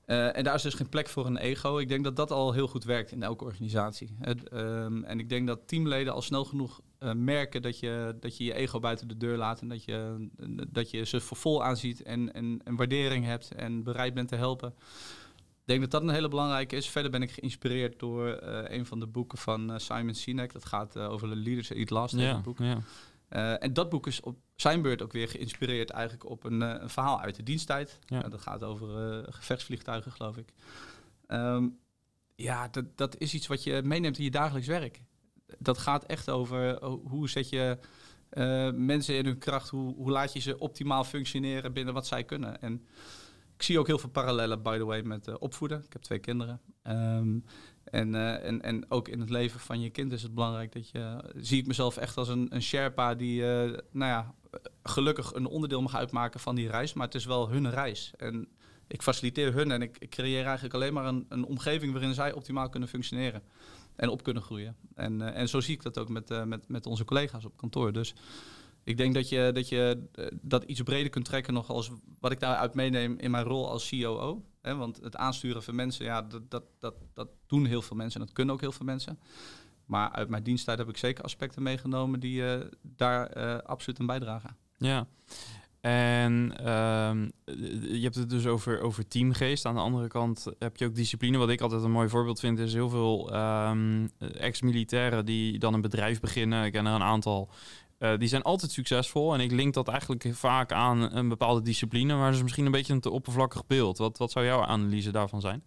Uh, 0.06 0.36
en 0.36 0.44
daar 0.44 0.54
is 0.54 0.62
dus 0.62 0.74
geen 0.74 0.88
plek 0.88 1.08
voor 1.08 1.26
een 1.26 1.36
ego. 1.36 1.78
Ik 1.78 1.88
denk 1.88 2.04
dat 2.04 2.16
dat 2.16 2.30
al 2.30 2.52
heel 2.52 2.68
goed 2.68 2.84
werkt 2.84 3.12
in 3.12 3.22
elke 3.22 3.44
organisatie. 3.44 4.16
Het, 4.18 4.52
um, 4.52 5.04
en 5.04 5.18
ik 5.18 5.28
denk 5.28 5.46
dat 5.46 5.68
teamleden 5.68 6.12
al 6.12 6.22
snel 6.22 6.44
genoeg 6.44 6.80
uh, 7.00 7.12
merken 7.12 7.62
dat 7.62 7.78
je, 7.78 8.16
dat 8.20 8.36
je 8.36 8.44
je 8.44 8.54
ego 8.54 8.78
buiten 8.78 9.08
de 9.08 9.16
deur 9.16 9.36
laat. 9.36 9.60
En 9.60 9.68
dat 9.68 9.84
je, 9.84 10.28
dat 10.70 10.90
je 10.90 11.04
ze 11.04 11.20
voor 11.20 11.36
vol 11.36 11.64
aanziet 11.64 12.02
en, 12.02 12.32
en, 12.32 12.60
en 12.64 12.76
waardering 12.76 13.24
hebt 13.24 13.54
en 13.54 13.82
bereid 13.82 14.14
bent 14.14 14.28
te 14.28 14.36
helpen. 14.36 14.74
Ik 15.66 15.72
denk 15.72 15.90
dat 15.90 16.00
dat 16.00 16.02
een 16.02 16.14
hele 16.14 16.28
belangrijke 16.28 16.76
is. 16.76 16.88
Verder 16.88 17.10
ben 17.10 17.22
ik 17.22 17.30
geïnspireerd 17.30 17.98
door 17.98 18.42
uh, 18.42 18.62
een 18.64 18.86
van 18.86 19.00
de 19.00 19.06
boeken 19.06 19.38
van 19.38 19.70
uh, 19.70 19.78
Simon 19.78 20.14
Sinek. 20.14 20.52
Dat 20.52 20.64
gaat 20.64 20.96
uh, 20.96 21.10
over 21.10 21.28
de 21.28 21.36
Leaders 21.36 21.70
Eat 21.70 21.90
Last. 21.90 22.14
Ja, 22.14 22.40
boek. 22.40 22.58
Ja. 22.58 22.78
en 23.58 23.72
dat 23.72 23.88
boek 23.88 24.06
is 24.06 24.20
op 24.20 24.38
zijn 24.56 24.82
beurt 24.82 25.02
ook 25.02 25.12
weer 25.12 25.28
geïnspireerd 25.28 25.90
eigenlijk 25.90 26.30
op 26.30 26.44
een, 26.44 26.60
een 26.60 26.90
verhaal 26.90 27.20
uit 27.20 27.34
de 27.36 27.42
diensttijd. 27.42 27.98
Ja. 28.06 28.20
dat 28.20 28.40
gaat 28.40 28.64
over 28.64 29.24
gevechtsvliegtuigen, 29.32 30.12
geloof 30.12 30.36
ik. 30.36 30.52
Um, 31.28 31.78
ja, 32.34 32.68
dat, 32.68 32.84
dat 32.96 33.18
is 33.18 33.34
iets 33.34 33.46
wat 33.46 33.62
je 33.62 33.82
meeneemt 33.82 34.18
in 34.18 34.24
je 34.24 34.30
dagelijks 34.30 34.68
werk. 34.68 35.02
Dat 35.58 35.78
gaat 35.78 36.04
echt 36.04 36.30
over 36.30 36.84
hoe 36.84 37.28
zet 37.28 37.48
je 37.48 37.78
mensen 38.74 39.16
in 39.16 39.24
hun 39.24 39.38
kracht, 39.38 39.68
hoe, 39.68 39.94
hoe 39.94 40.10
laat 40.10 40.32
je 40.32 40.40
ze 40.40 40.58
optimaal 40.58 41.04
functioneren 41.04 41.72
binnen 41.72 41.94
wat 41.94 42.06
zij 42.06 42.24
kunnen. 42.24 42.60
En 42.60 42.86
ik 43.56 43.62
zie 43.62 43.78
ook 43.78 43.86
heel 43.86 43.98
veel 43.98 44.08
parallellen, 44.08 44.62
by 44.62 44.78
the 44.78 44.84
way, 44.84 45.02
met 45.02 45.28
uh, 45.28 45.34
opvoeden. 45.38 45.78
Ik 45.78 45.92
heb 45.92 46.02
twee 46.02 46.18
kinderen. 46.18 46.60
Um, 46.86 47.44
en, 47.84 48.14
uh, 48.14 48.44
en, 48.44 48.62
en 48.62 48.90
ook 48.90 49.08
in 49.08 49.20
het 49.20 49.30
leven 49.30 49.60
van 49.60 49.80
je 49.80 49.90
kind 49.90 50.12
is 50.12 50.22
het 50.22 50.34
belangrijk 50.34 50.72
dat 50.72 50.90
je... 50.90 51.32
Zie 51.36 51.60
ik 51.60 51.66
mezelf 51.66 51.96
echt 51.96 52.16
als 52.16 52.28
een, 52.28 52.54
een 52.54 52.62
Sherpa 52.62 53.14
die, 53.14 53.42
nou 53.42 53.80
ja, 53.90 54.34
gelukkig 54.82 55.34
een 55.34 55.46
onderdeel 55.46 55.82
mag 55.82 55.94
uitmaken 55.94 56.40
van 56.40 56.54
die 56.54 56.68
reis. 56.68 56.92
Maar 56.92 57.06
het 57.06 57.14
is 57.14 57.24
wel 57.24 57.48
hun 57.50 57.70
reis. 57.70 58.12
En 58.16 58.48
ik 58.86 59.02
faciliteer 59.02 59.52
hun 59.52 59.70
en 59.70 59.82
ik, 59.82 59.96
ik 59.98 60.10
creëer 60.10 60.44
eigenlijk 60.44 60.74
alleen 60.74 60.92
maar 60.92 61.06
een, 61.06 61.26
een 61.28 61.44
omgeving 61.44 61.92
waarin 61.92 62.14
zij 62.14 62.32
optimaal 62.32 62.68
kunnen 62.68 62.88
functioneren. 62.88 63.42
En 63.96 64.08
op 64.08 64.22
kunnen 64.22 64.42
groeien. 64.42 64.76
En, 64.94 65.34
en 65.34 65.48
zo 65.48 65.60
zie 65.60 65.74
ik 65.74 65.82
dat 65.82 65.98
ook 65.98 66.08
met, 66.08 66.46
met, 66.46 66.68
met 66.68 66.86
onze 66.86 67.04
collega's 67.04 67.44
op 67.44 67.56
kantoor. 67.56 67.92
Dus 67.92 68.14
ik 68.86 68.96
denk 68.96 69.14
dat 69.14 69.28
je, 69.28 69.50
dat 69.54 69.68
je 69.68 70.08
eh, 70.12 70.26
dat 70.42 70.64
iets 70.64 70.82
breder 70.82 71.10
kunt 71.10 71.24
trekken 71.24 71.54
nog 71.54 71.68
als 71.68 71.90
wat 72.20 72.32
ik 72.32 72.40
daaruit 72.40 72.74
meeneem 72.74 73.18
in 73.18 73.30
mijn 73.30 73.44
rol 73.44 73.70
als 73.70 73.88
COO. 73.88 74.44
Want 74.62 75.00
het 75.02 75.16
aansturen 75.16 75.62
van 75.62 75.74
mensen, 75.74 76.04
ja, 76.04 76.22
dat, 76.22 76.50
dat, 76.50 76.64
dat, 76.78 76.94
dat 77.14 77.28
doen 77.46 77.64
heel 77.64 77.82
veel 77.82 77.96
mensen 77.96 78.20
en 78.20 78.26
dat 78.26 78.34
kunnen 78.34 78.54
ook 78.54 78.60
heel 78.60 78.72
veel 78.72 78.86
mensen. 78.86 79.18
Maar 79.84 80.10
uit 80.10 80.28
mijn 80.28 80.42
diensttijd 80.42 80.78
heb 80.78 80.88
ik 80.88 80.96
zeker 80.96 81.24
aspecten 81.24 81.62
meegenomen 81.62 82.20
die 82.20 82.40
uh, 82.40 82.60
daar 82.82 83.36
uh, 83.36 83.58
absoluut 83.58 84.00
aan 84.00 84.06
bijdragen. 84.06 84.56
Ja. 84.78 85.06
En 85.80 86.52
uh, 86.60 87.10
je 87.80 88.02
hebt 88.02 88.14
het 88.14 88.30
dus 88.30 88.46
over, 88.46 88.80
over 88.80 89.08
teamgeest. 89.08 89.66
Aan 89.66 89.74
de 89.74 89.80
andere 89.80 90.08
kant 90.08 90.46
heb 90.58 90.76
je 90.76 90.86
ook 90.86 90.94
discipline. 90.94 91.38
Wat 91.38 91.48
ik 91.48 91.60
altijd 91.60 91.82
een 91.82 91.90
mooi 91.90 92.08
voorbeeld 92.08 92.40
vind, 92.40 92.58
is 92.58 92.72
heel 92.72 92.88
veel 92.88 93.34
um, 93.34 94.10
ex-militairen 94.18 95.24
die 95.24 95.58
dan 95.58 95.74
een 95.74 95.80
bedrijf 95.80 96.20
beginnen. 96.20 96.64
Ik 96.64 96.72
ken 96.72 96.86
er 96.86 96.94
een 96.94 97.02
aantal 97.02 97.50
uh, 97.98 98.18
die 98.18 98.28
zijn 98.28 98.42
altijd 98.42 98.72
succesvol. 98.72 99.34
En 99.34 99.40
ik 99.40 99.50
link 99.50 99.74
dat 99.74 99.88
eigenlijk 99.88 100.28
vaak 100.32 100.72
aan 100.72 101.16
een 101.16 101.28
bepaalde 101.28 101.62
discipline. 101.62 102.14
Maar 102.14 102.26
dat 102.26 102.34
is 102.34 102.42
misschien 102.42 102.66
een 102.66 102.72
beetje 102.72 102.92
een 102.92 103.00
te 103.00 103.10
oppervlakkig 103.10 103.66
beeld. 103.66 103.98
Wat, 103.98 104.18
wat 104.18 104.30
zou 104.30 104.44
jouw 104.44 104.62
analyse 104.62 105.10
daarvan 105.10 105.40
zijn? 105.40 105.62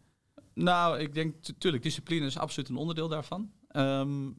Nou, 0.54 1.00
ik 1.00 1.13
denk 1.13 1.36
natuurlijk, 1.48 1.84
discipline 1.84 2.26
is 2.26 2.38
absoluut 2.38 2.70
een 2.70 2.76
onderdeel 2.76 3.08
daarvan. 3.08 3.52
Um, 3.72 4.36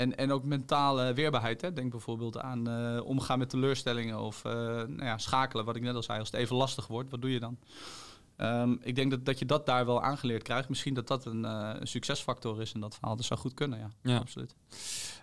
en, 0.00 0.16
en 0.16 0.32
ook 0.32 0.44
mentale 0.44 1.12
weerbaarheid. 1.14 1.60
Hè. 1.60 1.72
Denk 1.72 1.90
bijvoorbeeld 1.90 2.38
aan 2.38 2.68
uh, 2.68 3.04
omgaan 3.04 3.38
met 3.38 3.50
teleurstellingen 3.50 4.20
of 4.20 4.44
uh, 4.44 4.52
nou 4.52 5.04
ja, 5.04 5.18
schakelen. 5.18 5.64
Wat 5.64 5.76
ik 5.76 5.82
net 5.82 5.94
al 5.94 6.02
zei, 6.02 6.18
als 6.18 6.30
het 6.30 6.40
even 6.40 6.56
lastig 6.56 6.86
wordt, 6.86 7.10
wat 7.10 7.20
doe 7.20 7.32
je 7.32 7.40
dan? 7.40 7.58
Um, 8.42 8.78
ik 8.82 8.94
denk 8.94 9.10
dat, 9.10 9.24
dat 9.24 9.38
je 9.38 9.46
dat 9.46 9.66
daar 9.66 9.86
wel 9.86 10.02
aangeleerd 10.02 10.42
krijgt. 10.42 10.68
Misschien 10.68 10.94
dat 10.94 11.06
dat 11.06 11.24
een, 11.24 11.44
uh, 11.44 11.70
een 11.78 11.86
succesfactor 11.86 12.60
is 12.60 12.72
in 12.72 12.80
dat 12.80 12.94
verhaal. 12.94 13.16
Dat 13.16 13.24
zou 13.24 13.40
goed 13.40 13.54
kunnen, 13.54 13.78
ja. 13.78 13.90
ja. 14.02 14.18
Absoluut. 14.18 14.54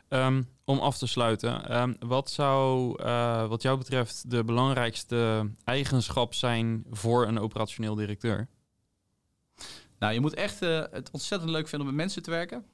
Um, 0.10 0.47
om 0.63 0.80
af 0.80 0.97
te 0.97 1.08
sluiten, 1.08 1.77
um, 1.82 1.95
wat 1.99 2.30
zou 2.30 2.95
uh, 3.03 3.47
wat 3.47 3.62
jou 3.62 3.77
betreft 3.77 4.30
de 4.30 4.43
belangrijkste 4.43 5.49
eigenschap 5.63 6.34
zijn 6.34 6.86
voor 6.89 7.27
een 7.27 7.39
operationeel 7.39 7.95
directeur? 7.95 8.47
Nou, 9.99 10.13
je 10.13 10.19
moet 10.19 10.34
echt 10.34 10.62
uh, 10.62 10.84
het 10.91 11.12
ontzettend 11.12 11.51
leuk 11.51 11.67
vinden 11.67 11.88
om 11.88 11.95
met 11.95 12.03
mensen 12.03 12.23
te 12.23 12.30
werken. 12.30 12.65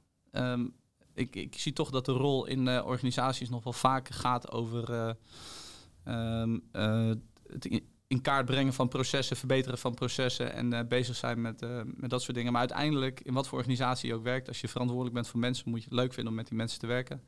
Ik, 1.13 1.35
ik, 1.35 1.59
zie 1.59 1.73
toch 1.73 1.89
dat 1.89 2.05
de 2.05 2.11
rol 2.11 2.45
in 2.45 2.83
organisaties 2.83 3.49
nog 3.49 3.63
wel 3.63 3.73
vaak 3.73 4.09
gaat 4.09 4.51
over 4.51 5.15
het 7.47 7.81
in 8.07 8.21
kaart 8.21 8.45
brengen 8.45 8.73
van 8.73 8.87
processen, 8.87 9.37
verbeteren 9.37 9.77
van 9.77 9.93
processen 9.93 10.53
en 10.53 10.73
uh, 10.73 10.79
bezig 10.87 11.15
zijn 11.15 11.41
met, 11.41 11.61
uh, 11.61 11.81
met 11.85 12.09
dat 12.09 12.21
soort 12.21 12.35
dingen. 12.35 12.51
Maar 12.51 12.61
uiteindelijk, 12.61 13.21
in 13.21 13.33
wat 13.33 13.47
voor 13.47 13.57
organisatie 13.57 14.09
je 14.09 14.15
ook 14.15 14.23
werkt, 14.23 14.47
als 14.47 14.61
je 14.61 14.67
verantwoordelijk 14.67 15.15
bent 15.15 15.27
voor 15.27 15.39
mensen, 15.39 15.69
moet 15.69 15.79
je 15.79 15.89
het 15.89 15.99
leuk 15.99 16.13
vinden 16.13 16.31
om 16.31 16.37
met 16.37 16.47
die 16.47 16.57
mensen 16.57 16.79
te 16.79 16.87
werken. 16.87 17.23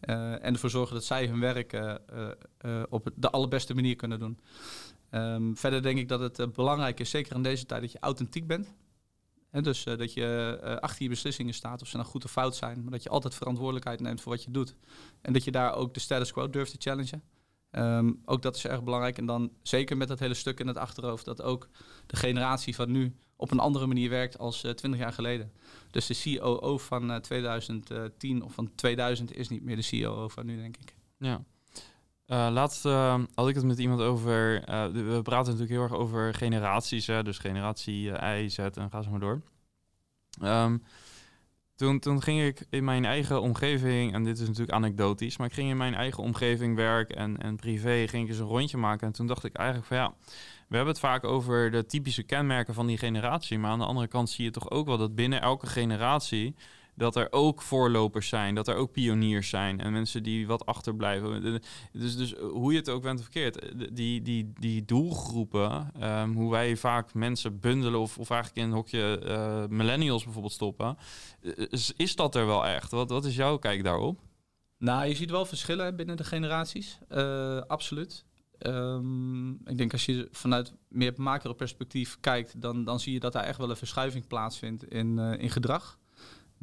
Uh, 0.00 0.32
en 0.44 0.52
ervoor 0.52 0.70
zorgen 0.70 0.94
dat 0.94 1.04
zij 1.04 1.26
hun 1.26 1.40
werk 1.40 1.72
op 2.88 3.10
de 3.14 3.30
allerbeste 3.30 3.74
manier 3.74 3.96
kunnen 3.96 4.18
doen. 4.18 4.38
Um, 5.10 5.56
verder 5.56 5.82
denk 5.82 5.98
ik 5.98 6.08
dat 6.08 6.38
het 6.38 6.52
belangrijk 6.52 7.00
is, 7.00 7.10
zeker 7.10 7.36
in 7.36 7.42
deze 7.42 7.66
tijd, 7.66 7.80
dat 7.80 7.92
je 7.92 7.98
authentiek 8.00 8.46
bent. 8.46 8.74
Hè, 9.50 9.60
dus 9.60 9.84
dat 9.84 10.12
je 10.12 10.78
achter 10.80 11.02
je 11.02 11.08
beslissingen 11.08 11.54
staat, 11.54 11.82
of 11.82 11.88
ze 11.88 11.96
nou 11.96 12.08
goed 12.08 12.24
of 12.24 12.30
fout 12.30 12.56
zijn, 12.56 12.82
maar 12.82 12.92
dat 12.92 13.02
je 13.02 13.08
altijd 13.08 13.34
verantwoordelijkheid 13.34 14.00
neemt 14.00 14.20
voor 14.20 14.32
wat 14.32 14.44
je 14.44 14.50
doet. 14.50 14.74
En 15.20 15.32
dat 15.32 15.44
je 15.44 15.50
daar 15.50 15.74
ook 15.74 15.94
de 15.94 16.00
status 16.00 16.32
quo 16.32 16.50
durft 16.50 16.70
te 16.70 16.76
challengen. 16.90 17.22
Ehm, 17.74 18.12
ook 18.24 18.42
dat 18.42 18.56
is 18.56 18.66
erg 18.66 18.82
belangrijk. 18.82 19.18
En 19.18 19.26
dan 19.26 19.50
zeker 19.62 19.96
met 19.96 20.08
dat 20.08 20.18
hele 20.18 20.34
stuk 20.34 20.60
in 20.60 20.66
het 20.66 20.78
achterhoofd, 20.78 21.24
dat 21.24 21.42
ook 21.42 21.68
de 22.06 22.16
generatie 22.16 22.74
van 22.74 22.90
nu 22.90 23.14
op 23.36 23.50
een 23.50 23.58
andere 23.58 23.86
manier 23.86 24.10
werkt 24.10 24.38
als 24.38 24.64
uh, 24.64 24.70
20 24.72 25.00
jaar 25.00 25.12
geleden. 25.12 25.52
Dus 25.90 26.06
de 26.06 26.38
COO 26.38 26.78
van 26.78 27.20
2010 27.20 28.42
of 28.42 28.52
van 28.52 28.70
2000 28.74 29.36
is 29.36 29.48
niet 29.48 29.62
meer 29.62 29.76
de 29.76 29.88
COO 29.90 30.28
van 30.28 30.46
nu, 30.46 30.56
denk 30.56 30.76
ik. 30.76 30.94
Ja. 31.18 31.44
Uh, 32.26 32.48
laatst 32.52 32.84
uh, 32.84 33.22
had 33.34 33.48
ik 33.48 33.54
het 33.54 33.64
met 33.64 33.78
iemand 33.78 34.00
over. 34.00 34.68
Uh, 34.68 34.86
we 34.86 35.20
praten 35.22 35.52
natuurlijk 35.52 35.70
heel 35.70 35.82
erg 35.82 35.92
over 35.92 36.34
generaties, 36.34 37.06
hè, 37.06 37.22
dus 37.22 37.38
generatie 37.38 38.10
I, 38.24 38.50
Z 38.50 38.58
en 38.58 38.90
ga 38.90 39.02
zo 39.02 39.10
maar 39.10 39.20
door. 39.20 39.42
Um, 40.42 40.82
toen, 41.76 42.22
ging 42.22 42.42
ik 42.42 42.66
in 42.70 42.84
mijn 42.84 43.04
eigen 43.04 43.40
omgeving, 43.40 44.12
en 44.12 44.24
dit 44.24 44.38
is 44.38 44.46
natuurlijk 44.46 44.76
anekdotisch, 44.76 45.36
maar 45.36 45.46
ik 45.46 45.52
ging 45.52 45.70
in 45.70 45.76
mijn 45.76 45.94
eigen 45.94 46.22
omgeving, 46.22 46.76
werk 46.76 47.10
en, 47.10 47.36
en 47.42 47.56
privé, 47.56 48.08
ging 48.08 48.24
ik 48.24 48.28
eens 48.28 48.38
een 48.38 48.46
rondje 48.46 48.76
maken. 48.76 49.06
En 49.06 49.12
toen 49.12 49.26
dacht 49.26 49.44
ik 49.44 49.54
eigenlijk 49.54 49.86
van 49.86 49.96
ja, 49.96 50.14
we 50.68 50.76
hebben 50.76 50.94
het 50.94 51.02
vaak 51.02 51.24
over 51.24 51.70
de 51.70 51.86
typische 51.86 52.22
kenmerken 52.22 52.74
van 52.74 52.86
die 52.86 52.98
generatie. 52.98 53.58
Maar 53.58 53.70
aan 53.70 53.78
de 53.78 53.84
andere 53.84 54.08
kant 54.08 54.30
zie 54.30 54.44
je 54.44 54.50
toch 54.50 54.70
ook 54.70 54.86
wel 54.86 54.98
dat 54.98 55.14
binnen 55.14 55.40
elke 55.40 55.66
generatie 55.66 56.54
dat 56.96 57.16
er 57.16 57.28
ook 57.30 57.62
voorlopers 57.62 58.28
zijn, 58.28 58.54
dat 58.54 58.68
er 58.68 58.74
ook 58.74 58.92
pioniers 58.92 59.48
zijn 59.48 59.80
en 59.80 59.92
mensen 59.92 60.22
die 60.22 60.46
wat 60.46 60.66
achterblijven. 60.66 61.60
Dus, 61.92 62.16
dus 62.16 62.34
hoe 62.34 62.72
je 62.72 62.78
het 62.78 62.88
ook 62.88 63.02
bent 63.02 63.18
of 63.18 63.24
verkeerd, 63.24 63.72
die, 63.96 64.22
die, 64.22 64.52
die 64.60 64.84
doelgroepen, 64.84 65.90
ehm, 66.00 66.32
hoe 66.32 66.50
wij 66.50 66.76
vaak 66.76 67.14
mensen 67.14 67.60
bundelen 67.60 68.00
of, 68.00 68.18
of 68.18 68.30
eigenlijk 68.30 68.60
in 68.60 68.66
een 68.70 68.76
hokje 68.76 69.66
millennials 69.70 70.24
bijvoorbeeld 70.24 70.52
stoppen, 70.52 70.96
is, 71.68 71.92
is, 71.96 72.16
dat 72.16 72.34
er 72.34 72.46
wel 72.46 72.66
echt? 72.66 72.90
Wat, 72.90 73.10
wat 73.10 73.24
is 73.24 73.36
jouw 73.36 73.56
kijk 73.56 73.84
daarop? 73.84 74.20
Nou, 74.78 75.06
je 75.06 75.14
ziet 75.14 75.30
wel 75.30 75.46
verschillen 75.46 75.96
binnen 75.96 76.16
de 76.16 76.24
generaties, 76.24 76.98
absoluut. 77.66 78.24
Um, 78.58 79.52
ik 79.52 79.78
denk 79.78 79.92
als 79.92 80.06
je 80.06 80.28
vanuit 80.30 80.74
meer 80.88 81.12
macro 81.16 81.52
perspectief 81.52 82.20
kijkt, 82.20 82.60
dan, 82.60 82.84
dan 82.84 83.00
zie 83.00 83.12
je 83.12 83.20
dat 83.20 83.32
daar 83.32 83.44
echt 83.44 83.58
wel 83.58 83.70
een 83.70 83.76
verschuiving 83.76 84.26
plaatsvindt 84.26 84.84
in, 84.84 85.18
in 85.18 85.50
gedrag. 85.50 85.98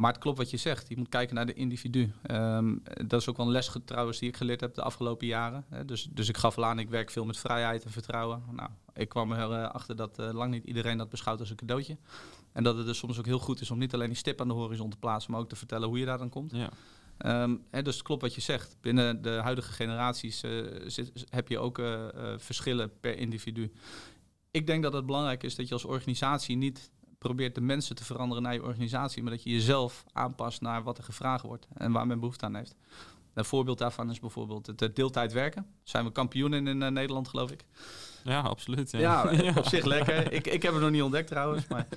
Maar 0.02 0.12
het 0.12 0.22
klopt 0.22 0.38
wat 0.38 0.50
je 0.50 0.58
zegt. 0.58 0.90
Je 0.90 0.98
moet 0.98 1.10
kijken 1.10 1.36
naar 1.36 1.46
de 1.46 1.54
individu. 1.54 2.12
Um, 2.32 2.84
dat 3.08 3.22
is 3.22 3.30
ook 3.30 3.38
wel 3.38 3.46
een 3.46 3.52
les 3.52 3.72
trouwens 3.86 4.20
die 4.20 4.30
ik 4.30 4.38
geleerd 4.38 4.62
heb 4.62 4.74
de 4.74 4.82
afgelopen 4.82 5.28
jaren. 5.28 5.66
Dus, 5.86 6.08
dus 6.12 6.30
ik 6.30 6.38
gaf 6.38 6.58
al 6.58 6.66
aan, 6.66 6.80
ik 6.80 6.90
werk 6.90 7.10
veel 7.10 7.26
met 7.26 7.38
vrijheid 7.38 7.84
en 7.84 7.92
vertrouwen. 7.92 8.44
Nou, 8.52 8.70
ik 8.94 9.10
kwam 9.10 9.32
erachter 9.32 9.96
dat 9.96 10.20
uh, 10.20 10.32
lang 10.32 10.52
niet 10.52 10.64
iedereen 10.64 10.98
dat 10.98 11.10
beschouwt 11.10 11.40
als 11.40 11.50
een 11.50 11.56
cadeautje. 11.56 11.98
En 12.52 12.64
dat 12.64 12.78
het 12.78 12.86
dus 12.86 12.98
soms 12.98 13.20
ook 13.20 13.26
heel 13.26 13.40
goed 13.40 13.62
is 13.62 13.72
om 13.72 13.78
niet 13.78 13.94
alleen 13.94 14.08
die 14.08 14.18
stip 14.18 14.42
aan 14.42 14.48
de 14.48 14.54
horizon 14.54 14.90
te 14.90 14.98
plaatsen, 14.98 15.32
maar 15.32 15.40
ook 15.40 15.50
te 15.50 15.56
vertellen 15.56 15.88
hoe 15.88 16.00
je 16.00 16.06
daar 16.06 16.18
dan 16.18 16.30
komt. 16.30 16.52
Ja. 16.52 17.44
Um, 17.44 17.64
hè, 17.72 17.82
dus 17.82 17.96
het 17.96 18.04
klopt 18.04 18.22
wat 18.22 18.36
je 18.36 18.42
zegt. 18.42 18.78
Binnen 18.82 19.22
de 19.22 19.30
huidige 19.30 19.72
generaties 19.72 20.44
uh, 20.44 20.82
zit, 20.88 21.26
heb 21.30 21.48
je 21.48 21.60
ook 21.60 21.78
uh, 21.78 22.06
verschillen 22.38 23.00
per 23.00 23.18
individu. 23.18 23.72
Ik 24.52 24.68
denk 24.68 24.84
dat 24.84 24.94
het 24.94 25.06
belangrijk 25.06 25.44
is 25.44 25.56
dat 25.56 25.68
je 25.68 25.74
als 25.74 25.86
organisatie 25.86 26.58
niet 26.58 26.92
probeert 27.22 27.56
de 27.56 27.62
mensen 27.62 27.96
te 27.96 28.04
veranderen 28.04 28.44
naar 28.44 28.54
je 28.54 28.64
organisatie, 28.64 29.24
maar 29.24 29.32
dat 29.32 29.44
je 29.44 29.50
jezelf 29.50 30.04
aanpast 30.14 30.62
naar 30.62 30.84
wat 30.84 30.98
er 30.98 31.04
gevraagd 31.04 31.44
wordt 31.44 31.68
en 31.74 31.92
waar 31.92 32.08
men 32.08 32.20
behoefte 32.20 32.46
aan 32.46 32.56
heeft. 32.56 32.76
Een 33.34 33.46
voorbeeld 33.46 33.78
daarvan 33.78 34.10
is 34.10 34.20
bijvoorbeeld 34.20 34.68
het 34.68 34.82
eh, 34.82 34.90
deeltijd 34.94 35.34
werken. 35.34 35.66
Zijn 35.84 36.06
we 36.06 36.12
kampioenen 36.12 36.68
in 36.68 36.82
uh, 36.82 36.88
Nederland, 36.88 37.28
geloof 37.28 37.52
ik. 37.52 37.66
Ja, 38.24 38.40
absoluut. 38.40 38.92
Ja, 38.92 39.32
ja 39.32 39.54
op 39.58 39.66
zich 39.66 39.86
lekker. 39.86 40.32
Ik, 40.32 40.48
ik 40.48 40.64
heb 40.64 40.74
het 40.74 40.82
nog 40.82 40.92
niet 40.92 41.02
ontdekt 41.02 41.28
trouwens. 41.28 41.68
Maar, 41.68 41.88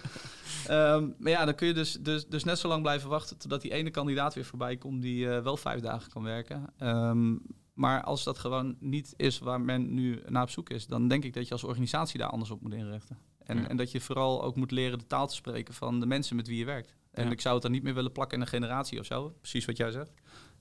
um, 0.95 1.15
maar 1.19 1.33
ja, 1.33 1.45
dan 1.45 1.55
kun 1.55 1.67
je 1.67 1.75
dus, 1.75 1.93
dus, 1.93 2.27
dus 2.27 2.45
net 2.45 2.59
zo 2.59 2.69
lang 2.69 2.83
blijven 2.83 3.09
wachten 3.09 3.39
totdat 3.39 3.63
die 3.63 3.73
ene 3.73 3.91
kandidaat 3.91 4.35
weer 4.35 4.45
voorbij 4.45 4.77
komt 4.77 5.03
die 5.03 5.25
uh, 5.25 5.41
wel 5.41 5.57
vijf 5.57 5.81
dagen 5.81 6.11
kan 6.11 6.23
werken. 6.23 6.73
Um, 6.79 7.43
maar 7.75 8.03
als 8.03 8.25
dat 8.25 8.39
gewoon 8.39 8.77
niet 8.81 9.15
is 9.17 9.39
waar 9.39 9.61
men 9.61 9.95
nu 9.95 10.23
naar 10.27 10.43
op 10.43 10.51
zoek 10.51 10.71
is, 10.71 10.87
dan 10.87 11.09
denk 11.09 11.25
ik 11.25 11.35
dat 11.35 11.47
je 11.47 11.53
als 11.53 11.65
organisatie 11.65 12.19
daar 12.19 12.29
anders 12.29 12.51
op 12.51 12.61
moet 12.61 12.75
inrichten. 12.75 13.19
En, 13.45 13.69
en 13.69 13.77
dat 13.77 13.91
je 13.91 14.01
vooral 14.01 14.43
ook 14.43 14.57
moet 14.57 14.71
leren 14.71 14.99
de 14.99 15.07
taal 15.07 15.27
te 15.27 15.35
spreken 15.35 15.75
van 15.75 16.01
de 16.01 16.07
mensen 16.07 16.37
met 16.37 16.47
wie 16.47 16.59
je 16.59 16.65
werkt. 16.65 16.95
En 17.11 17.31
ik 17.31 17.41
zou 17.41 17.55
het 17.55 17.63
dan 17.63 17.73
niet 17.73 17.83
meer 17.83 17.95
willen 17.95 18.13
plakken 18.13 18.37
in 18.37 18.43
een 18.43 18.49
generatie 18.49 18.99
of 18.99 19.07
zo. 19.07 19.35
Precies 19.41 19.65
wat 19.65 19.77
jij 19.77 19.91
zegt. 19.91 20.13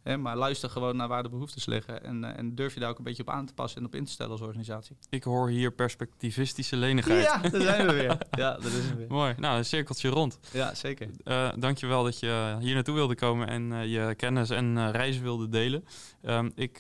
Hè, 0.03 0.17
maar 0.17 0.37
luister 0.37 0.69
gewoon 0.69 0.95
naar 0.95 1.07
waar 1.07 1.23
de 1.23 1.29
behoeftes 1.29 1.65
liggen. 1.65 2.03
En, 2.03 2.23
uh, 2.23 2.37
en 2.37 2.55
durf 2.55 2.73
je 2.73 2.79
daar 2.79 2.89
ook 2.89 2.97
een 2.97 3.03
beetje 3.03 3.21
op 3.21 3.29
aan 3.29 3.45
te 3.45 3.53
passen 3.53 3.79
en 3.79 3.87
op 3.87 3.95
in 3.95 4.05
te 4.05 4.11
stellen 4.11 4.31
als 4.31 4.41
organisatie. 4.41 4.97
Ik 5.09 5.23
hoor 5.23 5.49
hier 5.49 5.71
perspectivistische 5.71 6.75
lenigheid. 6.75 7.23
Ja, 7.23 7.37
daar 7.37 7.61
zijn 7.61 7.87
we 7.87 7.93
weer. 8.01 8.17
Ja, 8.31 8.53
dat 8.53 8.65
is 8.65 8.93
weer. 8.97 9.07
Mooi. 9.07 9.33
Nou, 9.37 9.57
een 9.57 9.65
cirkeltje 9.65 10.09
rond. 10.09 10.39
Ja, 10.51 10.73
zeker. 10.73 11.09
Uh, 11.25 11.49
dankjewel 11.55 12.03
dat 12.03 12.19
je 12.19 12.57
hier 12.59 12.73
naartoe 12.73 12.95
wilde 12.95 13.15
komen 13.15 13.47
en 13.47 13.71
uh, 13.71 13.85
je 13.85 14.15
kennis 14.15 14.49
en 14.49 14.91
reizen 14.91 15.23
wilde 15.23 15.49
delen. 15.49 15.85
Um, 16.25 16.51
ik 16.55 16.79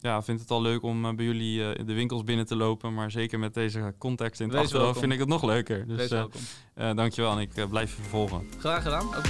ja, 0.00 0.22
vind 0.22 0.40
het 0.40 0.50
al 0.50 0.62
leuk 0.62 0.82
om 0.82 1.16
bij 1.16 1.24
jullie 1.24 1.84
de 1.84 1.92
winkels 1.92 2.24
binnen 2.24 2.46
te 2.46 2.56
lopen. 2.56 2.94
Maar 2.94 3.10
zeker 3.10 3.38
met 3.38 3.54
deze 3.54 3.94
context 3.98 4.40
in 4.40 4.48
het 4.48 4.58
achterhoofd 4.58 4.98
vind 4.98 5.12
ik 5.12 5.18
het 5.18 5.28
nog 5.28 5.42
leuker. 5.42 5.86
Dus 5.86 6.14
dankjewel 6.74 7.32
en 7.32 7.38
ik 7.38 7.68
blijf 7.68 7.96
je 7.96 8.02
vervolgen. 8.02 8.46
Graag 8.58 8.82
gedaan. 8.82 9.06
Ook. 9.14 9.24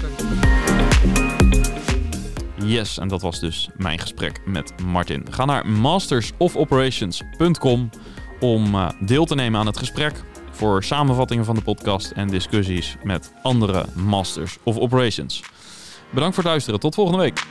Yes, 2.57 2.99
en 2.99 3.09
dat 3.09 3.23
was 3.23 3.41
dus 3.41 3.69
mijn 3.77 3.99
gesprek 3.99 4.41
met 4.47 4.73
Martin. 4.83 5.27
Ga 5.31 5.45
naar 5.45 5.67
mastersofoperations.com 5.67 7.91
om 8.41 8.75
uh, 8.75 8.91
deel 9.01 9.25
te 9.25 9.35
nemen 9.35 9.61
aan 9.61 9.67
het 9.67 9.79
gesprek 9.79 10.23
voor 10.51 10.85
samenvattingen 10.85 11.45
van 11.45 11.55
de 11.55 11.63
podcast 11.63 12.11
en 12.11 12.29
discussies 12.29 12.97
met 13.03 13.33
andere 13.43 13.85
Masters 13.95 14.59
of 14.63 14.77
Operations. 14.77 15.43
Bedankt 16.11 16.35
voor 16.35 16.45
het 16.45 16.53
luisteren. 16.53 16.81
Tot 16.81 16.95
volgende 16.95 17.21
week. 17.21 17.47